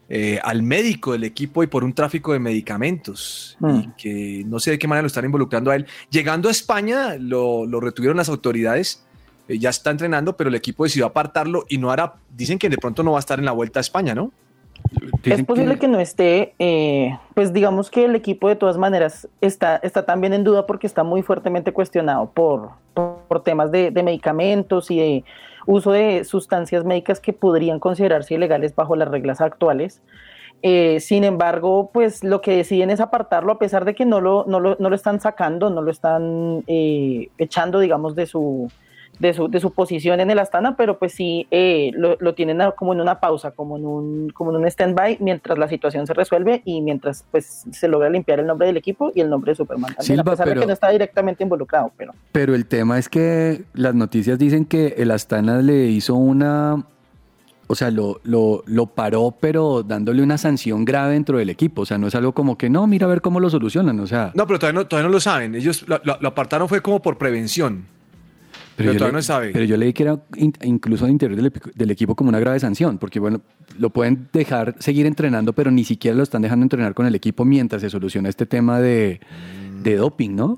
eh, 0.10 0.40
al 0.44 0.64
médico 0.64 1.12
del 1.12 1.26
equipo 1.26 1.64
y 1.64 1.68
por 1.68 1.84
un 1.84 1.94
tráfico 1.94 2.34
de 2.34 2.40
medicamentos. 2.40 3.58
Y 3.62 3.90
que 3.98 4.44
no 4.46 4.60
sé 4.60 4.72
de 4.72 4.80
qué 4.80 4.88
manera 4.88 5.02
lo 5.04 5.08
están 5.08 5.26
involucrando 5.26 5.72
a 5.72 5.76
él. 5.76 5.86
Llegando 6.10 6.48
a 6.48 6.52
España, 6.52 7.16
lo, 7.20 7.66
lo 7.66 7.80
retuvieron 7.80 8.18
las 8.18 8.30
autoridades. 8.30 9.06
eh, 9.48 9.60
ya 9.60 9.70
está 9.70 9.92
entrenando, 9.92 10.36
pero 10.38 10.50
el 10.50 10.56
equipo 10.56 10.84
decidió 10.84 11.06
apartarlo 11.06 11.66
y 11.70 11.78
no 11.78 11.92
hará. 11.92 12.16
Dicen 12.36 12.58
que 12.60 12.70
de 12.70 12.78
pronto 12.78 13.04
no 13.04 13.12
va 13.12 13.18
a 13.18 13.20
estar 13.20 13.40
en 13.40 13.46
la 13.46 13.52
vuelta 13.52 13.80
a 13.80 13.82
España, 13.82 14.16
¿no? 14.16 14.32
Es 15.24 15.44
posible 15.44 15.78
que... 15.80 15.88
no 15.88 16.00
esté, 16.00 16.54
eh, 16.60 17.18
pues 17.34 17.52
digamos 17.52 17.90
que 17.90 18.06
el 18.06 18.16
equipo 18.16 18.48
de 18.48 18.56
todas 18.56 18.78
maneras 18.78 19.28
está, 19.42 19.78
está 19.78 20.06
también 20.06 20.34
en 20.34 20.44
duda 20.44 20.66
porque 20.66 20.88
está 20.88 21.04
muy 21.04 21.24
fuertemente 21.24 21.74
cuestionado 21.74 22.30
por, 22.32 22.70
por, 22.94 23.18
por 23.28 23.44
temas 23.44 23.72
de, 23.72 23.92
de, 23.92 24.04
medicamentos 24.04 24.90
y 24.90 25.00
de 25.00 25.24
uso 25.68 25.92
de 25.92 26.24
sustancias 26.24 26.84
médicas 26.84 27.20
que 27.20 27.34
podrían 27.34 27.80
considerarse 27.80 28.34
ilegales 28.34 28.74
bajo 28.74 28.96
las 28.96 29.10
reglas 29.10 29.42
actuales. 29.42 30.02
Eh, 30.64 31.00
sin 31.02 31.24
embargo, 31.24 31.92
pues 31.94 32.24
lo 32.24 32.42
que 32.42 32.56
deciden 32.56 32.90
es 32.90 33.00
apartarlo 33.00 33.52
a 33.52 33.60
pesar 33.60 33.86
de 33.86 33.94
que 33.94 34.06
no 34.06 34.22
lo, 34.22 34.46
no 34.48 34.60
lo, 34.60 34.76
no 34.80 34.90
lo 34.90 34.96
están 34.96 35.20
sacando, 35.20 35.70
no 35.70 35.84
lo 35.84 35.92
están 35.92 36.64
eh, 36.66 37.30
echando, 37.38 37.80
digamos, 37.80 38.16
de 38.16 38.26
su, 38.26 38.72
de 39.20 39.34
su, 39.34 39.48
de 39.48 39.60
su 39.60 39.72
posición 39.72 40.20
en 40.20 40.30
el 40.30 40.40
Astana, 40.40 40.76
pero 40.76 41.00
pues 41.00 41.14
sí 41.14 41.48
eh, 41.52 41.92
lo, 41.96 42.18
lo, 42.20 42.36
tienen 42.36 42.60
como 42.76 42.94
en 42.94 43.02
una 43.02 43.20
pausa, 43.20 43.52
como 43.52 43.78
en 43.78 43.86
un, 43.86 44.30
como 44.30 44.52
en 44.52 44.58
un 44.58 44.66
stand-by 44.68 45.18
mientras 45.20 45.58
la 45.58 45.68
situación 45.68 46.06
se 46.06 46.14
resuelve 46.14 46.62
y 46.66 46.82
mientras 46.82 47.26
pues 47.32 47.66
se 47.72 47.88
logra 47.88 48.10
limpiar 48.10 48.40
el 48.40 48.48
nombre 48.48 48.68
del 48.68 48.78
equipo 48.78 49.12
y 49.16 49.22
el 49.22 49.30
nombre 49.30 49.52
de 49.52 49.56
Superman 49.56 49.94
también, 49.96 50.18
Silva, 50.18 50.22
a 50.22 50.36
pesar 50.36 50.46
pero, 50.46 50.60
de 50.60 50.62
que 50.62 50.68
no 50.68 50.74
está 50.74 50.90
directamente 50.90 51.44
involucrado. 51.44 51.92
Pero... 51.98 52.14
pero 52.32 52.56
el 52.56 52.66
tema 52.66 53.00
es 53.00 53.10
que 53.10 53.64
las 53.74 53.96
noticias 53.96 54.38
dicen 54.38 54.66
que 54.66 54.96
el 54.98 55.12
Astana 55.12 55.62
le 55.62 55.88
hizo 55.88 56.16
una... 56.16 56.86
O 57.70 57.76
sea, 57.76 57.92
lo, 57.92 58.22
lo, 58.24 58.64
lo 58.66 58.86
paró, 58.86 59.36
pero 59.38 59.84
dándole 59.84 60.24
una 60.24 60.38
sanción 60.38 60.86
grave 60.86 61.12
dentro 61.12 61.38
del 61.38 61.50
equipo. 61.50 61.82
O 61.82 61.86
sea, 61.86 61.98
no 61.98 62.08
es 62.08 62.16
algo 62.16 62.32
como 62.32 62.58
que, 62.58 62.70
no, 62.70 62.88
mira 62.88 63.08
a 63.08 63.10
ver 63.10 63.20
cómo 63.20 63.42
lo 63.42 63.50
solucionan. 63.50 64.00
O 64.00 64.08
sea... 64.08 64.32
No, 64.36 64.48
pero 64.48 64.58
todavía 64.58 64.80
no, 64.80 64.88
todavía 64.88 65.10
no 65.10 65.12
lo 65.12 65.20
saben. 65.20 65.54
Ellos 65.54 65.84
lo, 65.86 66.00
lo, 66.06 66.18
lo 66.22 66.30
apartaron 66.30 66.70
fue 66.70 66.80
como 66.80 67.02
por 67.02 67.18
prevención. 67.18 67.86
Pero, 68.78 68.92
pero 68.92 69.00
todavía 69.00 69.14
le, 69.14 69.18
no 69.18 69.22
sabe. 69.24 69.50
Pero 69.52 69.66
yo 69.66 69.76
leí 69.76 69.92
que 69.92 70.04
era 70.04 70.20
in, 70.36 70.54
incluso 70.62 71.06
al 71.06 71.12
interior 71.12 71.42
del, 71.42 71.52
del, 71.74 71.92
equipo 71.92 72.16
como 72.16 72.30
una 72.30 72.40
grave 72.40 72.60
sanción, 72.60 73.00
porque 73.00 73.20
bueno, 73.20 73.42
lo 73.80 73.90
pueden 73.90 74.30
dejar 74.32 74.76
seguir 74.78 75.08
entrenando, 75.08 75.52
pero 75.54 75.72
ni 75.72 75.84
siquiera 75.84 76.16
lo 76.16 76.22
están 76.22 76.44
dejando 76.44 76.64
entrenar 76.64 76.94
con 76.94 77.08
el 77.08 77.16
equipo 77.16 77.44
mientras 77.44 77.82
se 77.82 77.90
soluciona 77.90 78.30
este 78.30 78.46
tema 78.46 78.80
de, 78.80 79.20
de 79.82 79.96
doping, 79.96 80.36
¿no? 80.36 80.58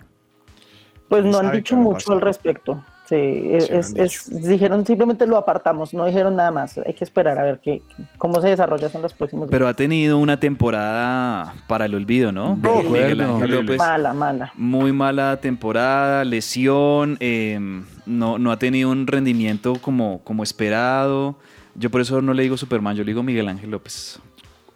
Pues 1.08 1.24
no 1.24 1.40
han 1.40 1.54
dicho 1.54 1.78
mucho 1.78 2.12
al 2.12 2.20
respecto. 2.20 2.84
Sí, 3.10 3.16
es, 3.16 3.70
es- 3.72 3.96
es- 3.96 4.48
dijeron 4.48 4.86
simplemente 4.86 5.26
lo 5.26 5.36
apartamos, 5.36 5.96
no 5.96 6.06
dijeron 6.06 6.36
nada 6.36 6.52
más. 6.52 6.78
Hay 6.78 6.94
que 6.94 7.04
esperar 7.04 7.40
a 7.40 7.44
ver 7.44 7.60
qué, 7.60 7.82
cómo 8.20 8.40
se 8.40 8.50
desarrolla 8.50 8.88
en 8.94 9.02
los 9.02 9.14
próximos 9.16 9.48
Pero 9.50 9.68
ha 9.68 9.74
tenido 9.74 10.20
una 10.20 10.40
temporada 10.40 11.56
para 11.68 11.86
el 11.86 11.96
olvido, 11.96 12.32
¿no? 12.32 12.56
De 12.62 12.70
Miguel 12.70 13.20
acuerdo. 13.22 13.36
Ángel 13.38 13.52
López. 13.52 13.78
Mala, 13.80 14.14
mala. 14.14 14.54
Muy 14.56 14.94
mala 14.94 15.38
temporada, 15.42 16.24
lesión, 16.24 17.18
eh, 17.20 17.60
no, 18.06 18.38
no 18.38 18.52
ha 18.52 18.60
tenido 18.60 18.92
un 18.92 19.08
rendimiento 19.08 19.74
como, 19.82 20.22
como 20.24 20.44
esperado. 20.44 21.36
Yo 21.76 21.90
por 21.90 22.02
eso 22.02 22.22
no 22.22 22.34
le 22.36 22.44
digo 22.44 22.58
Superman, 22.58 22.96
yo 22.96 23.04
le 23.04 23.10
digo 23.12 23.24
Miguel 23.24 23.48
Ángel 23.50 23.72
López. 23.72 24.20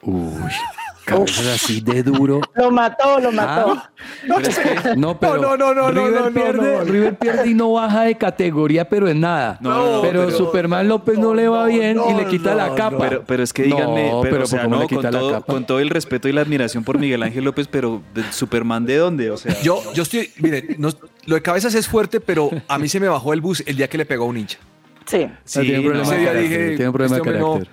Uy, 0.01 0.31
cabezas 1.03 1.45
así 1.47 1.81
de 1.81 2.03
duro. 2.03 2.41
Lo 2.55 2.71
mató, 2.71 3.19
lo 3.19 3.31
mató. 3.31 3.75
Ah, 3.77 3.89
No, 4.97 5.19
pero 5.19 5.37
No, 5.41 5.57
no, 5.57 5.73
no, 5.73 5.91
no, 5.91 6.05
River, 6.07 6.11
no, 6.21 6.29
no, 6.29 6.33
pierde, 6.33 6.77
no. 6.77 6.83
River 6.83 7.15
pierde 7.17 7.49
y 7.49 7.53
no 7.53 7.73
baja 7.73 8.03
de 8.03 8.15
categoría, 8.17 8.87
pero 8.87 9.07
en 9.09 9.21
nada. 9.21 9.57
No, 9.61 9.99
pero, 10.01 10.25
pero- 10.25 10.37
Superman 10.37 10.87
López 10.87 11.17
no, 11.17 11.33
le 11.33 11.47
va 11.47 11.65
bien 11.67 11.99
y 12.09 12.13
le 12.13 12.25
quita 12.27 12.55
la 12.55 12.73
capa. 12.75 12.97
Pero, 12.99 13.23
pero 13.25 13.43
es 13.43 13.53
que 13.53 13.63
díganme, 13.63 14.09
No, 14.09 14.21
pero, 14.21 14.33
pero 14.33 14.43
o 14.43 14.47
sea, 14.47 14.63
¿cómo 14.63 14.75
no, 14.75 14.81
le 14.81 14.87
con, 14.87 15.01
todo, 15.11 15.31
capa? 15.31 15.45
con 15.53 15.65
todo 15.65 15.79
el 15.79 15.89
respeto 15.89 16.27
y 16.27 16.31
la 16.31 16.41
admiración 16.41 16.83
por 16.83 16.97
Miguel 16.97 17.23
Ángel 17.23 17.43
López, 17.43 17.67
pero 17.67 18.01
¿de 18.13 18.23
Superman 18.31 18.85
de 18.85 18.97
dónde? 18.97 19.31
O 19.31 19.37
sea, 19.37 19.59
Yo, 19.61 19.81
yo 19.93 20.03
estoy, 20.03 20.31
mire, 20.39 20.75
no- 20.77 20.89
lo 21.25 21.35
de 21.35 21.41
cabezas 21.41 21.73
es 21.75 21.87
fuerte, 21.87 22.19
pero 22.19 22.49
a 22.67 22.77
mí 22.77 22.87
se 22.89 22.99
me 22.99 23.07
bajó 23.07 23.33
el 23.33 23.41
bus 23.41 23.63
el 23.65 23.75
día 23.75 23.87
que 23.87 23.97
le 23.97 24.05
pegó 24.05 24.25
a 24.25 24.27
un 24.27 24.37
hincha. 24.37 24.57
Sí. 25.05 25.27
Sí, 25.43 25.61
tiene 25.61 25.79
un 25.79 25.85
problema 25.85 26.11
de 26.11 26.17
carácter, 26.25 26.41
dije, 26.43 26.67
tiene 26.75 26.87
un 26.87 26.93
problema 26.93 27.17
este 27.17 27.29
de 27.29 27.39
carácter. 27.39 27.67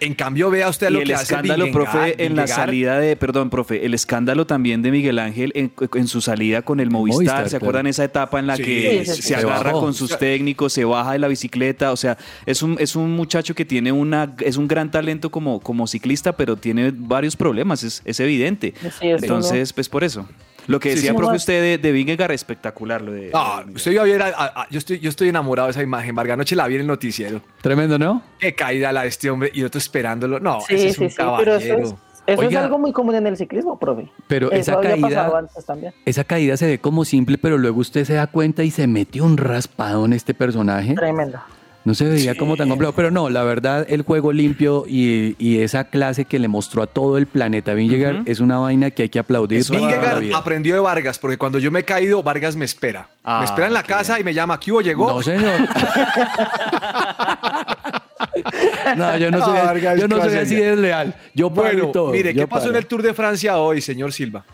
En 0.00 0.14
cambio, 0.14 0.50
vea 0.50 0.68
usted 0.68 0.90
y 0.90 0.92
lo 0.92 1.00
el 1.00 1.06
que 1.06 1.14
hace 1.14 1.24
escándalo, 1.24 1.64
Vingegaard, 1.64 1.90
profe, 1.92 2.24
en 2.24 2.36
la 2.36 2.46
salida 2.46 2.98
de, 2.98 3.16
perdón, 3.16 3.48
profe, 3.48 3.86
el 3.86 3.94
escándalo 3.94 4.46
también 4.46 4.82
de 4.82 4.90
Miguel 4.90 5.18
Ángel 5.18 5.52
en, 5.54 5.72
en 5.94 6.06
su 6.06 6.20
salida 6.20 6.62
con 6.62 6.80
el 6.80 6.90
Movistar, 6.90 7.16
Movistar, 7.16 7.44
¿se 7.44 7.50
claro. 7.50 7.64
acuerdan 7.64 7.86
esa 7.86 8.04
etapa 8.04 8.38
en 8.38 8.46
la 8.46 8.56
Sí, 8.56 8.62
que 8.62 9.04
sí, 9.06 9.14
sí, 9.14 9.22
se 9.22 9.36
agarra 9.36 9.72
bajó. 9.72 9.80
con 9.80 9.94
sus 9.94 10.18
técnicos, 10.18 10.72
se 10.72 10.84
baja 10.84 11.12
de 11.12 11.18
la 11.18 11.28
bicicleta? 11.28 11.92
O 11.92 11.96
sea, 11.96 12.18
es 12.44 12.62
un, 12.62 12.76
es 12.78 12.94
un 12.94 13.12
muchacho 13.16 13.54
que 13.54 13.64
tiene 13.64 13.90
una, 13.90 14.34
es 14.40 14.56
un 14.56 14.68
gran 14.68 14.90
talento 14.90 15.30
como, 15.30 15.60
como 15.60 15.86
ciclista, 15.86 16.36
pero 16.36 16.56
tiene 16.56 16.92
varios 16.94 17.34
problemas, 17.36 17.82
es, 17.82 18.02
es 18.04 18.20
evidente. 18.20 18.74
Entonces, 19.00 19.72
pues 19.72 19.88
por 19.88 20.04
eso. 20.04 20.26
Lo 20.66 20.80
que 20.80 20.90
decía, 20.90 21.10
sí. 21.12 21.16
profe, 21.16 21.36
usted 21.36 21.60
de, 21.62 21.78
de 21.78 21.92
Vingegaard, 21.92 22.32
espectacular 22.32 23.00
lo 23.02 23.12
de... 23.12 23.30
Ah, 23.34 23.64
usted 23.74 23.92
iba 23.92 24.02
a 24.02 24.06
ver, 24.06 24.22
a- 24.22 24.26
a- 24.28 24.62
a- 24.62 24.68
yo, 24.70 24.78
estoy, 24.78 24.98
yo 24.98 25.08
estoy 25.10 25.28
enamorado 25.28 25.66
de 25.68 25.70
esa 25.72 25.82
imagen. 25.82 26.14
Vargas 26.14 26.34
anoche 26.34 26.56
la 26.56 26.66
vi 26.66 26.74
en 26.76 26.80
el 26.82 26.86
noticiero. 26.86 27.40
Tremendo, 27.62 27.98
¿no? 27.98 28.22
Qué 28.38 28.54
caída 28.54 28.92
la 28.92 29.02
de 29.02 29.08
este 29.08 29.30
hombre 29.30 29.50
y 29.54 29.62
otro 29.62 29.78
esperándolo. 29.78 30.40
No, 30.40 30.60
Sí, 30.62 30.74
ese 30.74 30.88
es 30.88 30.96
sí, 30.96 31.04
un 31.04 31.10
sí, 31.10 31.16
pero 31.18 31.54
eso, 31.56 31.64
es, 31.64 31.68
caballero. 31.68 31.98
eso 32.26 32.42
es 32.42 32.56
algo 32.56 32.78
muy 32.78 32.92
común 32.92 33.14
en 33.14 33.26
el 33.26 33.36
ciclismo, 33.36 33.78
profe. 33.78 34.08
Pero 34.26 34.50
eso 34.50 34.56
esa 34.60 34.72
había 34.74 34.90
caída- 34.92 35.08
pasado 35.08 35.36
antes 35.36 35.64
también. 35.64 35.94
Esa 36.04 36.24
caída 36.24 36.56
se 36.56 36.66
ve 36.66 36.78
como 36.78 37.04
simple, 37.04 37.38
pero 37.38 37.58
luego 37.58 37.80
usted 37.80 38.04
se 38.04 38.14
da 38.14 38.26
cuenta 38.26 38.64
y 38.64 38.70
se 38.70 38.86
metió 38.86 39.24
un 39.24 39.36
raspado 39.36 40.04
en 40.04 40.12
este 40.12 40.34
personaje. 40.34 40.94
Tremendo. 40.94 41.38
No 41.86 41.94
se 41.94 42.04
veía 42.04 42.34
como 42.34 42.56
tan 42.56 42.68
complejo, 42.68 42.92
pero 42.94 43.12
no, 43.12 43.30
la 43.30 43.44
verdad, 43.44 43.86
el 43.88 44.02
juego 44.02 44.32
limpio 44.32 44.84
y, 44.88 45.36
y 45.38 45.60
esa 45.60 45.84
clase 45.84 46.24
que 46.24 46.40
le 46.40 46.48
mostró 46.48 46.82
a 46.82 46.88
todo 46.88 47.16
el 47.16 47.28
planeta 47.28 47.74
Vingegaard 47.74 48.28
es 48.28 48.40
una 48.40 48.58
vaina 48.58 48.90
que 48.90 49.04
hay 49.04 49.08
que 49.08 49.20
aplaudir. 49.20 49.62
Vingegaard 49.70 50.34
aprendió 50.34 50.74
de 50.74 50.80
Vargas, 50.80 51.16
porque 51.20 51.38
cuando 51.38 51.60
yo 51.60 51.70
me 51.70 51.78
he 51.80 51.84
caído, 51.84 52.24
Vargas 52.24 52.56
me 52.56 52.64
espera. 52.64 53.06
Ah, 53.22 53.38
me 53.38 53.44
espera 53.44 53.68
en 53.68 53.72
la 53.72 53.84
casa 53.84 54.18
y 54.18 54.24
me 54.24 54.34
llama, 54.34 54.58
¿qué 54.58 54.72
hubo? 54.72 54.80
¿Llegó? 54.80 55.06
No, 55.12 55.22
señor. 55.22 55.60
no, 58.96 59.16
yo 59.16 59.30
no 59.30 59.44
soy, 59.44 59.56
Ah, 59.58 59.64
Vargas, 59.66 60.00
yo 60.00 60.08
no 60.08 60.16
¿qué 60.16 60.22
soy 60.30 60.38
así 60.38 60.56
ser? 60.56 60.76
de 60.76 60.82
leal. 60.82 61.14
Yo 61.34 61.50
bueno, 61.50 61.88
todo. 61.92 62.10
mire, 62.10 62.34
yo 62.34 62.42
¿qué 62.42 62.48
pasó 62.48 62.62
paro. 62.64 62.72
en 62.72 62.76
el 62.78 62.86
Tour 62.86 63.02
de 63.02 63.14
Francia 63.14 63.58
hoy, 63.58 63.80
señor 63.80 64.12
Silva? 64.12 64.44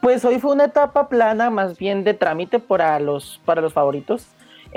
Pues 0.00 0.24
hoy 0.24 0.38
fue 0.38 0.52
una 0.52 0.64
etapa 0.66 1.08
plana, 1.08 1.50
más 1.50 1.78
bien 1.78 2.04
de 2.04 2.14
trámite 2.14 2.58
para 2.58 2.98
los, 3.00 3.40
para 3.44 3.60
los 3.62 3.72
favoritos. 3.72 4.26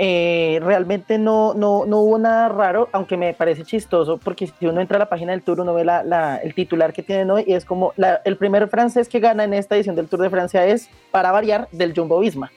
Eh, 0.02 0.58
realmente 0.62 1.18
no, 1.18 1.52
no, 1.52 1.84
no 1.84 1.98
hubo 1.98 2.18
nada 2.18 2.48
raro, 2.48 2.88
aunque 2.92 3.18
me 3.18 3.34
parece 3.34 3.64
chistoso, 3.64 4.16
porque 4.16 4.46
si 4.46 4.64
uno 4.66 4.80
entra 4.80 4.96
a 4.96 4.98
la 5.00 5.10
página 5.10 5.32
del 5.32 5.42
Tour, 5.42 5.60
uno 5.60 5.74
ve 5.74 5.84
la, 5.84 6.02
la- 6.02 6.36
el 6.38 6.54
titular 6.54 6.94
que 6.94 7.02
tienen 7.02 7.30
hoy 7.30 7.44
y 7.46 7.52
es 7.52 7.66
como 7.66 7.92
la- 7.96 8.22
el 8.24 8.38
primer 8.38 8.66
francés 8.68 9.10
que 9.10 9.20
gana 9.20 9.44
en 9.44 9.52
esta 9.52 9.76
edición 9.76 9.96
del 9.96 10.08
Tour 10.08 10.22
de 10.22 10.30
Francia 10.30 10.64
es, 10.64 10.88
para 11.10 11.32
variar, 11.32 11.68
del 11.70 11.92
Jumbo 11.94 12.18
Visma. 12.18 12.50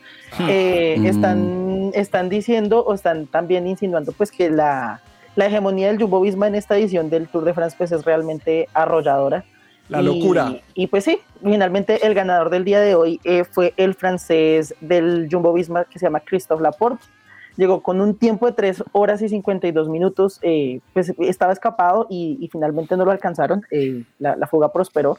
Eh, 0.48 0.96
Mm. 1.00 1.06
están, 1.06 1.92
están 1.96 2.30
diciendo 2.30 2.80
o 2.86 2.94
están 2.94 3.28
también 3.28 3.68
insinuando 3.68 4.14
pues 4.14 4.32
que 4.32 4.50
la, 4.50 5.02
la 5.36 5.46
hegemonía 5.48 5.88
del 5.88 6.02
Jumbo 6.02 6.22
Visma 6.22 6.48
en 6.48 6.56
esta 6.56 6.78
edición 6.78 7.10
del 7.10 7.28
Tour 7.28 7.44
de 7.44 7.54
France 7.54 7.76
pues 7.78 7.92
es 7.92 8.06
realmente 8.06 8.70
arrolladora. 8.74 9.44
La 9.90 10.02
Y- 10.02 10.06
locura. 10.06 10.54
Y 10.76 10.88
pues 10.88 11.04
sí, 11.04 11.20
finalmente 11.44 12.08
el 12.08 12.14
ganador 12.14 12.50
del 12.50 12.64
día 12.64 12.80
de 12.80 12.96
hoy 12.96 13.20
eh, 13.26 13.44
fue 13.44 13.74
el 13.76 13.96
francés 13.96 14.74
del 14.80 15.28
Jumbo 15.30 15.52
Visma 15.52 15.84
que 15.84 16.00
se 16.00 16.06
llama 16.06 16.22
Christophe 16.22 16.64
Laporte. 16.64 17.04
Llegó 17.58 17.82
con 17.84 18.02
un 18.02 18.16
tiempo 18.16 18.46
de 18.48 18.54
3 18.54 18.84
horas 18.94 19.22
y 19.22 19.30
52 19.30 19.88
minutos, 19.90 20.40
eh, 20.42 20.80
pues 20.94 21.14
estaba 21.20 21.54
escapado 21.54 22.08
y, 22.10 22.38
y 22.42 22.48
finalmente 22.48 22.98
no 22.98 23.06
lo 23.06 23.12
alcanzaron, 23.12 23.64
eh, 23.72 24.04
la, 24.20 24.36
la 24.36 24.48
fuga 24.48 24.72
prosperó. 24.74 25.18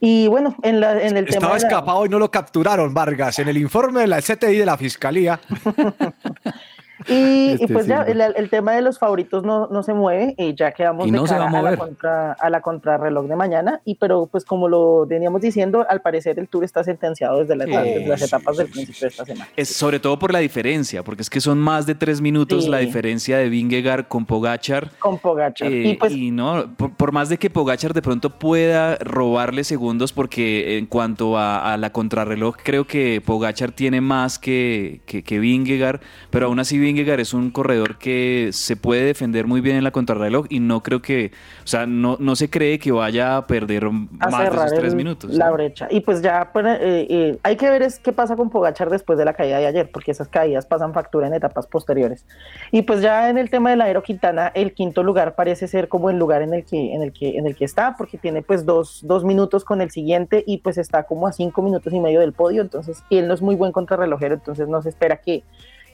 Y 0.00 0.28
bueno, 0.28 0.54
en, 0.62 0.80
la, 0.80 0.92
en 1.02 1.16
el 1.16 1.24
tema... 1.24 1.36
Estaba 1.36 1.54
de 1.54 1.60
la- 1.62 1.68
escapado 1.68 2.04
y 2.06 2.08
no 2.10 2.18
lo 2.18 2.30
capturaron, 2.30 2.92
Vargas. 2.92 3.38
En 3.38 3.48
el 3.48 3.56
informe 3.56 4.00
de 4.00 4.06
la 4.06 4.20
CTI 4.20 4.56
de 4.58 4.66
la 4.66 4.76
Fiscalía. 4.76 5.40
Y, 7.08 7.12
y 7.14 7.52
Este 7.60 7.68
pues 7.72 7.86
ya 7.86 8.02
el, 8.02 8.20
el 8.20 8.50
tema 8.50 8.72
de 8.72 8.82
los 8.82 8.98
favoritos 8.98 9.44
no, 9.44 9.66
no 9.68 9.82
se 9.82 9.92
mueve, 9.94 10.34
y 10.38 10.54
ya 10.54 10.72
quedamos 10.72 11.06
Y 11.06 11.10
de 11.10 11.16
no 11.18 11.26
se 11.26 11.34
cara 11.34 11.50
va 11.50 11.58
a 11.58 11.62
la 11.62 11.76
contra, 11.76 12.32
a 12.32 12.50
la 12.50 12.60
contrarreloj 12.60 13.26
de 13.26 13.36
mañana, 13.36 13.80
y 13.84 13.96
pero 13.96 14.26
pues 14.26 14.44
como 14.44 14.68
lo 14.68 15.06
veníamos 15.06 15.40
diciendo, 15.42 15.86
al 15.88 16.00
parecer 16.00 16.38
el 16.38 16.48
tour 16.48 16.64
está 16.64 16.82
sentenciado 16.84 17.40
desde, 17.40 17.54
la- 17.56 17.66
Sí, 17.66 17.70
desde 17.72 18.06
las 18.08 18.20
sí, 18.20 18.26
etapas 18.26 18.56
del 18.56 18.68
principio 18.68 19.00
de 19.02 19.08
esta 19.08 19.24
semana. 19.24 19.48
Es 19.56 19.68
sobre 19.68 19.98
todo 20.00 20.18
por 20.18 20.32
la 20.32 20.38
diferencia, 20.38 21.02
porque 21.02 21.22
es 21.22 21.30
que 21.30 21.40
son 21.40 21.58
más 21.58 21.86
de 21.86 21.94
tres 21.94 22.20
minutos 22.20 22.64
Sí. 22.64 22.70
la 22.70 22.78
diferencia 22.78 23.36
de 23.38 23.48
Vingegaard 23.50 24.06
con 24.08 24.24
Pogachar. 24.24 24.90
Con 24.98 25.18
Pogacar. 25.18 25.70
Eh, 25.70 25.88
y 25.90 25.94
pues 25.96 26.12
y 26.12 26.30
no, 26.30 26.66
por, 26.76 26.94
por 26.94 27.12
más 27.12 27.28
de 27.28 27.38
que 27.38 27.50
Pogachar 27.50 27.92
de 27.92 28.02
pronto 28.02 28.30
pueda 28.30 28.96
robarle 28.96 29.64
segundos, 29.64 30.12
porque 30.12 30.78
en 30.78 30.86
cuanto 30.86 31.36
a, 31.36 31.72
a 31.72 31.76
la 31.76 31.90
contrarreloj, 31.90 32.56
creo 32.62 32.86
que 32.86 33.20
Pogachar 33.24 33.72
tiene 33.72 34.00
más 34.00 34.38
que, 34.38 35.00
que, 35.06 35.22
que 35.22 35.38
Vingegaard, 35.38 36.00
pero 36.30 36.46
aún 36.46 36.58
así 36.58 36.78
Vingegaard 36.86 37.20
es 37.20 37.34
un 37.34 37.50
corredor 37.50 37.98
que 37.98 38.50
se 38.52 38.76
puede 38.76 39.04
defender 39.04 39.46
muy 39.46 39.60
bien 39.60 39.76
en 39.76 39.84
la 39.84 39.90
contrarreloj 39.90 40.46
y 40.48 40.60
no 40.60 40.82
creo 40.82 41.02
que, 41.02 41.32
o 41.62 41.66
sea, 41.66 41.86
no, 41.86 42.16
no 42.20 42.36
se 42.36 42.48
cree 42.50 42.78
que 42.78 42.92
vaya 42.92 43.36
a 43.36 43.46
perder 43.46 43.84
a 43.84 43.90
más 43.90 44.50
de 44.50 44.56
esos 44.56 44.72
tres 44.74 44.92
el- 44.92 44.96
minutos. 44.96 45.34
la 45.34 45.50
brecha. 45.50 45.88
Y 45.90 46.00
pues 46.00 46.22
ya 46.22 46.50
pues, 46.52 46.64
eh, 46.66 47.06
eh, 47.10 47.38
hay 47.42 47.56
que 47.56 47.68
ver 47.70 47.82
es 47.82 47.98
qué 47.98 48.12
pasa 48.12 48.36
con 48.36 48.50
Pogachar 48.50 48.90
después 48.90 49.18
de 49.18 49.24
la 49.24 49.34
caída 49.34 49.58
de 49.58 49.66
ayer, 49.66 49.90
porque 49.92 50.10
esas 50.10 50.28
caídas 50.28 50.66
pasan 50.66 50.94
factura 50.94 51.26
en 51.26 51.34
etapas 51.34 51.66
posteriores. 51.66 52.24
Y 52.70 52.82
pues 52.82 53.02
ya 53.02 53.28
en 53.28 53.38
el 53.38 53.50
tema 53.50 53.70
del 53.70 53.80
Aero 53.80 54.02
Quintana, 54.02 54.52
el 54.54 54.72
quinto 54.72 55.02
lugar 55.02 55.34
parece 55.34 55.68
ser 55.68 55.88
como 55.88 56.10
el 56.10 56.18
lugar 56.18 56.42
en 56.42 56.54
el 56.54 56.64
que, 56.64 56.94
en 56.94 57.02
el 57.02 57.12
que, 57.12 57.36
en 57.38 57.46
el 57.46 57.56
que 57.56 57.64
está, 57.64 57.96
porque 57.96 58.18
tiene 58.18 58.42
pues 58.42 58.64
dos, 58.64 59.00
dos 59.04 59.24
minutos 59.24 59.64
con 59.64 59.80
el 59.80 59.90
siguiente 59.90 60.44
y 60.46 60.58
pues 60.58 60.78
está 60.78 61.02
como 61.04 61.26
a 61.26 61.32
cinco 61.32 61.62
minutos 61.62 61.92
y 61.92 62.00
medio 62.00 62.20
del 62.20 62.32
podio, 62.32 62.62
entonces 62.62 63.02
él 63.10 63.28
no 63.28 63.34
es 63.34 63.42
muy 63.42 63.54
buen 63.56 63.72
contrarrelojero, 63.72 64.34
entonces 64.34 64.68
no 64.68 64.82
se 64.82 64.90
espera 64.90 65.16
que, 65.16 65.42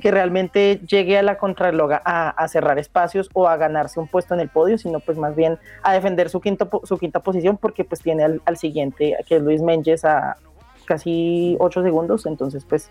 que 0.00 0.10
realmente 0.10 0.80
llegue 0.88 1.16
a 1.18 1.22
la 1.22 1.38
contrarreloj 1.38 1.92
a, 2.04 2.30
a 2.30 2.48
cerrar 2.48 2.78
espacios 2.78 3.28
o 3.34 3.46
a 3.48 3.56
ganarse 3.56 4.00
un 4.00 4.08
puesto 4.08 4.34
en 4.34 4.40
el 4.40 4.48
podio, 4.48 4.76
sino 4.78 5.00
pues 5.00 5.16
más 5.18 5.36
bien 5.36 5.58
a 5.82 5.92
defender 5.92 6.28
su 6.28 6.40
quinta, 6.40 6.64
po- 6.64 6.84
su 6.84 6.98
quinta 6.98 7.20
posición 7.20 7.56
porque 7.56 7.84
pues 7.84 8.00
tiene 8.00 8.24
al, 8.24 8.42
al 8.44 8.56
siguiente, 8.56 9.16
que 9.28 9.36
es 9.36 9.42
Luis 9.42 9.60
Menges 9.62 10.04
a 10.04 10.36
casi 10.86 11.56
ocho 11.60 11.82
segundos, 11.82 12.26
entonces 12.26 12.64
pues 12.68 12.90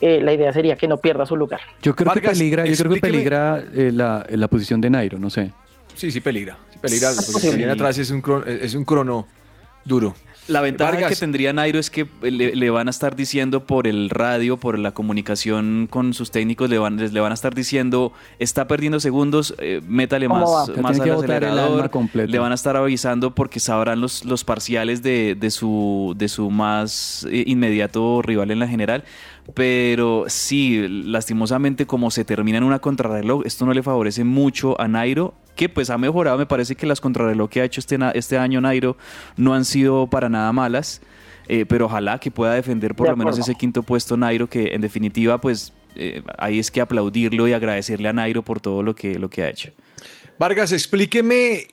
eh, 0.00 0.20
la 0.20 0.32
idea 0.32 0.52
sería 0.52 0.76
que 0.76 0.88
no 0.88 0.96
pierda 0.98 1.24
su 1.26 1.36
lugar. 1.36 1.60
Yo 1.80 1.94
creo 1.94 2.12
que 2.12 2.20
peligra, 2.20 2.66
yo 2.66 2.76
creo 2.76 2.92
que 2.94 3.00
peligra 3.00 3.62
eh, 3.74 3.90
la, 3.92 4.26
la 4.28 4.48
posición 4.48 4.80
de 4.80 4.90
Nairo, 4.90 5.18
no 5.18 5.30
sé. 5.30 5.52
Sí, 5.94 6.10
sí, 6.10 6.20
peligra. 6.20 6.56
Sí, 6.70 6.78
peligra. 6.80 7.10
Es 7.10 7.30
Porque 7.32 7.50
viene 7.56 7.72
atrás 7.72 7.96
es 7.98 8.10
un, 8.10 8.20
crono, 8.20 8.44
es 8.46 8.74
un 8.74 8.84
crono 8.84 9.26
duro. 9.84 10.14
La 10.48 10.60
ventaja 10.60 10.92
Vargas. 10.92 11.10
que 11.10 11.16
tendría 11.16 11.52
Nairo 11.52 11.78
es 11.78 11.88
que 11.88 12.06
le, 12.22 12.56
le 12.56 12.70
van 12.70 12.88
a 12.88 12.90
estar 12.90 13.14
diciendo 13.14 13.64
por 13.64 13.86
el 13.86 14.10
radio, 14.10 14.56
por 14.56 14.76
la 14.78 14.90
comunicación 14.92 15.86
con 15.88 16.14
sus 16.14 16.30
técnicos, 16.32 16.68
le 16.68 16.78
van, 16.78 16.96
les- 16.96 17.12
le 17.12 17.20
van 17.20 17.30
a 17.30 17.34
estar 17.34 17.54
diciendo, 17.54 18.12
está 18.40 18.66
perdiendo 18.66 18.98
segundos, 18.98 19.54
eh, 19.58 19.80
métale 19.86 20.26
¿Cómo 20.26 20.40
más, 20.40 20.68
más 20.82 20.98
al 21.00 21.06
acelerador. 21.18 21.90
Le 22.32 22.38
van 22.40 22.50
a 22.52 22.54
estar 22.56 22.76
avisando 22.76 23.34
porque 23.34 23.60
sabrán 23.60 24.00
los, 24.00 24.24
los 24.24 24.42
parciales 24.44 25.02
de, 25.02 25.36
de 25.38 25.50
su, 25.52 26.14
de 26.16 26.28
su 26.28 26.50
más 26.50 27.26
eh, 27.30 27.44
inmediato 27.46 28.20
rival 28.22 28.50
en 28.50 28.58
la 28.58 28.66
general. 28.66 29.04
Pero 29.54 30.24
sí, 30.28 30.86
lastimosamente 30.88 31.86
como 31.86 32.10
se 32.10 32.24
termina 32.24 32.58
en 32.58 32.64
una 32.64 32.78
contrarreloj, 32.78 33.42
esto 33.44 33.66
no 33.66 33.74
le 33.74 33.82
favorece 33.82 34.24
mucho 34.24 34.80
a 34.80 34.88
Nairo, 34.88 35.34
que 35.56 35.68
pues 35.68 35.90
ha 35.90 35.98
mejorado. 35.98 36.38
Me 36.38 36.46
parece 36.46 36.76
que 36.76 36.86
las 36.86 37.00
contrarreloj 37.00 37.50
que 37.50 37.60
ha 37.60 37.64
hecho 37.64 37.80
este, 37.80 37.98
este 38.14 38.38
año 38.38 38.60
Nairo 38.60 38.96
no 39.36 39.54
han 39.54 39.64
sido 39.64 40.06
para 40.06 40.28
nada 40.28 40.52
malas. 40.52 41.02
eh, 41.48 41.66
pero 41.66 41.86
ojalá 41.86 42.18
que 42.18 42.30
pueda 42.30 42.54
defender 42.54 42.94
por 42.94 43.06
De 43.06 43.10
lo 43.12 43.16
menos 43.16 43.38
ese 43.38 43.54
quinto 43.56 43.82
puesto 43.82 44.16
Nairo, 44.16 44.48
que 44.48 44.74
en 44.74 44.80
definitiva 44.80 45.40
pues 45.40 45.72
eh, 45.96 46.22
ahí 46.38 46.58
es 46.58 46.70
que 46.70 46.80
aplaudirlo 46.80 47.48
y 47.48 47.52
agradecerle 47.52 48.08
a 48.08 48.12
Nairo 48.12 48.42
por 48.42 48.60
todo 48.60 48.82
lo 48.82 48.94
que, 48.94 49.18
lo 49.18 49.28
que 49.28 49.42
ha 49.42 49.50
hecho. 49.50 49.70
Vargas, 50.38 50.72
explíqueme 50.72 51.66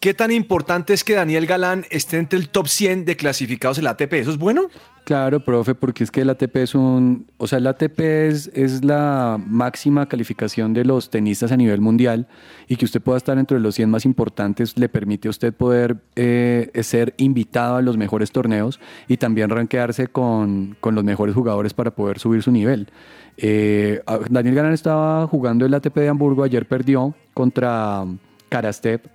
¿qué 0.00 0.14
tan 0.14 0.32
importante 0.32 0.94
es 0.94 1.04
que 1.04 1.12
Daniel 1.12 1.46
Galán 1.46 1.84
esté 1.90 2.16
entre 2.16 2.38
el 2.38 2.48
top 2.48 2.66
100 2.66 3.04
de 3.04 3.16
clasificados 3.16 3.76
en 3.76 3.84
la 3.84 3.90
ATP? 3.90 4.14
¿Eso 4.14 4.30
es 4.30 4.38
bueno? 4.38 4.68
Claro, 5.04 5.40
profe, 5.44 5.74
porque 5.74 6.04
es 6.04 6.10
que 6.10 6.22
el 6.22 6.30
ATP 6.30 6.56
es 6.56 6.74
un, 6.74 7.26
o 7.36 7.46
sea, 7.46 7.58
el 7.58 7.66
ATP 7.66 8.00
es, 8.00 8.50
es 8.54 8.84
la 8.84 9.38
máxima 9.44 10.06
calificación 10.06 10.72
de 10.72 10.84
los 10.84 11.10
tenistas 11.10 11.52
a 11.52 11.56
nivel 11.56 11.80
mundial 11.80 12.28
y 12.66 12.76
que 12.76 12.84
usted 12.84 13.02
pueda 13.02 13.18
estar 13.18 13.36
entre 13.36 13.60
los 13.60 13.74
100 13.74 13.90
más 13.90 14.04
importantes 14.04 14.78
le 14.78 14.88
permite 14.88 15.28
a 15.28 15.30
usted 15.30 15.52
poder 15.52 15.98
eh, 16.16 16.70
ser 16.82 17.14
invitado 17.18 17.76
a 17.76 17.82
los 17.82 17.96
mejores 17.96 18.30
torneos 18.30 18.80
y 19.08 19.16
también 19.16 19.50
rankearse 19.50 20.06
con, 20.06 20.76
con 20.80 20.94
los 20.94 21.04
mejores 21.04 21.34
jugadores 21.34 21.74
para 21.74 21.90
poder 21.90 22.18
subir 22.18 22.42
su 22.42 22.52
nivel. 22.52 22.88
Eh, 23.36 24.00
Daniel 24.30 24.54
Galán 24.54 24.72
estaba 24.72 25.26
jugando 25.26 25.66
el 25.66 25.74
ATP 25.74 25.96
de 25.96 26.08
Hamburgo, 26.08 26.44
ayer 26.44 26.66
perdió 26.66 27.14
contra 27.34 28.04
Karastep, 28.48 29.06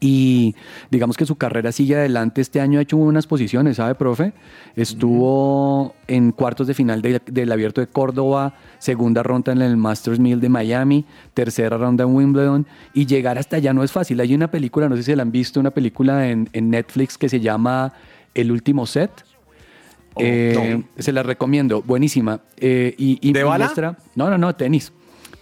y 0.00 0.54
digamos 0.90 1.16
que 1.16 1.26
su 1.26 1.36
carrera 1.36 1.72
sigue 1.72 1.96
adelante. 1.96 2.40
Este 2.40 2.60
año 2.60 2.78
ha 2.78 2.82
hecho 2.82 2.96
unas 2.96 3.26
posiciones, 3.26 3.76
¿sabe, 3.76 3.94
profe? 3.94 4.32
Estuvo 4.76 5.94
en 6.06 6.32
cuartos 6.32 6.66
de 6.66 6.74
final 6.74 7.02
de- 7.02 7.20
del 7.26 7.50
Abierto 7.52 7.80
de 7.80 7.86
Córdoba, 7.86 8.54
segunda 8.78 9.22
ronda 9.22 9.52
en 9.52 9.62
el 9.62 9.76
Masters 9.76 10.18
1000 10.18 10.40
de 10.40 10.48
Miami, 10.48 11.04
tercera 11.34 11.76
ronda 11.76 12.04
en 12.04 12.14
Wimbledon. 12.14 12.66
Y 12.92 13.06
llegar 13.06 13.38
hasta 13.38 13.56
allá 13.56 13.72
no 13.72 13.82
es 13.82 13.92
fácil. 13.92 14.20
Hay 14.20 14.34
una 14.34 14.50
película, 14.50 14.88
no 14.88 14.96
sé 14.96 15.02
si 15.02 15.14
la 15.14 15.22
han 15.22 15.32
visto, 15.32 15.58
una 15.60 15.70
película 15.72 16.28
en, 16.30 16.48
en 16.52 16.70
Netflix 16.70 17.18
que 17.18 17.28
se 17.28 17.40
llama 17.40 17.92
El 18.34 18.52
último 18.52 18.86
set. 18.86 19.10
Eh, 20.16 20.82
Se 20.98 21.12
la 21.12 21.22
recomiendo, 21.24 21.82
buenísima. 21.82 22.40
Eh, 22.56 22.94
y, 22.98 23.18
y- 23.20 23.32
¿De 23.32 23.42
bala? 23.42 23.66
muestra- 23.66 23.96
no, 24.14 24.30
no, 24.30 24.38
no, 24.38 24.54
tenis. 24.54 24.92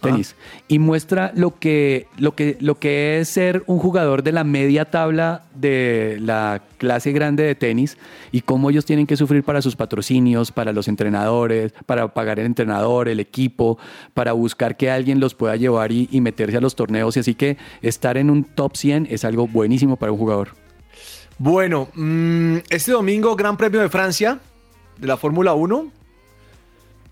Tenis. 0.03 0.35
Y 0.67 0.79
muestra 0.79 1.31
lo 1.35 1.57
que, 1.57 2.07
lo, 2.17 2.35
que, 2.35 2.57
lo 2.59 2.77
que 2.77 3.19
es 3.19 3.29
ser 3.29 3.63
un 3.67 3.79
jugador 3.79 4.21
de 4.21 4.31
la 4.31 4.43
media 4.43 4.85
tabla 4.85 5.43
de 5.55 6.17
la 6.21 6.61
clase 6.77 7.11
grande 7.11 7.43
de 7.43 7.55
tenis 7.55 7.97
y 8.31 8.41
cómo 8.41 8.69
ellos 8.69 8.85
tienen 8.85 9.07
que 9.07 9.17
sufrir 9.17 9.43
para 9.43 9.61
sus 9.61 9.75
patrocinios, 9.75 10.51
para 10.51 10.73
los 10.73 10.87
entrenadores, 10.87 11.73
para 11.85 12.13
pagar 12.13 12.39
el 12.39 12.45
entrenador, 12.45 13.07
el 13.07 13.19
equipo, 13.19 13.77
para 14.13 14.33
buscar 14.33 14.77
que 14.77 14.91
alguien 14.91 15.19
los 15.19 15.33
pueda 15.33 15.55
llevar 15.55 15.91
y, 15.91 16.07
y 16.11 16.21
meterse 16.21 16.57
a 16.57 16.61
los 16.61 16.75
torneos. 16.75 17.17
Y 17.17 17.21
así 17.21 17.33
que 17.33 17.57
estar 17.81 18.17
en 18.17 18.29
un 18.29 18.43
top 18.43 18.75
100 18.75 19.07
es 19.09 19.25
algo 19.25 19.47
buenísimo 19.47 19.95
para 19.95 20.11
un 20.11 20.17
jugador. 20.17 20.49
Bueno, 21.37 21.87
mm, 21.95 22.57
este 22.69 22.91
domingo 22.91 23.35
Gran 23.35 23.57
Premio 23.57 23.81
de 23.81 23.89
Francia 23.89 24.39
de 24.97 25.07
la 25.07 25.17
Fórmula 25.17 25.53
1. 25.53 25.91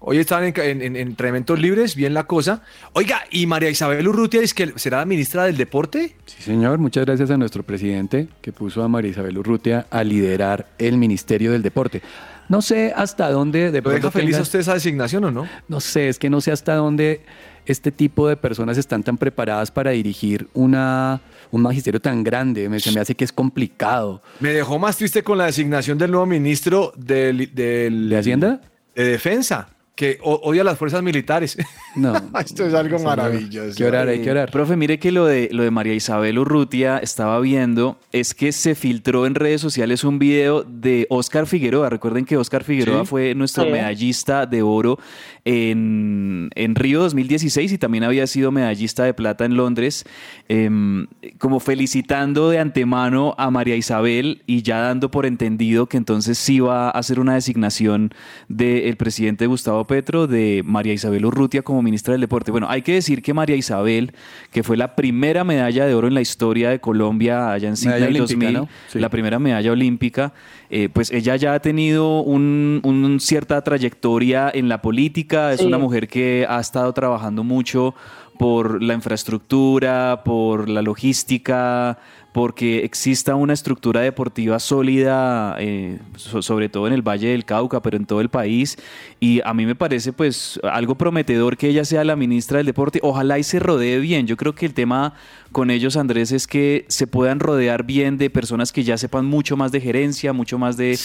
Hoy 0.03 0.17
están 0.17 0.43
en, 0.43 0.53
en- 0.59 0.81
en 0.81 0.95
entrenamientos 0.95 1.59
libres, 1.59 1.95
bien 1.95 2.13
la 2.15 2.23
cosa. 2.23 2.63
Oiga, 2.93 3.21
¿y 3.29 3.45
María 3.45 3.69
Isabel 3.69 4.07
Urrutia 4.07 4.41
es 4.41 4.53
que 4.55 4.73
será 4.77 4.97
la 4.97 5.05
ministra 5.05 5.43
del 5.45 5.57
Deporte? 5.57 6.15
Sí, 6.25 6.41
señor. 6.41 6.79
Muchas 6.79 7.05
gracias 7.05 7.29
a 7.29 7.37
nuestro 7.37 7.61
presidente 7.61 8.27
que 8.41 8.51
puso 8.51 8.81
a 8.83 8.87
María 8.87 9.11
Isabel 9.11 9.37
Urrutia 9.37 9.85
a 9.91 10.03
liderar 10.03 10.67
el 10.79 10.97
Ministerio 10.97 11.51
del 11.51 11.61
Deporte. 11.61 12.01
No 12.49 12.61
sé 12.63 12.91
hasta 12.95 13.29
dónde 13.29 13.71
de 13.71 13.81
¿Lo 13.81 13.91
deja 13.91 14.09
feliz 14.11 14.35
a 14.37 14.41
usted 14.41 14.59
esa 14.59 14.73
designación 14.73 15.23
o 15.25 15.31
no? 15.31 15.47
No 15.67 15.79
sé, 15.79 16.09
es 16.09 16.17
que 16.19 16.29
no 16.31 16.41
sé 16.41 16.51
hasta 16.51 16.73
dónde 16.75 17.21
este 17.67 17.91
tipo 17.91 18.27
de 18.27 18.35
personas 18.35 18.79
están 18.79 19.03
tan 19.03 19.17
preparadas 19.17 19.69
para 19.69 19.91
dirigir 19.91 20.47
una, 20.55 21.21
un 21.51 21.61
magisterio 21.61 22.01
tan 22.01 22.23
grande. 22.23 22.67
Me, 22.69 22.79
se 22.79 22.91
me 22.91 22.99
hace 22.99 23.13
que 23.13 23.23
es 23.23 23.31
complicado. 23.31 24.23
Me 24.39 24.49
dejó 24.49 24.79
más 24.79 24.97
triste 24.97 25.21
con 25.23 25.37
la 25.37 25.45
designación 25.45 25.99
del 25.99 26.09
nuevo 26.09 26.25
ministro 26.25 26.91
del, 26.97 27.53
del- 27.53 28.09
¿De 28.09 28.17
Hacienda? 28.17 28.61
De 28.95 29.05
Defensa, 29.05 29.69
que 29.95 30.17
odia 30.23 30.61
a 30.61 30.65
las 30.65 30.77
fuerzas 30.77 31.03
militares. 31.03 31.57
No. 31.95 32.13
Esto 32.39 32.65
es 32.65 32.73
algo 32.73 32.97
maravilloso. 32.99 33.77
que 33.77 33.83
orar, 33.85 34.07
hay 34.07 34.21
que 34.21 34.31
orar. 34.31 34.49
Profe, 34.49 34.75
mire 34.75 34.97
que 34.99 35.11
lo 35.11 35.25
de, 35.25 35.49
lo 35.51 35.63
de 35.63 35.69
María 35.71 35.93
Isabel 35.93 36.39
Urrutia 36.39 36.97
estaba 36.99 37.39
viendo, 37.39 37.99
es 38.11 38.33
que 38.33 38.51
se 38.51 38.73
filtró 38.73 39.25
en 39.27 39.35
redes 39.35 39.61
sociales 39.61 40.03
un 40.03 40.17
video 40.17 40.63
de 40.63 41.05
Oscar 41.09 41.45
Figueroa. 41.45 41.89
Recuerden 41.89 42.25
que 42.25 42.37
Oscar 42.37 42.63
Figueroa 42.63 43.01
Sí. 43.01 43.07
fue 43.07 43.35
nuestro 43.35 43.65
Sí. 43.65 43.71
medallista 43.71 44.45
de 44.45 44.61
oro 44.63 44.97
en, 45.45 46.49
en 46.55 46.75
Río 46.75 47.01
2016 47.01 47.71
y 47.73 47.77
también 47.77 48.03
había 48.03 48.25
sido 48.27 48.51
medallista 48.51 49.03
de 49.03 49.13
plata 49.13 49.45
en 49.45 49.55
Londres, 49.57 50.05
em, 50.47 51.07
como 51.37 51.59
felicitando 51.59 52.49
de 52.49 52.59
antemano 52.59 53.35
a 53.37 53.51
María 53.51 53.75
Isabel 53.75 54.41
y 54.45 54.61
ya 54.61 54.79
dando 54.79 55.11
por 55.11 55.25
entendido 55.25 55.87
que 55.87 55.97
entonces 55.97 56.37
sí 56.37 56.59
va 56.59 56.87
a 56.87 56.91
hacer 56.91 57.19
una 57.19 57.33
designación 57.35 58.13
del 58.47 58.95
presidente 58.97 59.45
Gustavo 59.47 59.80
Petro 59.85 60.27
de 60.27 60.61
María 60.65 60.93
Isabel 60.93 61.25
Urrutia 61.25 61.61
como 61.61 61.81
ministra 61.81 62.13
del 62.13 62.21
Deporte. 62.21 62.51
Bueno, 62.51 62.67
hay 62.69 62.81
que 62.81 62.93
decir 62.93 63.21
que 63.21 63.33
María 63.33 63.55
Isabel, 63.55 64.13
que 64.51 64.63
fue 64.63 64.77
la 64.77 64.95
primera 64.95 65.43
medalla 65.43 65.85
de 65.85 65.93
oro 65.93 66.07
en 66.07 66.13
la 66.13 66.21
historia 66.21 66.69
de 66.69 66.79
Colombia 66.79 67.51
allá 67.51 67.67
en 67.69 67.77
Sydney 67.77 68.03
olímpica, 68.03 68.19
2000, 68.21 68.53
¿no? 68.53 68.69
Sí. 68.87 68.99
la 68.99 69.09
primera 69.09 69.39
medalla 69.39 69.71
olímpica, 69.71 70.33
eh, 70.69 70.89
pues 70.91 71.11
ella 71.11 71.35
ya 71.35 71.53
ha 71.53 71.59
tenido 71.59 72.21
un, 72.21 72.81
un 72.83 73.19
cierta 73.19 73.61
trayectoria 73.61 74.49
en 74.53 74.69
la 74.69 74.81
política, 74.81 75.53
es 75.53 75.59
Sí. 75.61 75.65
una 75.65 75.77
mujer 75.77 76.07
que 76.07 76.45
ha 76.49 76.59
estado 76.59 76.91
trabajando 76.93 77.43
mucho 77.43 77.93
por 78.39 78.81
la 78.81 78.95
infraestructura, 78.95 80.23
por 80.25 80.67
la 80.67 80.81
logística, 80.81 81.99
porque 82.31 82.85
exista 82.85 83.35
una 83.35 83.53
estructura 83.53 83.99
deportiva 84.01 84.57
sólida, 84.59 85.55
eh, 85.59 85.99
so- 86.15 86.41
sobre 86.41 86.69
todo 86.69 86.87
en 86.87 86.93
el 86.93 87.01
Valle 87.01 87.29
del 87.29 87.43
Cauca, 87.43 87.81
pero 87.81 87.97
en 87.97 88.05
todo 88.05 88.21
el 88.21 88.29
país. 88.29 88.77
Y 89.19 89.41
a 89.43 89.53
mí 89.53 89.65
me 89.65 89.75
parece 89.75 90.13
pues 90.13 90.59
algo 90.63 90.95
prometedor 90.95 91.57
que 91.57 91.67
ella 91.67 91.83
sea 91.83 92.03
la 92.05 92.15
ministra 92.15 92.57
del 92.57 92.65
deporte. 92.67 92.99
Ojalá 93.03 93.37
y 93.37 93.43
se 93.43 93.59
rodee 93.59 93.99
bien. 93.99 94.27
Yo 94.27 94.37
creo 94.37 94.55
que 94.55 94.65
el 94.65 94.73
tema 94.73 95.13
con 95.51 95.69
ellos, 95.69 95.97
Andrés, 95.97 96.31
es 96.31 96.47
que 96.47 96.85
se 96.87 97.07
puedan 97.07 97.39
rodear 97.39 97.83
bien 97.85 98.17
de 98.17 98.29
personas 98.29 98.71
que 98.71 98.83
ya 98.83 98.97
sepan 98.97 99.25
mucho 99.25 99.57
más 99.57 99.71
de 99.71 99.81
gerencia, 99.81 100.33
mucho 100.33 100.57
más 100.57 100.77
de, 100.77 100.95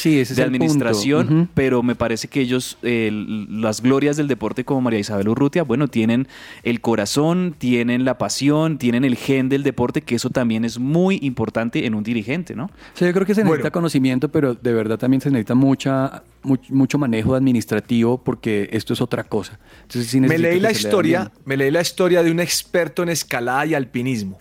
administración, 0.45 1.49
pero 1.55 1.83
me 1.83 1.95
parece 1.95 2.29
que 2.29 2.41
ellos, 2.41 2.79
eh, 2.83 3.11
las 3.51 3.81
glorias 3.83 4.17
del 4.17 4.29
deporte 4.29 4.65
como 4.65 4.81
María 4.83 5.01
Isabel 5.01 5.29
Urrutia, 5.29 5.63
bueno, 5.65 5.89
tienen 5.89 6.29
el 6.63 6.81
corazón, 6.81 7.55
tienen 7.59 8.05
la 8.05 8.19
pasión, 8.19 8.79
tienen 8.79 9.05
el 9.05 9.17
gen 9.17 9.49
del 9.49 9.63
deporte, 9.63 10.03
que 10.03 10.15
eso 10.15 10.31
también 10.31 10.65
es 10.65 10.79
muy 10.79 11.19
importante 11.23 11.87
en 11.87 11.95
un 11.95 12.03
dirigente, 12.05 12.55
¿no? 12.55 12.71
Sí, 12.95 13.05
yo 13.05 13.13
creo 13.13 13.27
que 13.27 13.35
se 13.35 13.43
necesita 13.43 13.71
conocimiento, 13.71 14.29
pero 14.31 14.55
de 14.55 14.73
verdad 14.73 14.99
también 14.99 15.21
se 15.21 15.31
necesita 15.31 15.55
mucha, 15.55 16.23
much- 16.43 16.71
mucho 16.71 16.99
manejo 16.99 17.35
administrativo 17.35 18.23
porque 18.23 18.69
esto 18.73 18.93
es 18.93 19.01
otra 19.01 19.25
cosa. 19.25 19.59
Entonces, 19.83 20.07
sí 20.11 20.21
Me 20.21 20.39
leí 20.39 20.61
la 20.61 20.71
historia, 20.71 21.33
me 21.45 21.57
leí 21.57 21.71
la 21.71 21.81
historia 21.81 22.23
de 22.23 22.31
un 22.31 22.41
experto 22.41 23.03
en 23.03 23.09
escalada 23.09 23.67
y 23.67 23.75
alpinismo. 23.75 24.36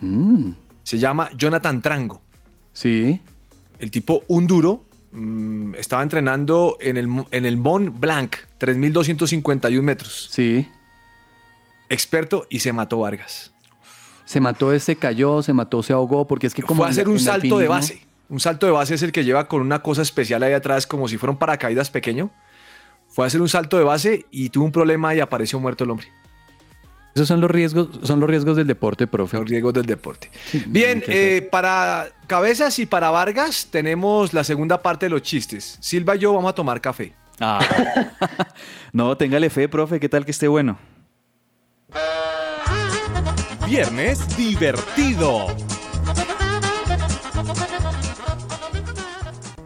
Mm. 0.00 0.52
Se 0.82 0.98
llama 0.98 1.30
Jonathan 1.36 1.82
Trango. 1.82 2.22
Sí. 2.72 3.20
El 3.78 3.90
tipo, 3.90 4.22
un 4.28 4.46
duro, 4.46 4.84
mm, 5.12 5.74
estaba 5.74 6.02
entrenando 6.02 6.76
en 6.80 6.96
el, 6.96 7.08
en 7.30 7.46
el 7.46 7.56
Mont 7.56 7.98
Blanc, 7.98 8.36
3.251 8.58 9.82
metros. 9.82 10.28
Sí. 10.30 10.68
Experto 11.88 12.46
y 12.50 12.60
se 12.60 12.72
mató 12.72 12.98
Vargas. 12.98 13.52
Se 14.24 14.40
mató, 14.40 14.78
se 14.78 14.96
cayó, 14.96 15.42
se 15.42 15.54
mató, 15.54 15.82
se 15.82 15.94
ahogó, 15.94 16.26
porque 16.26 16.46
es 16.46 16.54
que 16.54 16.62
como... 16.62 16.78
Fue 16.78 16.86
a 16.86 16.90
hacer 16.90 17.08
un 17.08 17.18
salto 17.18 17.58
de 17.58 17.66
base. 17.66 18.02
Un 18.28 18.40
salto 18.40 18.66
de 18.66 18.72
base 18.72 18.94
es 18.94 19.02
el 19.02 19.10
que 19.10 19.24
lleva 19.24 19.48
con 19.48 19.62
una 19.62 19.82
cosa 19.82 20.02
especial 20.02 20.42
ahí 20.42 20.52
atrás, 20.52 20.86
como 20.86 21.08
si 21.08 21.16
fuera 21.16 21.32
un 21.32 21.38
paracaídas 21.38 21.88
pequeño. 21.88 22.30
Fue 23.08 23.24
a 23.24 23.28
hacer 23.28 23.40
un 23.40 23.48
salto 23.48 23.78
de 23.78 23.84
base 23.84 24.26
y 24.30 24.50
tuvo 24.50 24.66
un 24.66 24.72
problema 24.72 25.14
y 25.14 25.20
apareció 25.20 25.58
muerto 25.58 25.84
el 25.84 25.90
hombre. 25.90 26.08
Esos 27.14 27.28
son 27.28 27.40
los 27.40 27.50
riesgos, 27.50 27.88
son 28.02 28.20
los 28.20 28.30
riesgos 28.30 28.56
del 28.56 28.66
deporte, 28.66 29.06
profe. 29.06 29.38
Los 29.38 29.48
riesgos 29.48 29.74
del 29.74 29.86
deporte. 29.86 30.30
Bien, 30.66 31.02
eh, 31.08 31.48
para 31.50 32.08
Cabezas 32.26 32.78
y 32.78 32.86
para 32.86 33.10
Vargas 33.10 33.68
tenemos 33.70 34.32
la 34.32 34.44
segunda 34.44 34.82
parte 34.82 35.06
de 35.06 35.10
los 35.10 35.22
chistes. 35.22 35.78
Silva 35.80 36.16
y 36.16 36.20
yo 36.20 36.32
vamos 36.32 36.50
a 36.50 36.54
tomar 36.54 36.80
café. 36.80 37.14
Ah. 37.40 37.60
no, 38.92 39.16
téngale 39.16 39.50
fe, 39.50 39.68
profe, 39.68 39.98
¿qué 40.00 40.08
tal 40.08 40.24
que 40.24 40.30
esté 40.30 40.48
bueno? 40.48 40.78
Viernes 43.66 44.36
divertido. 44.36 45.46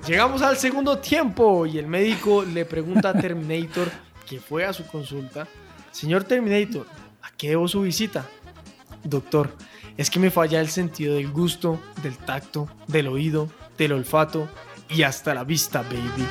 Llegamos 0.07 0.43
al 0.43 0.57
segundo 0.57 0.99
tiempo 0.99 1.65
y 1.65 1.79
el 1.79 1.87
médico 1.87 2.45
le 2.45 2.65
pregunta 2.65 3.11
a 3.11 3.15
Terminator, 3.15 3.89
que 4.29 4.41
fue 4.41 4.65
a 4.65 4.73
su 4.73 4.85
consulta, 4.87 5.47
Señor 5.93 6.25
Terminator, 6.25 6.87
¿a 7.23 7.31
qué 7.37 7.51
debo 7.51 7.69
su 7.69 7.83
visita? 7.83 8.29
Doctor, 9.05 9.57
es 9.97 10.11
que 10.11 10.21
me 10.21 10.31
falla 10.31 10.61
el 10.61 10.69
sentido 10.69 11.15
del 11.17 11.31
gusto, 11.31 11.81
del 12.03 12.17
tacto, 12.17 12.69
del 12.87 13.09
oído, 13.09 13.49
del 13.77 13.93
olfato 13.93 14.49
y 14.89 15.03
hasta 15.03 15.35
la 15.35 15.45
vista, 15.45 15.83
baby. 15.83 16.27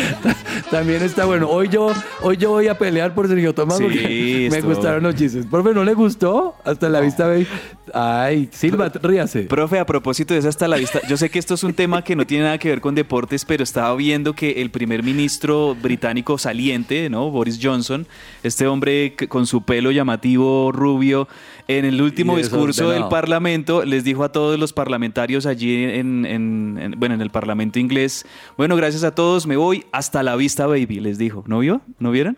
También 0.71 1.03
está 1.03 1.25
bueno. 1.25 1.49
Hoy 1.49 1.69
yo, 1.69 1.93
hoy 2.23 2.37
yo 2.37 2.51
voy 2.51 2.69
a 2.69 2.77
pelear 2.77 3.15
por 3.15 3.29
Sergio 3.29 3.55
Tomás 3.55 3.79
Sí, 3.79 3.85
porque 3.85 4.49
me 4.51 4.61
gustaron 4.61 5.03
los 5.03 5.15
chistes. 5.15 5.47
Profe, 5.47 5.73
¿no 5.75 5.85
le 5.85 5.95
gustó? 5.95 6.57
Hasta 6.65 6.89
la 6.89 7.01
vista 7.01 7.27
ve. 7.27 7.47
Ay, 7.93 8.49
Silva, 8.53 8.91
ríase. 9.03 9.43
Profe, 9.43 9.79
a 9.79 9.87
propósito 9.87 10.35
de 10.35 10.41
eso 10.41 10.49
hasta 10.49 10.67
la 10.69 10.77
vista, 10.77 11.01
yo 11.09 11.17
sé 11.17 11.31
que 11.31 11.39
esto 11.39 11.55
es 11.55 11.65
un 11.65 11.75
tema 11.75 12.03
que 12.03 12.17
no 12.17 12.27
tiene 12.27 12.45
nada 12.45 12.59
que 12.59 12.69
ver 12.69 12.81
con 12.81 12.95
deportes, 12.95 13.45
pero 13.45 13.63
estaba 13.63 13.95
viendo 13.95 14.33
que 14.35 14.63
el 14.63 14.71
primer 14.71 15.03
ministro 15.03 15.77
británico 15.81 16.39
saliente, 16.39 17.11
¿no? 17.11 17.31
Boris 17.31 17.61
Johnson, 17.63 18.07
este 18.43 18.67
hombre 18.67 19.15
con 19.29 19.47
su 19.47 19.63
pelo 19.63 19.91
llamativo 19.91 20.73
rubio, 20.73 21.29
en 21.69 21.85
el 21.85 22.01
último 22.03 22.37
discurso 22.37 22.91
del. 22.91 23.09
Parlamento 23.09 23.85
les 23.85 24.03
dijo 24.05 24.25
a 24.25 24.33
todos 24.33 24.59
los 24.59 24.73
parlamentarios 24.73 25.47
allí 25.47 25.85
en, 25.85 26.27
en- 26.27 26.79
en- 26.81 26.95
bueno, 26.99 27.15
en 27.15 27.21
el 27.21 27.31
Parlamento 27.31 27.79
inglés, 27.79 28.27
bueno, 28.57 28.77
gracias 28.77 29.05
a 29.05 29.15
todos, 29.15 29.47
me 29.47 29.57
voy, 29.57 29.85
hasta 29.93 30.23
la 30.23 30.37
vista, 30.37 30.67
baby, 30.67 31.01
les 31.01 31.19
dijo. 31.19 31.45
¿No 31.47 31.59
vio? 31.61 31.81
¿No 31.99 32.11
vieron? 32.11 32.37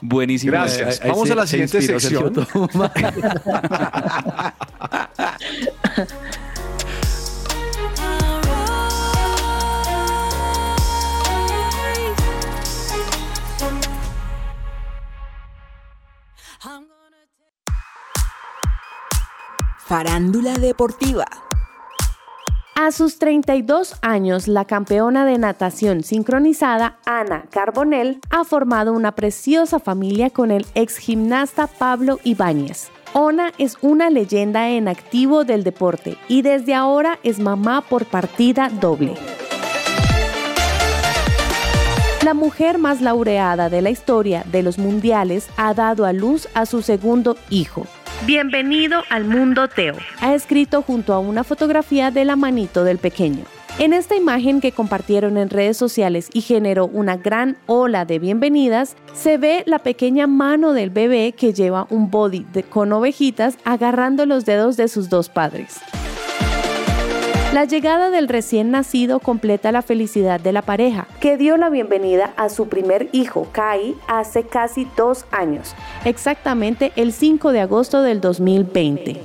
Buenísimo. 0.00 0.50
Gracias. 0.52 1.00
Vamos 1.06 1.30
a 1.30 1.34
la 1.36 1.46
siguiente 1.46 1.80
sección. 1.80 2.32
Farándula 19.92 20.54
deportiva. 20.54 21.26
A 22.74 22.92
sus 22.92 23.18
32 23.18 23.96
años, 24.00 24.48
la 24.48 24.64
campeona 24.64 25.26
de 25.26 25.36
natación 25.36 26.02
sincronizada, 26.02 26.96
Ana 27.04 27.44
Carbonell, 27.50 28.18
ha 28.30 28.44
formado 28.44 28.94
una 28.94 29.12
preciosa 29.14 29.80
familia 29.80 30.30
con 30.30 30.50
el 30.50 30.64
ex 30.74 30.96
gimnasta 30.96 31.66
Pablo 31.66 32.20
Ibáñez. 32.24 32.90
Ona 33.12 33.52
es 33.58 33.76
una 33.82 34.08
leyenda 34.08 34.70
en 34.70 34.88
activo 34.88 35.44
del 35.44 35.62
deporte 35.62 36.16
y 36.26 36.40
desde 36.40 36.72
ahora 36.72 37.18
es 37.22 37.38
mamá 37.38 37.82
por 37.82 38.06
partida 38.06 38.70
doble. 38.70 39.14
La 42.24 42.32
mujer 42.32 42.78
más 42.78 43.02
laureada 43.02 43.68
de 43.68 43.82
la 43.82 43.90
historia 43.90 44.42
de 44.50 44.62
los 44.62 44.78
mundiales 44.78 45.50
ha 45.58 45.74
dado 45.74 46.06
a 46.06 46.14
luz 46.14 46.48
a 46.54 46.64
su 46.64 46.80
segundo 46.80 47.36
hijo. 47.50 47.86
Bienvenido 48.24 49.02
al 49.10 49.24
mundo 49.24 49.66
Teo, 49.66 49.96
ha 50.20 50.32
escrito 50.32 50.80
junto 50.82 51.12
a 51.12 51.18
una 51.18 51.42
fotografía 51.42 52.12
de 52.12 52.24
la 52.24 52.36
manito 52.36 52.84
del 52.84 52.98
pequeño. 52.98 53.42
En 53.80 53.92
esta 53.92 54.14
imagen 54.14 54.60
que 54.60 54.70
compartieron 54.70 55.36
en 55.36 55.50
redes 55.50 55.76
sociales 55.76 56.28
y 56.32 56.40
generó 56.42 56.86
una 56.86 57.16
gran 57.16 57.56
ola 57.66 58.04
de 58.04 58.20
bienvenidas, 58.20 58.94
se 59.12 59.38
ve 59.38 59.64
la 59.66 59.80
pequeña 59.80 60.28
mano 60.28 60.72
del 60.72 60.90
bebé 60.90 61.32
que 61.32 61.52
lleva 61.52 61.88
un 61.90 62.12
body 62.12 62.46
con 62.70 62.92
ovejitas 62.92 63.58
agarrando 63.64 64.24
los 64.24 64.44
dedos 64.44 64.76
de 64.76 64.86
sus 64.86 65.08
dos 65.08 65.28
padres. 65.28 65.80
La 67.52 67.66
llegada 67.66 68.08
del 68.08 68.28
recién 68.28 68.70
nacido 68.70 69.20
completa 69.20 69.72
la 69.72 69.82
felicidad 69.82 70.40
de 70.40 70.52
la 70.52 70.62
pareja, 70.62 71.06
que 71.20 71.36
dio 71.36 71.58
la 71.58 71.68
bienvenida 71.68 72.32
a 72.38 72.48
su 72.48 72.68
primer 72.68 73.10
hijo, 73.12 73.46
Kai, 73.52 73.94
hace 74.08 74.44
casi 74.44 74.88
dos 74.96 75.26
años, 75.30 75.74
exactamente 76.06 76.92
el 76.96 77.12
5 77.12 77.52
de 77.52 77.60
agosto 77.60 78.00
del 78.00 78.22
2020. 78.22 79.20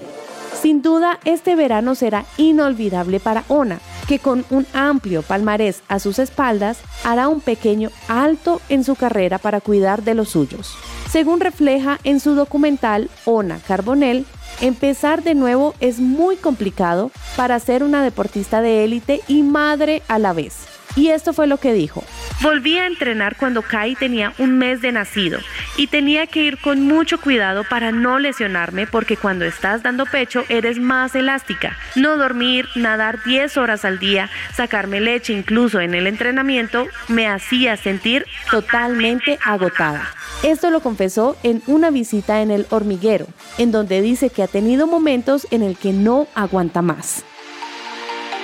Sin 0.62 0.82
duda, 0.82 1.20
este 1.24 1.56
verano 1.56 1.96
será 1.96 2.26
inolvidable 2.36 3.22
para 3.22 3.46
Ona, 3.48 3.80
que 4.10 4.20
con 4.20 4.44
un 4.50 4.68
amplio 4.74 5.22
palmarés 5.22 5.82
a 5.88 6.00
sus 6.00 6.20
espaldas 6.20 6.80
hará 7.06 7.30
un 7.30 7.40
pequeño 7.40 7.92
alto 8.10 8.60
en 8.68 8.84
su 8.84 8.98
carrera 8.98 9.38
para 9.38 9.62
cuidar 9.62 10.04
de 10.04 10.16
los 10.16 10.28
suyos. 10.28 10.76
Según 11.10 11.40
refleja 11.40 11.98
en 12.04 12.20
su 12.20 12.36
documental 12.36 13.10
Ona 13.24 13.60
Carbonell, 13.66 14.26
empezar 14.62 15.24
de 15.24 15.36
nuevo 15.36 15.74
es 15.80 16.00
muy 16.00 16.36
complicado 16.36 17.12
para 17.36 17.60
ser 17.60 17.84
una 17.84 18.04
deportista 18.04 18.62
de 18.62 18.84
élite 18.84 19.22
y 19.28 19.44
madre 19.44 20.02
a 20.08 20.20
la 20.20 20.34
vez. 20.34 20.77
Y 20.98 21.10
esto 21.10 21.32
fue 21.32 21.46
lo 21.46 21.58
que 21.58 21.74
dijo. 21.74 22.04
Volví 22.42 22.78
a 22.80 22.88
entrenar 22.88 23.38
cuando 23.38 23.62
Kai 23.62 23.96
tenía 23.96 24.34
un 24.40 24.58
mes 24.58 24.82
de 24.82 24.92
nacido 24.92 25.40
y 25.78 25.88
tenía 25.88 26.26
que 26.26 26.42
ir 26.42 26.58
con 26.58 26.82
mucho 26.82 27.22
cuidado 27.22 27.64
para 27.64 27.92
no 27.92 28.18
lesionarme 28.18 28.88
porque 28.88 29.16
cuando 29.16 29.46
estás 29.46 29.84
dando 29.84 30.06
pecho 30.06 30.44
eres 30.50 30.80
más 30.80 31.14
elástica. 31.14 31.78
No 31.96 32.18
dormir, 32.18 32.66
nadar 32.76 33.24
10 33.24 33.58
horas 33.58 33.86
al 33.86 34.00
día, 34.00 34.32
sacarme 34.56 35.00
leche 35.00 35.34
incluso 35.34 35.80
en 35.80 35.94
el 35.94 36.08
entrenamiento 36.08 36.88
me 37.08 37.28
hacía 37.28 37.78
sentir 37.78 38.26
totalmente 38.50 39.38
agotada. 39.46 40.10
Esto 40.44 40.72
lo 40.72 40.82
confesó 40.82 41.38
en 41.44 41.62
una 41.68 41.92
visita 41.92 42.42
en 42.42 42.50
el 42.50 42.66
hormiguero, 42.72 43.28
en 43.60 43.72
donde 43.72 44.02
dice 44.02 44.32
que 44.32 44.42
ha 44.42 44.48
tenido 44.48 44.88
momentos 44.88 45.48
en 45.52 45.62
el 45.62 45.78
que 45.78 45.94
no 45.94 46.28
aguanta 46.34 46.82
más. 46.82 47.24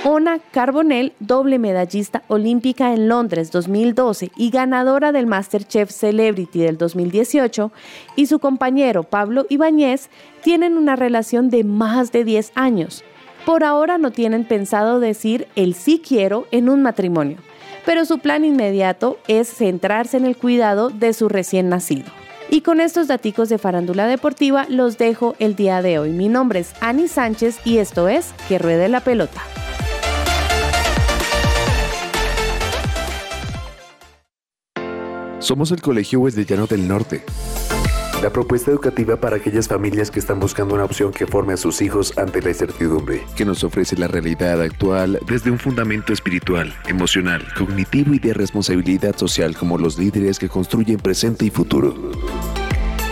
Ona 0.06 0.40
Carbonell, 0.52 1.14
doble 1.22 1.60
medallista 1.60 2.24
olímpica 2.28 2.94
en 2.94 3.08
Londres 3.08 3.52
2012 3.52 4.34
y 4.36 4.50
ganadora 4.50 5.14
del 5.14 5.28
MasterChef 5.28 5.90
Celebrity 5.92 6.60
del 6.60 6.78
2018, 6.78 7.72
y 8.18 8.26
su 8.26 8.40
compañero 8.40 9.04
Pablo 9.04 9.46
Ibáñez 9.48 10.10
tienen 10.42 10.78
una 10.78 10.98
relación 10.98 11.50
de 11.50 11.64
más 11.64 12.12
de 12.12 12.26
10 12.26 12.52
años. 12.56 13.02
Por 13.46 13.64
ahora 13.64 13.98
no 13.98 14.12
tienen 14.12 14.44
pensado 14.44 15.00
decir 15.00 15.48
el 15.56 15.74
sí 15.74 16.02
quiero 16.06 16.48
en 16.52 16.68
un 16.68 16.82
matrimonio, 16.82 17.38
pero 17.86 18.04
su 18.04 18.20
plan 18.20 18.44
inmediato 18.44 19.20
es 19.30 19.48
centrarse 19.48 20.18
en 20.18 20.26
el 20.26 20.36
cuidado 20.36 20.90
de 20.90 21.14
su 21.14 21.30
recién 21.30 21.70
nacido. 21.70 22.12
Y 22.50 22.60
con 22.60 22.82
estos 22.82 23.08
daticos 23.08 23.48
de 23.48 23.58
farándula 23.58 24.06
deportiva 24.08 24.66
los 24.68 24.98
dejo 24.98 25.36
el 25.40 25.56
día 25.56 25.82
de 25.82 25.98
hoy. 25.98 26.10
Mi 26.12 26.28
nombre 26.28 26.60
es 26.60 26.74
Ani 26.82 27.08
Sánchez 27.08 27.60
y 27.64 27.78
esto 27.78 28.10
es 28.10 28.34
Que 28.50 28.60
Ruede 28.60 28.90
la 28.90 29.00
Pelota. 29.00 29.42
Somos 35.44 35.72
el 35.72 35.82
Colegio 35.82 36.22
Wesleyano 36.22 36.68
del 36.68 36.88
Norte. 36.88 37.22
La 38.22 38.30
propuesta 38.30 38.72
educativa 38.72 39.18
para 39.18 39.36
aquellas 39.36 39.68
familias 39.68 40.10
que 40.10 40.20
están 40.20 40.40
buscando 40.40 40.74
una 40.74 40.86
opción 40.86 41.12
que 41.12 41.28
forme 41.28 41.52
a 41.52 41.58
sus 41.58 41.82
hijos 41.82 42.18
ante 42.18 42.42
la 42.42 42.52
incertidumbre, 42.52 43.24
que 43.36 43.44
nos 43.44 43.66
ofrece 43.66 43.98
la 43.98 44.08
realidad 44.08 44.62
actual 44.62 45.20
desde 45.28 45.52
un 45.52 45.60
fundamento 45.60 46.14
espiritual, 46.14 46.74
emocional, 46.88 47.46
cognitivo 47.58 48.14
y 48.14 48.20
de 48.20 48.34
responsabilidad 48.34 49.18
social 49.18 49.54
como 49.58 49.78
los 49.78 50.00
líderes 50.00 50.40
que 50.40 50.48
construyen 50.48 50.98
presente 50.98 51.44
y 51.44 51.50
futuro. 51.50 51.94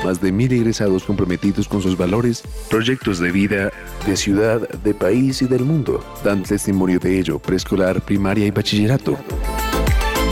Más 0.05 0.21
de 0.21 0.31
mil 0.31 0.53
egresados 0.53 1.03
comprometidos 1.03 1.67
con 1.67 1.81
sus 1.81 1.97
valores, 1.97 2.43
proyectos 2.69 3.19
de 3.19 3.33
vida, 3.33 3.71
de 4.07 4.15
ciudad, 4.15 4.69
de 4.69 4.93
país 4.93 5.41
y 5.41 5.47
del 5.47 5.65
mundo, 5.65 6.01
dan 6.23 6.43
testimonio 6.43 6.97
de 6.97 7.19
ello 7.19 7.39
preescolar, 7.39 7.99
primaria 8.01 8.45
y 8.45 8.51
bachillerato. 8.51 9.17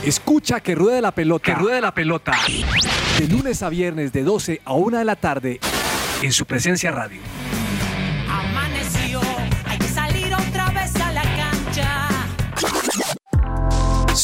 Escucha 0.04 0.58
que 0.60 0.74
ruede 0.74 1.00
la 1.00 1.12
pelota. 1.12 1.44
Que 1.44 1.54
ruede 1.54 1.80
la 1.80 1.94
pelota. 1.94 2.32
De 3.20 3.28
lunes 3.28 3.62
a 3.62 3.68
viernes 3.68 4.12
de 4.12 4.24
12 4.24 4.62
a 4.64 4.72
1 4.72 4.98
de 4.98 5.04
la 5.04 5.14
tarde 5.16 5.60
en 6.22 6.32
su 6.32 6.46
presencia 6.46 6.90
radio. 6.90 7.20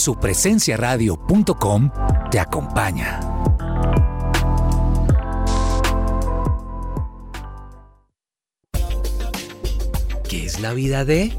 Supresenciaradio.com 0.05 1.90
te 2.30 2.38
acompaña. 2.38 3.20
¿Qué 10.28 10.44
es 10.44 10.61
la 10.61 10.74
vida 10.74 11.07
de? 11.07 11.32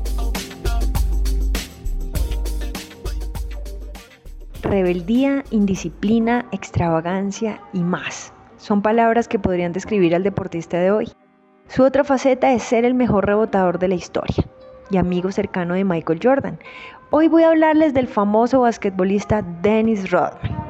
Rebeldía, 4.63 5.43
indisciplina, 5.51 6.47
extravagancia 6.51 7.61
y 7.71 7.83
más. 7.83 8.33
Son 8.57 8.81
palabras 8.81 9.27
que 9.27 9.37
podrían 9.37 9.73
describir 9.73 10.15
al 10.15 10.23
deportista 10.23 10.79
de 10.79 10.89
hoy. 10.89 11.11
Su 11.67 11.83
otra 11.83 12.03
faceta 12.03 12.51
es 12.51 12.63
ser 12.63 12.83
el 12.83 12.95
mejor 12.95 13.27
rebotador 13.27 13.77
de 13.77 13.89
la 13.89 13.95
historia 13.95 14.43
y 14.89 14.97
amigo 14.97 15.31
cercano 15.31 15.73
de 15.73 15.83
Michael 15.83 16.19
Jordan. 16.21 16.59
Hoy 17.11 17.27
voy 17.27 17.43
a 17.43 17.49
hablarles 17.49 17.93
del 17.93 18.07
famoso 18.07 18.61
basquetbolista 18.61 19.41
Dennis 19.61 20.11
Rodman. 20.11 20.65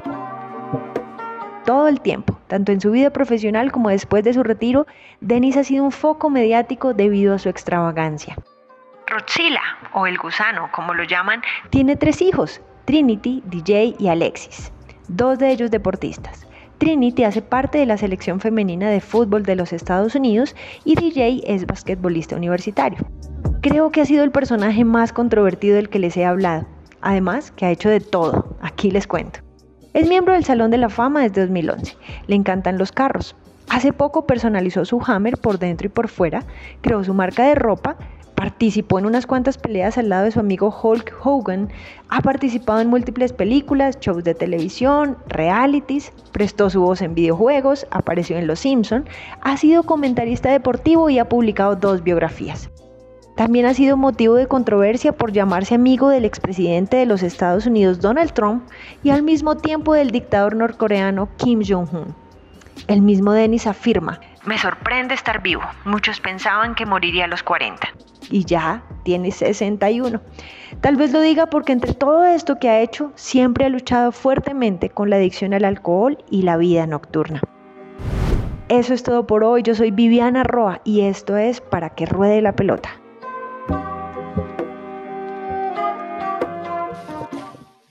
Todo 1.65 1.87
el 1.87 1.99
tiempo, 1.99 2.37
tanto 2.47 2.71
en 2.71 2.79
su 2.79 2.91
vida 2.91 3.09
profesional 3.09 3.71
como 3.71 3.89
después 3.89 4.23
de 4.23 4.33
su 4.33 4.43
retiro, 4.43 4.85
Dennis 5.21 5.57
ha 5.57 5.63
sido 5.63 5.83
un 5.83 5.91
foco 5.91 6.29
mediático 6.29 6.93
debido 6.93 7.33
a 7.33 7.39
su 7.39 7.49
extravagancia. 7.49 8.37
Rotzilla, 9.07 9.61
o 9.93 10.05
el 10.05 10.17
gusano, 10.17 10.69
como 10.71 10.93
lo 10.93 11.03
llaman, 11.03 11.41
tiene 11.71 11.95
tres 11.95 12.21
hijos, 12.21 12.61
Trinity, 12.85 13.41
DJ 13.45 13.95
y 13.97 14.09
Alexis, 14.09 14.71
dos 15.07 15.39
de 15.39 15.51
ellos 15.51 15.71
deportistas. 15.71 16.45
Trinity 16.77 17.23
hace 17.23 17.41
parte 17.41 17.77
de 17.77 17.85
la 17.85 17.97
selección 17.97 18.39
femenina 18.39 18.89
de 18.89 19.01
fútbol 19.01 19.43
de 19.43 19.55
los 19.55 19.73
Estados 19.73 20.13
Unidos 20.15 20.55
y 20.83 20.95
DJ 20.95 21.41
es 21.45 21.65
basquetbolista 21.65 22.35
universitario. 22.35 22.99
Creo 23.67 23.89
que 23.89 23.99
ha 23.99 24.05
sido 24.05 24.23
el 24.23 24.29
personaje 24.29 24.85
más 24.85 25.11
controvertido 25.11 25.77
del 25.77 25.89
que 25.89 25.97
les 25.97 26.15
he 26.17 26.23
hablado. 26.23 26.67
Además, 27.01 27.49
que 27.49 27.65
ha 27.65 27.71
hecho 27.71 27.89
de 27.89 27.99
todo. 27.99 28.55
Aquí 28.61 28.91
les 28.91 29.07
cuento. 29.07 29.39
Es 29.95 30.07
miembro 30.07 30.33
del 30.33 30.45
Salón 30.45 30.69
de 30.69 30.77
la 30.77 30.89
Fama 30.89 31.23
desde 31.23 31.41
2011. 31.41 31.97
Le 32.27 32.35
encantan 32.35 32.77
los 32.77 32.91
carros. 32.91 33.35
Hace 33.67 33.91
poco 33.91 34.27
personalizó 34.27 34.85
su 34.85 35.01
Hammer 35.07 35.39
por 35.39 35.57
dentro 35.57 35.87
y 35.87 35.89
por 35.89 36.09
fuera, 36.09 36.43
creó 36.81 37.03
su 37.03 37.15
marca 37.15 37.43
de 37.47 37.55
ropa 37.55 37.97
Participó 38.35 38.99
en 38.99 39.05
unas 39.05 39.25
cuantas 39.25 39.57
peleas 39.57 39.97
al 39.97 40.09
lado 40.09 40.25
de 40.25 40.31
su 40.31 40.41
amigo 40.41 40.67
Hulk 40.83 41.15
Hogan. 41.23 41.69
Ha 42.09 42.21
participado 42.21 42.81
en 42.81 42.89
múltiples 42.89 43.31
películas, 43.31 43.97
shows 44.01 44.25
de 44.25 44.35
televisión, 44.35 45.17
realities, 45.27 46.11
prestó 46.33 46.69
su 46.69 46.81
voz 46.81 47.01
en 47.01 47.15
videojuegos, 47.15 47.87
apareció 47.91 48.37
en 48.37 48.45
Los 48.45 48.59
Simpson, 48.59 49.05
ha 49.41 49.55
sido 49.55 49.83
comentarista 49.83 50.51
deportivo 50.51 51.09
y 51.09 51.17
ha 51.17 51.29
publicado 51.29 51.77
dos 51.77 52.03
biografías. 52.03 52.69
También 53.35 53.65
ha 53.65 53.73
sido 53.73 53.97
motivo 53.97 54.35
de 54.35 54.47
controversia 54.47 55.11
por 55.11 55.33
llamarse 55.33 55.75
amigo 55.75 56.09
del 56.09 56.23
expresidente 56.23 56.97
de 56.97 57.05
los 57.05 57.21
Estados 57.21 57.65
Unidos 57.65 57.99
Donald 57.99 58.31
Trump 58.31 58.63
y 59.03 59.09
al 59.09 59.23
mismo 59.23 59.57
tiempo 59.57 59.93
del 59.93 60.11
dictador 60.11 60.55
norcoreano 60.55 61.27
Kim 61.37 61.61
Jong-un. 61.67 62.15
El 62.87 63.01
mismo 63.01 63.33
Dennis 63.33 63.67
afirma, 63.67 64.19
me 64.45 64.57
sorprende 64.57 65.15
estar 65.15 65.41
vivo. 65.41 65.63
Muchos 65.85 66.19
pensaban 66.19 66.75
que 66.75 66.85
moriría 66.85 67.25
a 67.25 67.27
los 67.27 67.43
40 67.43 67.87
y 68.29 68.45
ya 68.45 68.83
tiene 69.03 69.31
61. 69.31 70.21
Tal 70.81 70.95
vez 70.95 71.11
lo 71.11 71.21
diga 71.21 71.47
porque 71.47 71.73
entre 71.73 71.93
todo 71.93 72.23
esto 72.25 72.59
que 72.59 72.69
ha 72.69 72.81
hecho, 72.81 73.11
siempre 73.15 73.65
ha 73.65 73.69
luchado 73.69 74.11
fuertemente 74.11 74.89
con 74.89 75.09
la 75.09 75.15
adicción 75.17 75.53
al 75.53 75.65
alcohol 75.65 76.17
y 76.29 76.43
la 76.43 76.57
vida 76.57 76.85
nocturna. 76.87 77.41
Eso 78.69 78.93
es 78.93 79.03
todo 79.03 79.27
por 79.27 79.43
hoy. 79.43 79.61
Yo 79.63 79.75
soy 79.75 79.91
Viviana 79.91 80.43
Roa 80.43 80.81
y 80.83 81.01
esto 81.01 81.37
es 81.37 81.61
Para 81.61 81.91
que 81.91 82.05
ruede 82.05 82.41
la 82.41 82.55
pelota. 82.55 82.89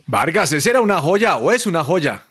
Vargas, 0.06 0.52
¿esa 0.52 0.70
era 0.70 0.80
una 0.80 1.00
joya 1.00 1.36
o 1.36 1.50
es 1.50 1.66
una 1.66 1.82
joya? 1.82 2.24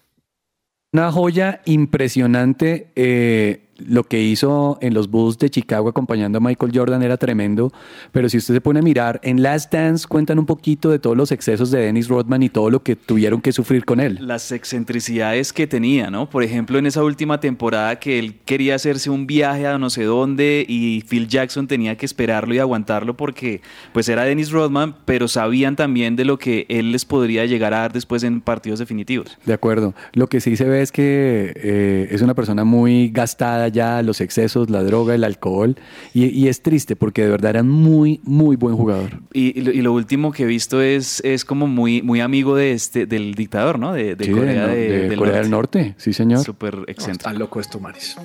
Una 0.93 1.11
joya 1.11 1.61
impresionante. 1.65 2.91
Eh, 2.95 3.69
lo 3.87 4.03
que 4.03 4.21
hizo 4.21 4.77
en 4.81 4.93
los 4.93 5.09
Bulls 5.09 5.37
de 5.37 5.49
Chicago 5.49 5.89
acompañando 5.89 6.37
a 6.37 6.41
Michael 6.41 6.71
Jordan 6.73 7.03
era 7.03 7.17
tremendo, 7.17 7.71
pero 8.11 8.29
si 8.29 8.37
usted 8.37 8.53
se 8.53 8.61
pone 8.61 8.79
a 8.79 8.83
mirar, 8.83 9.19
en 9.23 9.41
Last 9.41 9.73
Dance 9.73 10.07
cuentan 10.07 10.39
un 10.39 10.45
poquito 10.45 10.89
de 10.89 10.99
todos 10.99 11.17
los 11.17 11.31
excesos 11.31 11.71
de 11.71 11.81
Dennis 11.81 12.07
Rodman 12.07 12.43
y 12.43 12.49
todo 12.49 12.69
lo 12.69 12.83
que 12.83 12.95
tuvieron 12.95 13.41
que 13.41 13.51
sufrir 13.51 13.85
con 13.85 13.99
él. 13.99 14.19
Las 14.21 14.51
excentricidades 14.51 15.53
que 15.53 15.67
tenía, 15.67 16.09
¿no? 16.09 16.29
Por 16.29 16.43
ejemplo, 16.43 16.77
en 16.79 16.85
esa 16.85 17.03
última 17.03 17.39
temporada 17.39 17.99
que 17.99 18.19
él 18.19 18.39
quería 18.45 18.75
hacerse 18.75 19.09
un 19.09 19.27
viaje 19.27 19.67
a 19.67 19.77
no 19.77 19.89
sé 19.89 20.03
dónde 20.03 20.65
y 20.67 21.03
Phil 21.07 21.27
Jackson 21.27 21.67
tenía 21.67 21.97
que 21.97 22.05
esperarlo 22.05 22.53
y 22.53 22.59
aguantarlo 22.59 23.15
porque 23.15 23.61
pues 23.91 24.09
era 24.09 24.23
Dennis 24.23 24.51
Rodman, 24.51 24.95
pero 25.05 25.27
sabían 25.27 25.75
también 25.75 26.15
de 26.15 26.25
lo 26.25 26.37
que 26.37 26.65
él 26.69 26.91
les 26.91 27.05
podría 27.05 27.45
llegar 27.45 27.73
a 27.73 27.79
dar 27.79 27.93
después 27.93 28.23
en 28.23 28.41
partidos 28.41 28.79
definitivos. 28.79 29.37
De 29.45 29.53
acuerdo. 29.53 29.93
Lo 30.13 30.27
que 30.27 30.41
sí 30.41 30.55
se 30.55 30.65
ve 30.65 30.81
es 30.81 30.91
que 30.91 31.53
eh, 31.55 32.07
es 32.11 32.21
una 32.21 32.33
persona 32.33 32.63
muy 32.63 33.09
gastada 33.09 33.67
ya 33.73 34.01
los 34.01 34.21
excesos, 34.21 34.69
la 34.69 34.83
droga, 34.83 35.15
el 35.15 35.23
alcohol. 35.23 35.75
Y, 36.13 36.47
es 36.47 36.61
triste 36.61 36.95
porque 36.95 37.23
de 37.23 37.29
verdad 37.29 37.49
era 37.51 37.63
muy, 37.63 38.21
muy 38.23 38.55
buen 38.55 38.75
jugador. 38.75 39.21
Y, 39.33 39.59
lo, 39.81 39.91
último 39.91 40.31
que 40.31 40.43
he 40.43 40.45
visto 40.45 40.81
es, 40.81 41.21
es 41.25 41.43
como 41.43 41.67
muy, 41.67 42.01
muy 42.01 42.21
amigo 42.21 42.55
de 42.55 42.71
este, 42.71 43.05
del 43.05 43.33
dictador, 43.33 43.79
¿no? 43.79 43.93
De, 43.93 44.15
Corea, 44.15 44.67
del, 44.67 45.17
Corea 45.17 45.33
norte. 45.33 45.39
del, 45.41 45.51
norte. 45.51 45.95
Sí, 45.97 46.13
señor. 46.13 46.43
Súper 46.43 46.85
excéntrico. 46.87 47.33
No, 47.33 47.39
loco 47.39 47.59
esto, 47.59 47.79
Maris. 47.79 48.15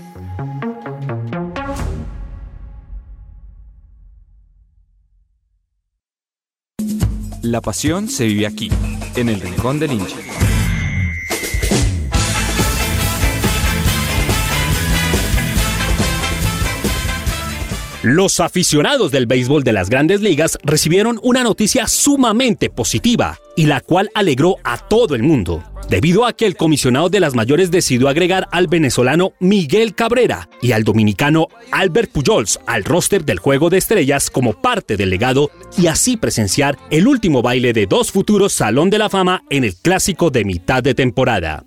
La 7.42 7.60
pasión 7.60 8.08
se 8.08 8.26
vive 8.26 8.46
aquí, 8.46 8.70
en 9.16 9.28
el 9.28 9.40
Rincón 9.40 9.78
del 9.78 9.92
Hincha. 9.92 10.16
Los 18.10 18.40
aficionados 18.40 19.10
del 19.10 19.26
béisbol 19.26 19.64
de 19.64 19.74
las 19.74 19.90
grandes 19.90 20.22
ligas 20.22 20.56
recibieron 20.62 21.20
una 21.22 21.42
noticia 21.42 21.86
sumamente 21.86 22.70
positiva 22.70 23.38
y 23.54 23.66
la 23.66 23.82
cual 23.82 24.08
alegró 24.14 24.56
a 24.64 24.78
todo 24.78 25.14
el 25.14 25.22
mundo, 25.22 25.62
debido 25.90 26.24
a 26.24 26.32
que 26.32 26.46
el 26.46 26.56
comisionado 26.56 27.10
de 27.10 27.20
las 27.20 27.34
mayores 27.34 27.70
decidió 27.70 28.08
agregar 28.08 28.48
al 28.50 28.66
venezolano 28.66 29.34
Miguel 29.40 29.94
Cabrera 29.94 30.48
y 30.62 30.72
al 30.72 30.84
dominicano 30.84 31.48
Albert 31.70 32.10
Pujols 32.10 32.58
al 32.64 32.84
roster 32.84 33.26
del 33.26 33.40
Juego 33.40 33.68
de 33.68 33.76
Estrellas 33.76 34.30
como 34.30 34.54
parte 34.54 34.96
del 34.96 35.10
legado 35.10 35.50
y 35.76 35.88
así 35.88 36.16
presenciar 36.16 36.78
el 36.88 37.08
último 37.08 37.42
baile 37.42 37.74
de 37.74 37.84
dos 37.84 38.10
futuros 38.10 38.54
Salón 38.54 38.88
de 38.88 38.96
la 38.96 39.10
Fama 39.10 39.42
en 39.50 39.64
el 39.64 39.74
clásico 39.76 40.30
de 40.30 40.46
mitad 40.46 40.82
de 40.82 40.94
temporada. 40.94 41.62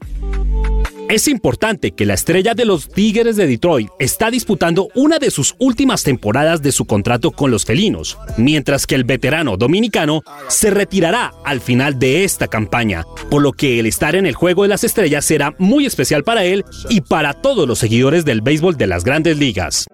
Es 1.11 1.27
importante 1.27 1.91
que 1.91 2.05
la 2.05 2.13
estrella 2.13 2.53
de 2.53 2.63
los 2.63 2.87
Tigres 2.87 3.35
de 3.35 3.45
Detroit 3.45 3.89
está 3.99 4.31
disputando 4.31 4.87
una 4.95 5.19
de 5.19 5.29
sus 5.29 5.55
últimas 5.59 6.03
temporadas 6.03 6.61
de 6.61 6.71
su 6.71 6.85
contrato 6.85 7.31
con 7.31 7.51
los 7.51 7.65
felinos, 7.65 8.17
mientras 8.37 8.87
que 8.87 8.95
el 8.95 9.03
veterano 9.03 9.57
dominicano 9.57 10.21
se 10.47 10.69
retirará 10.69 11.33
al 11.43 11.59
final 11.59 11.99
de 11.99 12.23
esta 12.23 12.47
campaña, 12.47 13.03
por 13.29 13.41
lo 13.41 13.51
que 13.51 13.81
el 13.81 13.87
estar 13.87 14.15
en 14.15 14.25
el 14.25 14.35
juego 14.35 14.63
de 14.63 14.69
las 14.69 14.85
estrellas 14.85 15.25
será 15.25 15.53
muy 15.57 15.85
especial 15.85 16.23
para 16.23 16.45
él 16.45 16.63
y 16.87 17.01
para 17.01 17.33
todos 17.33 17.67
los 17.67 17.79
seguidores 17.79 18.23
del 18.23 18.39
béisbol 18.39 18.77
de 18.77 18.87
las 18.87 19.03
grandes 19.03 19.37
ligas. 19.37 19.87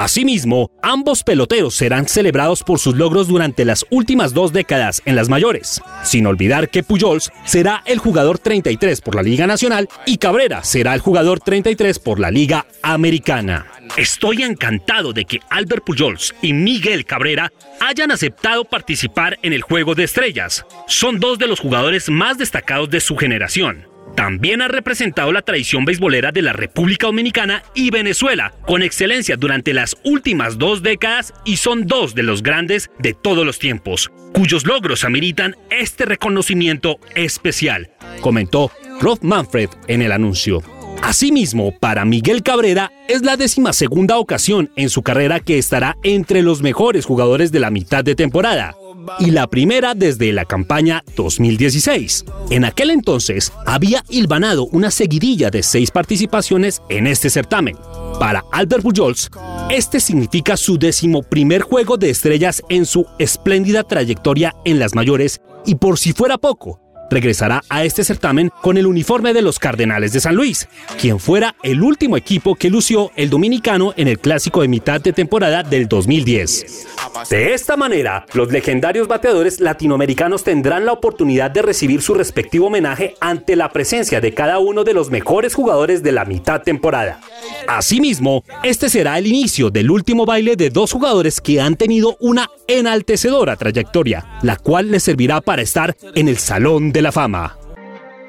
Asimismo, 0.00 0.70
ambos 0.82 1.22
peloteros 1.22 1.74
serán 1.74 2.08
celebrados 2.08 2.62
por 2.62 2.78
sus 2.78 2.96
logros 2.96 3.28
durante 3.28 3.66
las 3.66 3.84
últimas 3.90 4.32
dos 4.32 4.50
décadas 4.50 5.02
en 5.04 5.14
las 5.14 5.28
mayores, 5.28 5.82
sin 6.04 6.26
olvidar 6.26 6.70
que 6.70 6.82
Pujols 6.82 7.30
será 7.44 7.82
el 7.84 7.98
jugador 7.98 8.38
33 8.38 9.02
por 9.02 9.14
la 9.14 9.22
Liga 9.22 9.46
Nacional 9.46 9.90
y 10.06 10.16
Cabrera 10.16 10.64
será 10.64 10.94
el 10.94 11.00
jugador 11.00 11.40
33 11.40 11.98
por 11.98 12.18
la 12.18 12.30
Liga 12.30 12.64
Americana. 12.80 13.66
Estoy 13.98 14.42
encantado 14.42 15.12
de 15.12 15.26
que 15.26 15.40
Albert 15.50 15.84
Pujols 15.84 16.34
y 16.40 16.54
Miguel 16.54 17.04
Cabrera 17.04 17.52
hayan 17.80 18.10
aceptado 18.10 18.64
participar 18.64 19.38
en 19.42 19.52
el 19.52 19.60
Juego 19.60 19.94
de 19.94 20.04
Estrellas. 20.04 20.64
Son 20.86 21.20
dos 21.20 21.38
de 21.38 21.46
los 21.46 21.60
jugadores 21.60 22.08
más 22.08 22.38
destacados 22.38 22.88
de 22.88 23.00
su 23.00 23.18
generación. 23.18 23.89
También 24.20 24.60
ha 24.60 24.68
representado 24.68 25.32
la 25.32 25.40
tradición 25.40 25.86
beisbolera 25.86 26.30
de 26.30 26.42
la 26.42 26.52
República 26.52 27.06
Dominicana 27.06 27.62
y 27.74 27.90
Venezuela 27.90 28.52
con 28.66 28.82
excelencia 28.82 29.38
durante 29.38 29.72
las 29.72 29.96
últimas 30.04 30.58
dos 30.58 30.82
décadas 30.82 31.32
y 31.46 31.56
son 31.56 31.86
dos 31.86 32.14
de 32.14 32.22
los 32.22 32.42
grandes 32.42 32.90
de 32.98 33.14
todos 33.14 33.46
los 33.46 33.58
tiempos, 33.58 34.10
cuyos 34.34 34.66
logros 34.66 35.04
ameritan 35.04 35.56
este 35.70 36.04
reconocimiento 36.04 37.00
especial, 37.14 37.92
comentó 38.20 38.70
Rob 39.00 39.20
Manfred 39.22 39.70
en 39.88 40.02
el 40.02 40.12
anuncio. 40.12 40.62
Asimismo, 41.02 41.72
para 41.78 42.04
Miguel 42.04 42.42
Cabrera 42.42 42.92
es 43.08 43.22
la 43.22 43.38
décima 43.38 43.72
segunda 43.72 44.18
ocasión 44.18 44.70
en 44.76 44.90
su 44.90 45.00
carrera 45.02 45.40
que 45.40 45.56
estará 45.56 45.96
entre 46.02 46.42
los 46.42 46.60
mejores 46.60 47.06
jugadores 47.06 47.52
de 47.52 47.60
la 47.60 47.70
mitad 47.70 48.04
de 48.04 48.14
temporada 48.14 48.74
y 49.18 49.30
la 49.30 49.46
primera 49.46 49.94
desde 49.94 50.32
la 50.32 50.44
campaña 50.44 51.04
2016. 51.16 52.24
En 52.50 52.64
aquel 52.64 52.90
entonces 52.90 53.52
había 53.66 54.04
hilvanado 54.08 54.66
una 54.66 54.90
seguidilla 54.90 55.50
de 55.50 55.62
seis 55.62 55.90
participaciones 55.90 56.82
en 56.88 57.06
este 57.06 57.30
certamen. 57.30 57.76
Para 58.18 58.44
Albert 58.52 58.82
Pujols, 58.82 59.30
este 59.70 60.00
significa 60.00 60.56
su 60.56 60.78
décimo 60.78 61.22
primer 61.22 61.62
juego 61.62 61.96
de 61.96 62.10
estrellas 62.10 62.62
en 62.68 62.86
su 62.86 63.06
espléndida 63.18 63.82
trayectoria 63.82 64.54
en 64.64 64.78
las 64.78 64.94
mayores 64.94 65.40
y 65.64 65.76
por 65.76 65.98
si 65.98 66.12
fuera 66.12 66.38
poco, 66.38 66.80
regresará 67.10 67.62
a 67.68 67.84
este 67.84 68.04
certamen 68.04 68.50
con 68.62 68.78
el 68.78 68.86
uniforme 68.86 69.34
de 69.34 69.42
los 69.42 69.58
Cardenales 69.58 70.12
de 70.12 70.20
San 70.20 70.36
Luis, 70.36 70.68
quien 70.98 71.18
fuera 71.18 71.56
el 71.62 71.82
último 71.82 72.16
equipo 72.16 72.54
que 72.54 72.70
lució 72.70 73.10
el 73.16 73.28
dominicano 73.28 73.92
en 73.96 74.08
el 74.08 74.18
clásico 74.18 74.62
de 74.62 74.68
mitad 74.68 75.00
de 75.00 75.12
temporada 75.12 75.62
del 75.62 75.88
2010. 75.88 76.86
De 77.28 77.54
esta 77.54 77.76
manera, 77.76 78.24
los 78.34 78.50
legendarios 78.52 79.08
bateadores 79.08 79.60
latinoamericanos 79.60 80.44
tendrán 80.44 80.86
la 80.86 80.92
oportunidad 80.92 81.50
de 81.50 81.62
recibir 81.62 82.02
su 82.02 82.14
respectivo 82.14 82.68
homenaje 82.68 83.14
ante 83.20 83.56
la 83.56 83.70
presencia 83.70 84.20
de 84.20 84.32
cada 84.32 84.58
uno 84.58 84.84
de 84.84 84.94
los 84.94 85.10
mejores 85.10 85.54
jugadores 85.54 86.02
de 86.02 86.12
la 86.12 86.24
mitad 86.24 86.62
temporada. 86.62 87.20
Asimismo, 87.66 88.44
este 88.62 88.88
será 88.88 89.18
el 89.18 89.26
inicio 89.26 89.70
del 89.70 89.90
último 89.90 90.24
baile 90.24 90.56
de 90.56 90.70
dos 90.70 90.92
jugadores 90.92 91.40
que 91.40 91.60
han 91.60 91.76
tenido 91.76 92.16
una 92.20 92.50
enaltecedora 92.68 93.56
trayectoria, 93.56 94.26
la 94.42 94.56
cual 94.56 94.90
les 94.90 95.02
servirá 95.02 95.40
para 95.40 95.62
estar 95.62 95.96
en 96.14 96.28
el 96.28 96.38
Salón 96.38 96.92
de 96.92 96.99
la 97.02 97.12
Fama. 97.12 97.56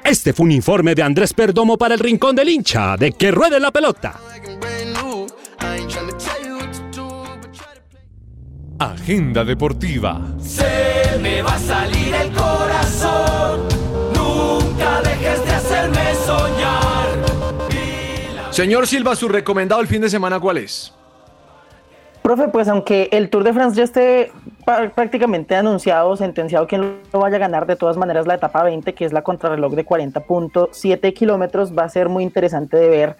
Este 0.04 0.32
fue 0.32 0.44
un 0.44 0.52
informe 0.52 0.94
de 0.94 1.02
Andrés 1.02 1.32
Perdomo 1.32 1.78
para 1.78 1.94
el 1.94 2.00
Rincón 2.00 2.34
del 2.34 2.48
Hincha, 2.48 2.96
de 2.96 3.12
que 3.12 3.30
ruede 3.30 3.60
la 3.60 3.70
pelota. 3.70 4.18
Agenda 8.78 9.44
Deportiva. 9.44 10.20
Se 10.40 11.18
me 11.20 11.40
va 11.40 11.54
a 11.54 11.58
salir 11.58 12.14
el 12.14 12.32
corazón. 12.32 13.60
Nunca 14.12 15.00
dejes 15.02 15.44
de 15.44 15.52
hacerme 15.52 16.14
soñar. 16.26 16.92
Señor 18.50 18.86
Silva, 18.86 19.14
su 19.14 19.28
recomendado 19.28 19.80
el 19.80 19.86
fin 19.86 20.02
de 20.02 20.10
semana, 20.10 20.40
¿cuál 20.40 20.58
es? 20.58 20.92
Profe, 22.22 22.48
pues 22.48 22.68
aunque 22.68 23.08
el 23.12 23.30
Tour 23.30 23.44
de 23.44 23.52
France 23.52 23.76
ya 23.76 23.84
esté 23.84 24.32
prácticamente 24.64 25.56
anunciado, 25.56 26.16
sentenciado 26.16 26.66
quién 26.66 27.00
lo 27.12 27.18
vaya 27.20 27.36
a 27.36 27.40
ganar, 27.40 27.66
de 27.66 27.76
todas 27.76 27.96
maneras 27.96 28.26
la 28.26 28.34
etapa 28.34 28.62
20, 28.62 28.94
que 28.94 29.04
es 29.04 29.12
la 29.12 29.22
contrarreloj 29.22 29.74
de 29.74 29.84
40.7 29.84 31.12
kilómetros, 31.14 31.76
va 31.76 31.84
a 31.84 31.88
ser 31.88 32.08
muy 32.08 32.22
interesante 32.22 32.76
de 32.76 32.88
ver 32.88 33.16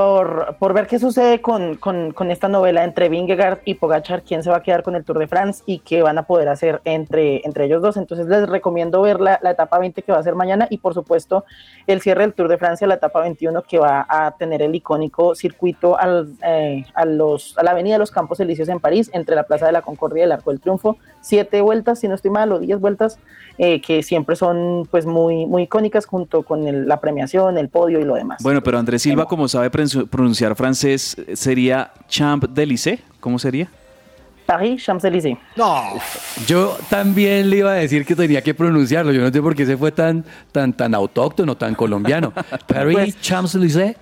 por, 0.00 0.56
por 0.58 0.74
ver 0.74 0.86
qué 0.86 0.98
sucede 0.98 1.40
con, 1.40 1.76
con- 1.76 2.12
con 2.12 2.30
esta 2.30 2.48
novela 2.48 2.84
entre 2.84 3.08
Vingegaard 3.08 3.60
y 3.64 3.74
Pogachar, 3.74 4.22
quién 4.22 4.42
se 4.42 4.50
va 4.50 4.58
a 4.58 4.62
quedar 4.62 4.82
con 4.82 4.94
el 4.94 5.04
Tour 5.04 5.18
de 5.18 5.26
France 5.26 5.62
y 5.64 5.78
qué 5.78 6.02
van 6.02 6.18
a 6.18 6.24
poder 6.26 6.48
hacer 6.50 6.82
entre, 6.84 7.40
entre 7.46 7.64
ellos 7.64 7.80
dos. 7.80 7.96
Entonces 7.96 8.26
les 8.26 8.46
recomiendo 8.46 9.00
ver 9.00 9.20
la, 9.20 9.38
la 9.42 9.52
etapa 9.52 9.78
20 9.78 10.02
que 10.02 10.12
va 10.12 10.18
a 10.18 10.22
ser 10.22 10.34
mañana 10.34 10.66
y 10.68 10.76
por 10.78 10.92
supuesto 10.92 11.46
el 11.86 12.02
cierre 12.02 12.22
del 12.24 12.34
Tour 12.34 12.48
de 12.48 12.58
Francia, 12.58 12.86
la 12.86 12.96
etapa 12.96 13.22
21 13.22 13.62
que 13.62 13.78
va 13.78 14.04
a 14.06 14.32
tener 14.32 14.60
el 14.60 14.74
icónico 14.74 15.34
circuito 15.34 15.98
al, 15.98 16.28
eh, 16.46 16.84
a, 16.92 17.06
los, 17.06 17.56
a 17.56 17.62
la 17.62 17.70
Avenida 17.70 17.94
de 17.94 18.00
los 18.00 18.10
Campos 18.10 18.38
Elíseos 18.40 18.68
en 18.68 18.80
París, 18.80 19.08
entre 19.14 19.34
la 19.34 19.44
Plaza 19.44 19.64
de 19.64 19.72
la 19.72 19.80
Concordia 19.80 20.20
y 20.20 20.24
el 20.24 20.32
Arco 20.32 20.50
del 20.50 20.60
Triunfo. 20.60 20.98
Siete 21.22 21.62
vueltas, 21.62 22.00
si 22.00 22.08
no 22.08 22.14
estoy 22.14 22.30
mal, 22.30 22.52
o 22.52 22.58
diez 22.58 22.78
vueltas, 22.78 23.18
eh, 23.58 23.80
que 23.80 24.02
siempre 24.02 24.36
son 24.36 24.86
pues 24.90 25.06
muy, 25.06 25.46
muy 25.46 25.62
icónicas 25.62 26.04
junto 26.04 26.42
con 26.42 26.68
el- 26.68 26.86
la 26.86 27.00
premiación, 27.00 27.56
el 27.56 27.70
podio 27.70 27.98
y 27.98 28.04
lo 28.04 28.14
demás. 28.14 28.42
Bueno, 28.42 28.60
pero 28.62 28.78
Andrés 28.78 29.00
Silva, 29.02 29.24
como 29.26 29.48
sabe 29.48 29.70
pronunciar 30.10 30.54
francés, 30.56 31.16
sería 31.34 31.92
Champ 32.08 32.44
d'Elysée. 32.44 33.00
¿Cómo 33.20 33.38
sería? 33.38 33.68
Paris, 34.46 34.80
Champs-Élysées. 34.84 35.36
No. 35.56 35.82
Yo 36.46 36.78
también 36.88 37.50
le 37.50 37.56
iba 37.58 37.72
a 37.72 37.74
decir 37.74 38.04
que 38.06 38.14
tenía 38.14 38.42
que 38.42 38.54
pronunciarlo. 38.54 39.10
Yo 39.12 39.20
no 39.20 39.32
sé 39.32 39.42
por 39.42 39.56
qué 39.56 39.66
se 39.66 39.76
fue 39.76 39.90
tan, 39.90 40.24
tan, 40.52 40.72
tan 40.72 40.94
autóctono, 40.94 41.56
tan 41.56 41.74
colombiano. 41.74 42.32
Paris, 42.68 42.94
Pues- 42.96 43.20
Champs-Élysées. 43.20 43.96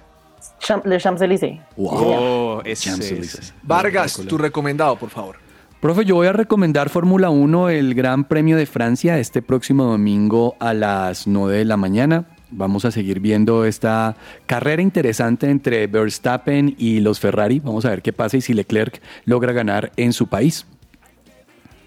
Champ- 0.61 0.85
Le 0.85 0.99
Champs-Élysées. 1.01 1.61
Oh, 1.79 2.61
ese 2.65 2.91
Champs-Élysées. 2.91 3.55
Vargas, 3.63 4.21
tu 4.29 4.37
recomendado, 4.37 4.97
por 4.97 5.09
favor. 5.09 5.37
Profe, 5.81 6.05
yo 6.05 6.15
voy 6.17 6.27
a 6.27 6.33
recomendar 6.35 6.91
Fórmula 6.91 7.31
1, 7.31 7.71
el 7.71 7.95
Gran 7.95 8.25
Premio 8.25 8.59
de 8.59 8.67
Francia, 8.67 9.19
este 9.19 9.41
próximo 9.41 9.85
domingo 9.85 10.57
a 10.61 10.75
las 10.75 11.27
9 11.27 11.57
de 11.59 11.65
la 11.65 11.79
mañana. 11.79 12.25
Vamos 12.57 12.85
a 12.85 12.91
seguir 12.91 13.21
viendo 13.21 13.65
esta 13.65 14.17
carrera 14.47 14.81
interesante 14.81 15.51
entre 15.51 15.87
Verstappen 15.89 16.75
y 16.79 17.01
los 17.01 17.19
Ferrari. 17.19 17.59
Vamos 17.59 17.85
a 17.85 17.91
ver 17.91 18.01
qué 18.01 18.13
pasa 18.13 18.37
y 18.37 18.41
si 18.41 18.55
Leclerc 18.55 19.03
logra 19.25 19.53
ganar 19.53 19.93
en 19.97 20.13
su 20.13 20.29
país. 20.29 20.67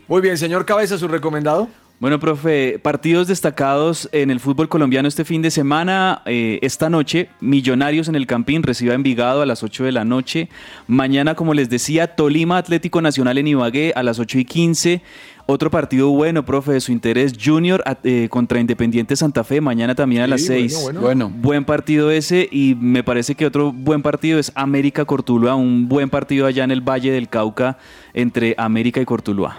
Muy 0.08 0.22
bien, 0.22 0.38
señor 0.38 0.66
Cabeza, 0.66 0.98
su 0.98 1.08
recomendado. 1.08 1.70
Bueno, 2.00 2.20
profe, 2.20 2.78
partidos 2.78 3.28
destacados 3.28 4.08
en 4.12 4.30
el 4.30 4.40
fútbol 4.40 4.70
colombiano 4.70 5.08
este 5.08 5.26
fin 5.26 5.42
de 5.42 5.50
semana. 5.50 6.22
Eh, 6.28 6.60
esta 6.62 6.92
noche, 6.92 7.30
Millonarios 7.40 8.08
en 8.08 8.14
el 8.14 8.28
Campín 8.28 8.62
recibe 8.62 8.92
a 8.92 8.96
Envigado 8.96 9.42
a 9.42 9.48
las 9.48 9.64
8 9.64 9.86
de 9.86 9.92
la 9.92 10.06
noche. 10.06 10.48
Mañana, 10.86 11.34
como 11.34 11.56
les 11.56 11.72
decía, 11.72 12.16
Tolima 12.16 12.60
Atlético 12.60 13.02
Nacional 13.02 13.40
en 13.40 13.48
Ibagué 13.48 13.94
a 13.96 14.04
las 14.04 14.20
8 14.20 14.38
y 14.38 14.46
15. 14.46 15.02
Otro 15.50 15.72
partido 15.72 16.10
bueno, 16.10 16.44
profe, 16.44 16.74
de 16.74 16.82
su 16.82 16.92
interés, 16.92 17.34
Junior 17.42 17.82
eh, 18.04 18.28
contra 18.30 18.60
Independiente 18.60 19.16
Santa 19.16 19.46
Fe, 19.46 19.62
mañana 19.62 19.96
también 19.96 20.22
a 20.22 20.26
Sí, 20.26 20.30
las 20.32 20.48
bueno, 20.48 20.70
6. 20.70 20.80
bueno. 20.84 21.02
Bueno. 21.02 21.32
Buen 21.34 21.64
partido 21.64 22.12
ese 22.12 22.50
y 22.52 22.76
me 22.78 23.02
parece 23.02 23.34
que 23.34 23.46
otro 23.46 23.72
buen 23.72 24.02
partido 24.02 24.40
es 24.40 24.52
América 24.56 25.06
Cortuluá, 25.06 25.56
un 25.56 25.88
buen 25.88 26.10
partido 26.10 26.48
allá 26.48 26.66
en 26.66 26.72
el 26.72 26.82
Valle 26.82 27.12
del 27.12 27.30
Cauca 27.30 27.78
entre 28.14 28.56
América 28.58 29.00
y 29.00 29.06
Cortuluá. 29.06 29.58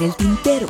Entre 0.00 0.06
el 0.06 0.16
tintero. 0.16 0.66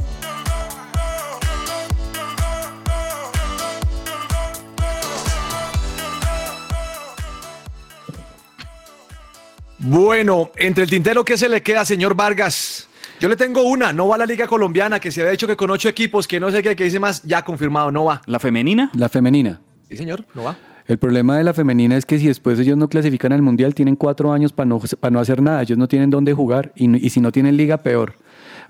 Bueno, 9.79 10.51
entre 10.57 10.83
el 10.83 10.91
tintero, 10.91 11.25
¿qué 11.25 11.39
se 11.39 11.49
le 11.49 11.63
queda, 11.63 11.85
señor 11.85 12.17
Vargas? 12.17 12.89
Yo 13.21 13.29
le 13.29 13.37
tengo 13.37 13.63
una, 13.63 13.93
no 13.93 14.09
va 14.09 14.17
a 14.17 14.19
la 14.19 14.27
Liga 14.27 14.49
Colombiana, 14.49 14.99
que 14.99 15.13
se 15.13 15.21
había 15.21 15.33
hecho 15.33 15.47
que 15.47 15.57
con 15.57 15.71
ocho 15.71 15.89
equipos, 15.89 16.27
que 16.27 16.41
no 16.41 16.51
sé 16.51 16.61
qué, 16.61 16.75
que 16.75 16.83
dice 16.83 16.99
más, 16.99 17.23
ya 17.23 17.43
confirmado, 17.45 17.93
no 17.93 18.07
va. 18.07 18.23
¿La 18.27 18.41
femenina? 18.41 18.91
La 18.95 19.09
femenina. 19.09 19.61
Sí, 19.89 19.97
señor, 19.97 20.25
no 20.35 20.43
va. 20.43 20.57
El 20.89 20.99
problema 20.99 21.39
de 21.39 21.45
la 21.45 21.55
femenina 21.55 21.97
es 21.97 22.05
que 22.05 22.19
si 22.19 22.27
después 22.27 22.59
ellos 22.59 22.77
no 22.77 22.89
clasifican 22.89 23.33
al 23.33 23.43
mundial, 23.43 23.77
tienen 23.77 23.95
cuatro 23.95 24.33
años 24.33 24.53
para 24.53 24.67
no, 24.67 24.81
para 24.99 25.13
no 25.13 25.21
hacer 25.21 25.41
nada. 25.41 25.63
Ellos 25.63 25.79
no 25.79 25.87
tienen 25.87 26.11
dónde 26.11 26.33
jugar 26.33 26.73
y 26.75 27.11
si 27.11 27.21
no 27.21 27.31
tienen 27.31 27.57
liga, 27.57 27.77
peor. 27.77 28.15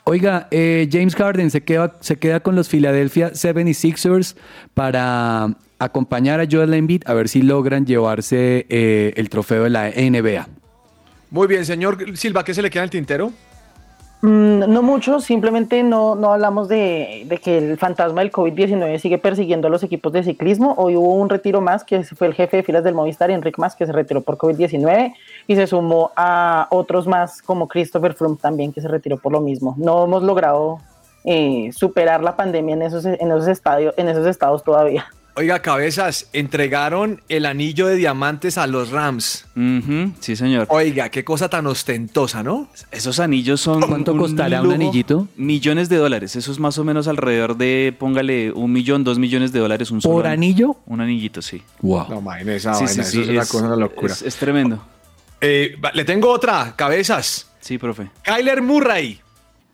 Oiga, 0.05 0.48
eh, 0.51 0.88
James 0.90 1.14
Harden 1.14 1.51
se 1.51 1.62
queda, 1.62 1.96
se 2.01 2.16
queda 2.16 2.40
con 2.40 2.57
los 2.57 2.68
Philadelphia 2.68 3.32
76ers 3.32 4.36
para 4.74 5.57
acompañar 5.78 6.40
a 6.40 6.46
Joel 6.51 6.74
Embiid 6.74 7.03
a 7.07 7.14
ver 7.14 7.28
si 7.28 7.42
logran 7.42 7.86
llevarse 7.86 8.66
eh, 8.68 9.12
el 9.16 9.28
trofeo 9.30 9.64
de 9.64 9.70
la 9.70 9.88
NBA. 9.88 10.48
Muy 11.30 11.46
bien, 11.46 11.64
señor 11.64 12.16
Silva, 12.16 12.44
¿qué 12.44 12.55
se 12.55 12.62
le 12.62 12.70
queda 12.70 12.82
en 12.82 12.84
el 12.84 12.90
tintero? 12.90 13.32
Mm, 14.22 14.70
no 14.70 14.82
mucho, 14.82 15.20
simplemente 15.20 15.82
no, 15.82 16.14
no 16.14 16.32
hablamos 16.32 16.68
de, 16.68 17.26
que 17.42 17.56
el 17.56 17.78
fantasma 17.78 18.20
del 18.20 18.30
COVID-19 18.30 18.98
sigue 18.98 19.16
persiguiendo 19.16 19.68
a 19.68 19.70
los 19.70 19.82
equipos 19.82 20.12
de 20.12 20.22
ciclismo. 20.22 20.74
Hoy 20.76 20.94
hubo 20.96 21.14
un 21.14 21.30
retiro 21.30 21.62
más, 21.62 21.84
que 21.84 22.04
fue 22.04 22.26
el 22.26 22.34
jefe 22.34 22.58
de 22.58 22.62
filas 22.62 22.84
del 22.84 22.94
Movistar, 22.94 23.30
Enric 23.30 23.56
Mas, 23.58 23.74
que 23.74 23.86
se 23.86 23.92
retiró 23.92 24.20
por 24.20 24.36
COVID-19 24.36 25.14
y 25.46 25.56
se 25.56 25.66
sumó 25.66 26.12
a 26.16 26.66
otros 26.70 27.06
más 27.06 27.40
como 27.40 27.66
Christopher 27.66 28.12
Froome 28.12 28.36
también, 28.36 28.72
que 28.72 28.82
se 28.82 28.88
retiró 28.88 29.16
por 29.16 29.32
lo 29.32 29.40
mismo. 29.40 29.74
No 29.78 30.04
hemos 30.04 30.22
logrado 30.22 30.80
eh, 31.24 31.70
superar 31.72 32.22
la 32.22 32.36
pandemia 32.36 32.74
en 32.74 32.82
esos, 32.82 33.06
en, 33.06 33.30
esos 33.30 33.48
estadios, 33.48 33.94
en 33.96 34.08
esos 34.08 34.26
estados 34.26 34.62
todavía. 34.62 35.06
Oiga, 35.36 35.60
cabezas, 35.62 36.28
entregaron 36.32 37.22
el 37.28 37.46
anillo 37.46 37.86
de 37.86 37.96
diamantes 37.96 38.58
a 38.58 38.66
los 38.66 38.90
Rams. 38.90 39.46
Sí, 40.20 40.36
señor. 40.36 40.66
Oiga, 40.70 41.08
qué 41.08 41.24
cosa 41.24 41.48
tan 41.48 41.66
ostentosa, 41.66 42.42
¿no? 42.42 42.68
Esos 42.90 43.20
anillos 43.20 43.60
son. 43.60 43.80
¿Cuánto 43.80 44.16
costará 44.16 44.62
un 44.62 44.72
anillito? 44.72 45.28
Millones 45.36 45.88
de 45.88 45.96
dólares. 45.96 46.36
Eso 46.36 46.52
es 46.52 46.58
más 46.58 46.78
o 46.78 46.84
menos 46.84 47.08
alrededor 47.08 47.56
de, 47.56 47.94
póngale, 47.98 48.50
un 48.52 48.72
millón, 48.72 49.04
dos 49.04 49.18
millones 49.18 49.52
de 49.52 49.60
dólares. 49.60 49.90
Un 49.90 50.02
solo 50.02 50.14
¿Por 50.16 50.26
anillo? 50.26 50.76
Un 50.86 51.00
anillito, 51.00 51.40
sí. 51.42 51.62
Wow. 51.80 52.06
No, 52.10 52.18
imagínese 52.20 52.56
esa 52.56 52.74
Sí, 52.74 52.84
vaina, 52.84 53.02
sí, 53.04 53.20
eso 53.20 53.22
es 53.22 53.28
una 53.28 53.46
cosa, 53.46 53.66
una 53.66 53.76
locura. 53.76 54.12
Es, 54.12 54.22
es 54.22 54.36
tremendo. 54.36 54.82
Eh, 55.40 55.76
le 55.94 56.04
tengo 56.04 56.30
otra, 56.30 56.74
cabezas. 56.76 57.50
Sí, 57.60 57.78
profe. 57.78 58.10
Kyler 58.22 58.62
Murray, 58.62 59.20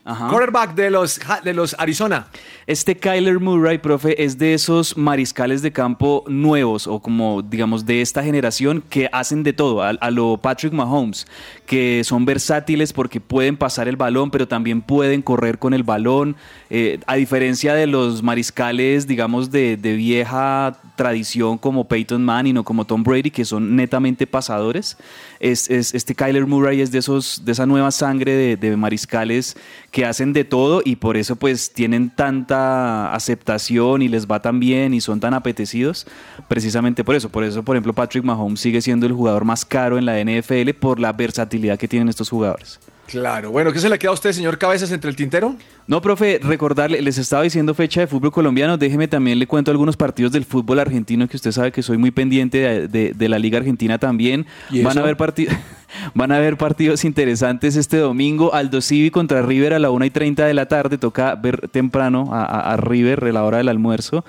Ajá. 0.07 0.29
quarterback 0.29 0.75
de 0.75 0.89
los, 0.91 1.21
de 1.45 1.53
los 1.53 1.75
Arizona. 1.79 2.29
Este 2.67 2.97
Kyler 2.97 3.39
Murray, 3.41 3.79
profe, 3.79 4.23
es 4.25 4.39
de 4.39 4.55
esos 4.55 4.97
mariscales 4.97 5.63
de 5.63 5.73
campo 5.73 6.25
nuevos 6.29 6.87
o 6.87 7.01
como, 7.01 7.43
digamos, 7.43 7.85
de 7.87 8.01
esta 8.01 8.23
generación 8.25 8.83
que 8.89 9.09
hacen 9.13 9.43
de 9.43 9.53
todo, 9.53 9.83
a, 9.83 9.91
a 9.91 10.11
lo 10.11 10.37
Patrick 10.39 10.73
Mahomes, 10.73 11.27
que 11.67 12.03
son 12.05 12.25
versátiles 12.25 12.93
porque 12.93 13.21
pueden 13.21 13.57
pasar 13.57 13.89
el 13.89 13.97
balón, 13.97 14.31
pero 14.31 14.49
también 14.49 14.81
pueden 14.81 15.23
correr 15.23 15.59
con 15.59 15.75
el 15.75 15.83
balón. 15.83 16.37
Eh, 16.71 16.99
a 17.07 17.17
diferencia 17.17 17.75
de 17.75 17.87
los 17.87 18.23
mariscales, 18.23 19.07
digamos, 19.07 19.51
de, 19.51 19.77
de 19.77 19.95
vieja 19.95 20.77
tradición 20.97 21.59
como 21.59 21.87
Peyton 21.89 22.25
Manning 22.25 22.59
o 22.59 22.65
como 22.65 22.85
Tom 22.87 23.03
Brady, 23.05 23.31
que 23.31 23.45
son 23.45 23.77
netamente 23.77 24.27
pasadores, 24.27 24.97
es, 25.41 25.69
es- 25.71 25.95
este 25.95 26.15
Kyler 26.15 26.47
Murray 26.47 26.81
es 26.81 26.91
de, 26.91 26.99
esos, 26.99 27.43
de 27.45 27.53
esa 27.53 27.67
nueva 27.67 27.91
sangre 27.91 28.33
de, 28.33 28.57
de 28.57 28.77
mariscales 28.77 29.57
que 29.97 30.05
hacen 30.05 30.35
de 30.35 30.45
todo 30.45 30.83
y 30.85 30.97
por 30.97 31.17
eso 31.17 31.37
pues 31.37 31.73
tienen 31.73 32.11
tanta 32.11 33.15
aceptación 33.15 34.03
y 34.03 34.09
les 34.09 34.27
va 34.27 34.43
tan 34.43 34.61
bien 34.61 34.93
y 34.93 35.01
son 35.01 35.21
tan 35.21 35.33
apetecidos, 35.33 36.07
precisamente 36.49 37.03
por 37.03 37.15
eso. 37.15 37.31
Por 37.31 37.45
eso, 37.45 37.63
por 37.63 37.77
ejemplo, 37.77 37.95
Patrick 37.95 38.23
Mahomes 38.23 38.61
sigue 38.61 38.83
siendo 38.83 39.07
el 39.07 39.15
jugador 39.15 39.47
más 39.47 39.65
caro 39.65 39.97
en 39.97 40.05
la 40.05 40.23
NFL 40.23 40.73
por 40.79 41.01
la 41.01 41.15
versatilidad 41.15 41.79
que 41.79 41.89
tienen 41.89 42.11
estos 42.11 42.29
jugadores. 42.29 42.79
Claro, 43.07 43.51
bueno, 43.53 43.73
¿qué 43.73 43.79
se 43.79 43.89
le 43.89 43.99
queda 43.99 44.11
a 44.11 44.15
usted, 44.15 44.33
señor 44.33 44.59
Cabezas, 44.59 44.91
entre 44.91 45.09
el 45.11 45.17
tintero? 45.17 45.55
No, 45.87 46.03
profe, 46.03 46.41
recordarle, 46.43 47.01
les 47.01 47.19
estaba 47.19 47.45
diciendo 47.45 47.73
fecha 47.73 48.01
de 48.01 48.09
fútbol 48.09 48.33
colombiano, 48.33 48.77
déjeme 48.77 49.07
también 49.07 49.39
le 49.39 49.47
cuento 49.47 49.71
algunos 49.71 49.97
partidos 49.97 50.33
del 50.33 50.45
fútbol 50.45 50.81
argentino 50.81 51.29
que 51.29 51.37
usted 51.37 51.53
sabe 51.53 51.71
que 51.71 51.83
soy 51.83 51.97
muy 51.99 52.11
pendiente 52.11 52.59
de, 52.59 52.89
de- 52.89 53.13
de 53.15 53.29
la 53.29 53.39
Liga 53.39 53.59
Argentina 53.59 53.99
también. 53.99 54.47
¿Y 54.71 54.83
Van 54.83 54.99
a, 54.99 55.03
haber 55.03 55.17
partidos 55.17 55.55
van 56.15 56.33
a 56.33 56.37
haber 56.39 56.57
partidos 56.57 57.05
interesantes 57.05 57.77
este 57.77 57.99
domingo. 57.99 58.53
Aldo 58.53 58.81
Civi 58.81 59.11
contra 59.13 59.41
River 59.43 59.75
a 59.75 59.79
la 59.79 59.91
1 59.91 60.05
y 60.07 60.11
30 60.11 60.45
de 60.45 60.55
la 60.55 60.67
tarde, 60.67 60.99
toca 60.99 61.37
ver 61.37 61.69
temprano 61.69 62.31
a, 62.33 62.45
a- 62.45 62.73
a 62.73 62.77
River 62.77 63.23
a 63.23 63.33
la 63.33 63.45
hora 63.45 63.59
del 63.59 63.69
almuerzo. 63.69 64.25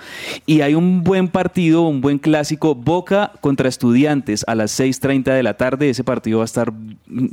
Y 0.46 0.62
hay 0.62 0.76
un 0.76 1.04
buen 1.04 1.28
partido, 1.30 1.82
un 1.88 2.02
buen 2.02 2.20
clásico, 2.20 2.76
Boca 2.76 3.32
contra 3.42 3.68
Estudiantes 3.68 4.44
a 4.48 4.54
las 4.54 4.80
6.30 4.80 5.34
de 5.34 5.42
la 5.42 5.56
tarde. 5.56 5.90
Ese 5.90 6.04
partido 6.04 6.38
va 6.38 6.44
a 6.44 6.46
estar 6.46 6.72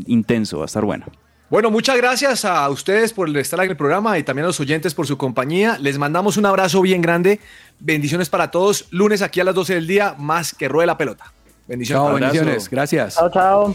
intenso, 0.07 0.57
va 0.59 0.65
a 0.65 0.67
estar 0.67 0.87
bueno. 0.87 1.05
Bueno, 1.51 1.71
muchas 1.71 1.97
gracias 1.97 2.45
a 2.45 2.69
ustedes 2.71 3.13
por 3.13 3.35
estar 3.37 3.63
en 3.63 3.71
el 3.71 3.77
programa 3.77 4.19
y 4.19 4.23
también 4.23 4.45
a 4.45 4.49
los 4.49 4.61
oyentes 4.61 4.95
por 4.95 5.07
su 5.07 5.19
compañía. 5.19 5.79
Les 5.79 5.99
mandamos 5.99 6.37
un 6.37 6.47
abrazo 6.47 6.81
bien 6.81 7.03
grande. 7.03 7.39
Bendiciones 7.79 8.31
para 8.31 8.51
todos. 8.51 8.87
Lunes 8.91 9.23
aquí 9.23 9.41
a 9.41 9.45
las 9.45 9.55
12 9.55 9.75
del 9.75 9.87
día, 9.87 10.15
más 10.19 10.55
que 10.55 10.69
ruede 10.69 10.87
la 10.87 10.97
pelota. 10.97 11.33
Bendiciones. 11.67 12.07
Chao, 12.07 12.15
bendiciones. 12.15 12.71
Gracias. 12.71 13.15
Chao, 13.17 13.31
chao. 13.31 13.75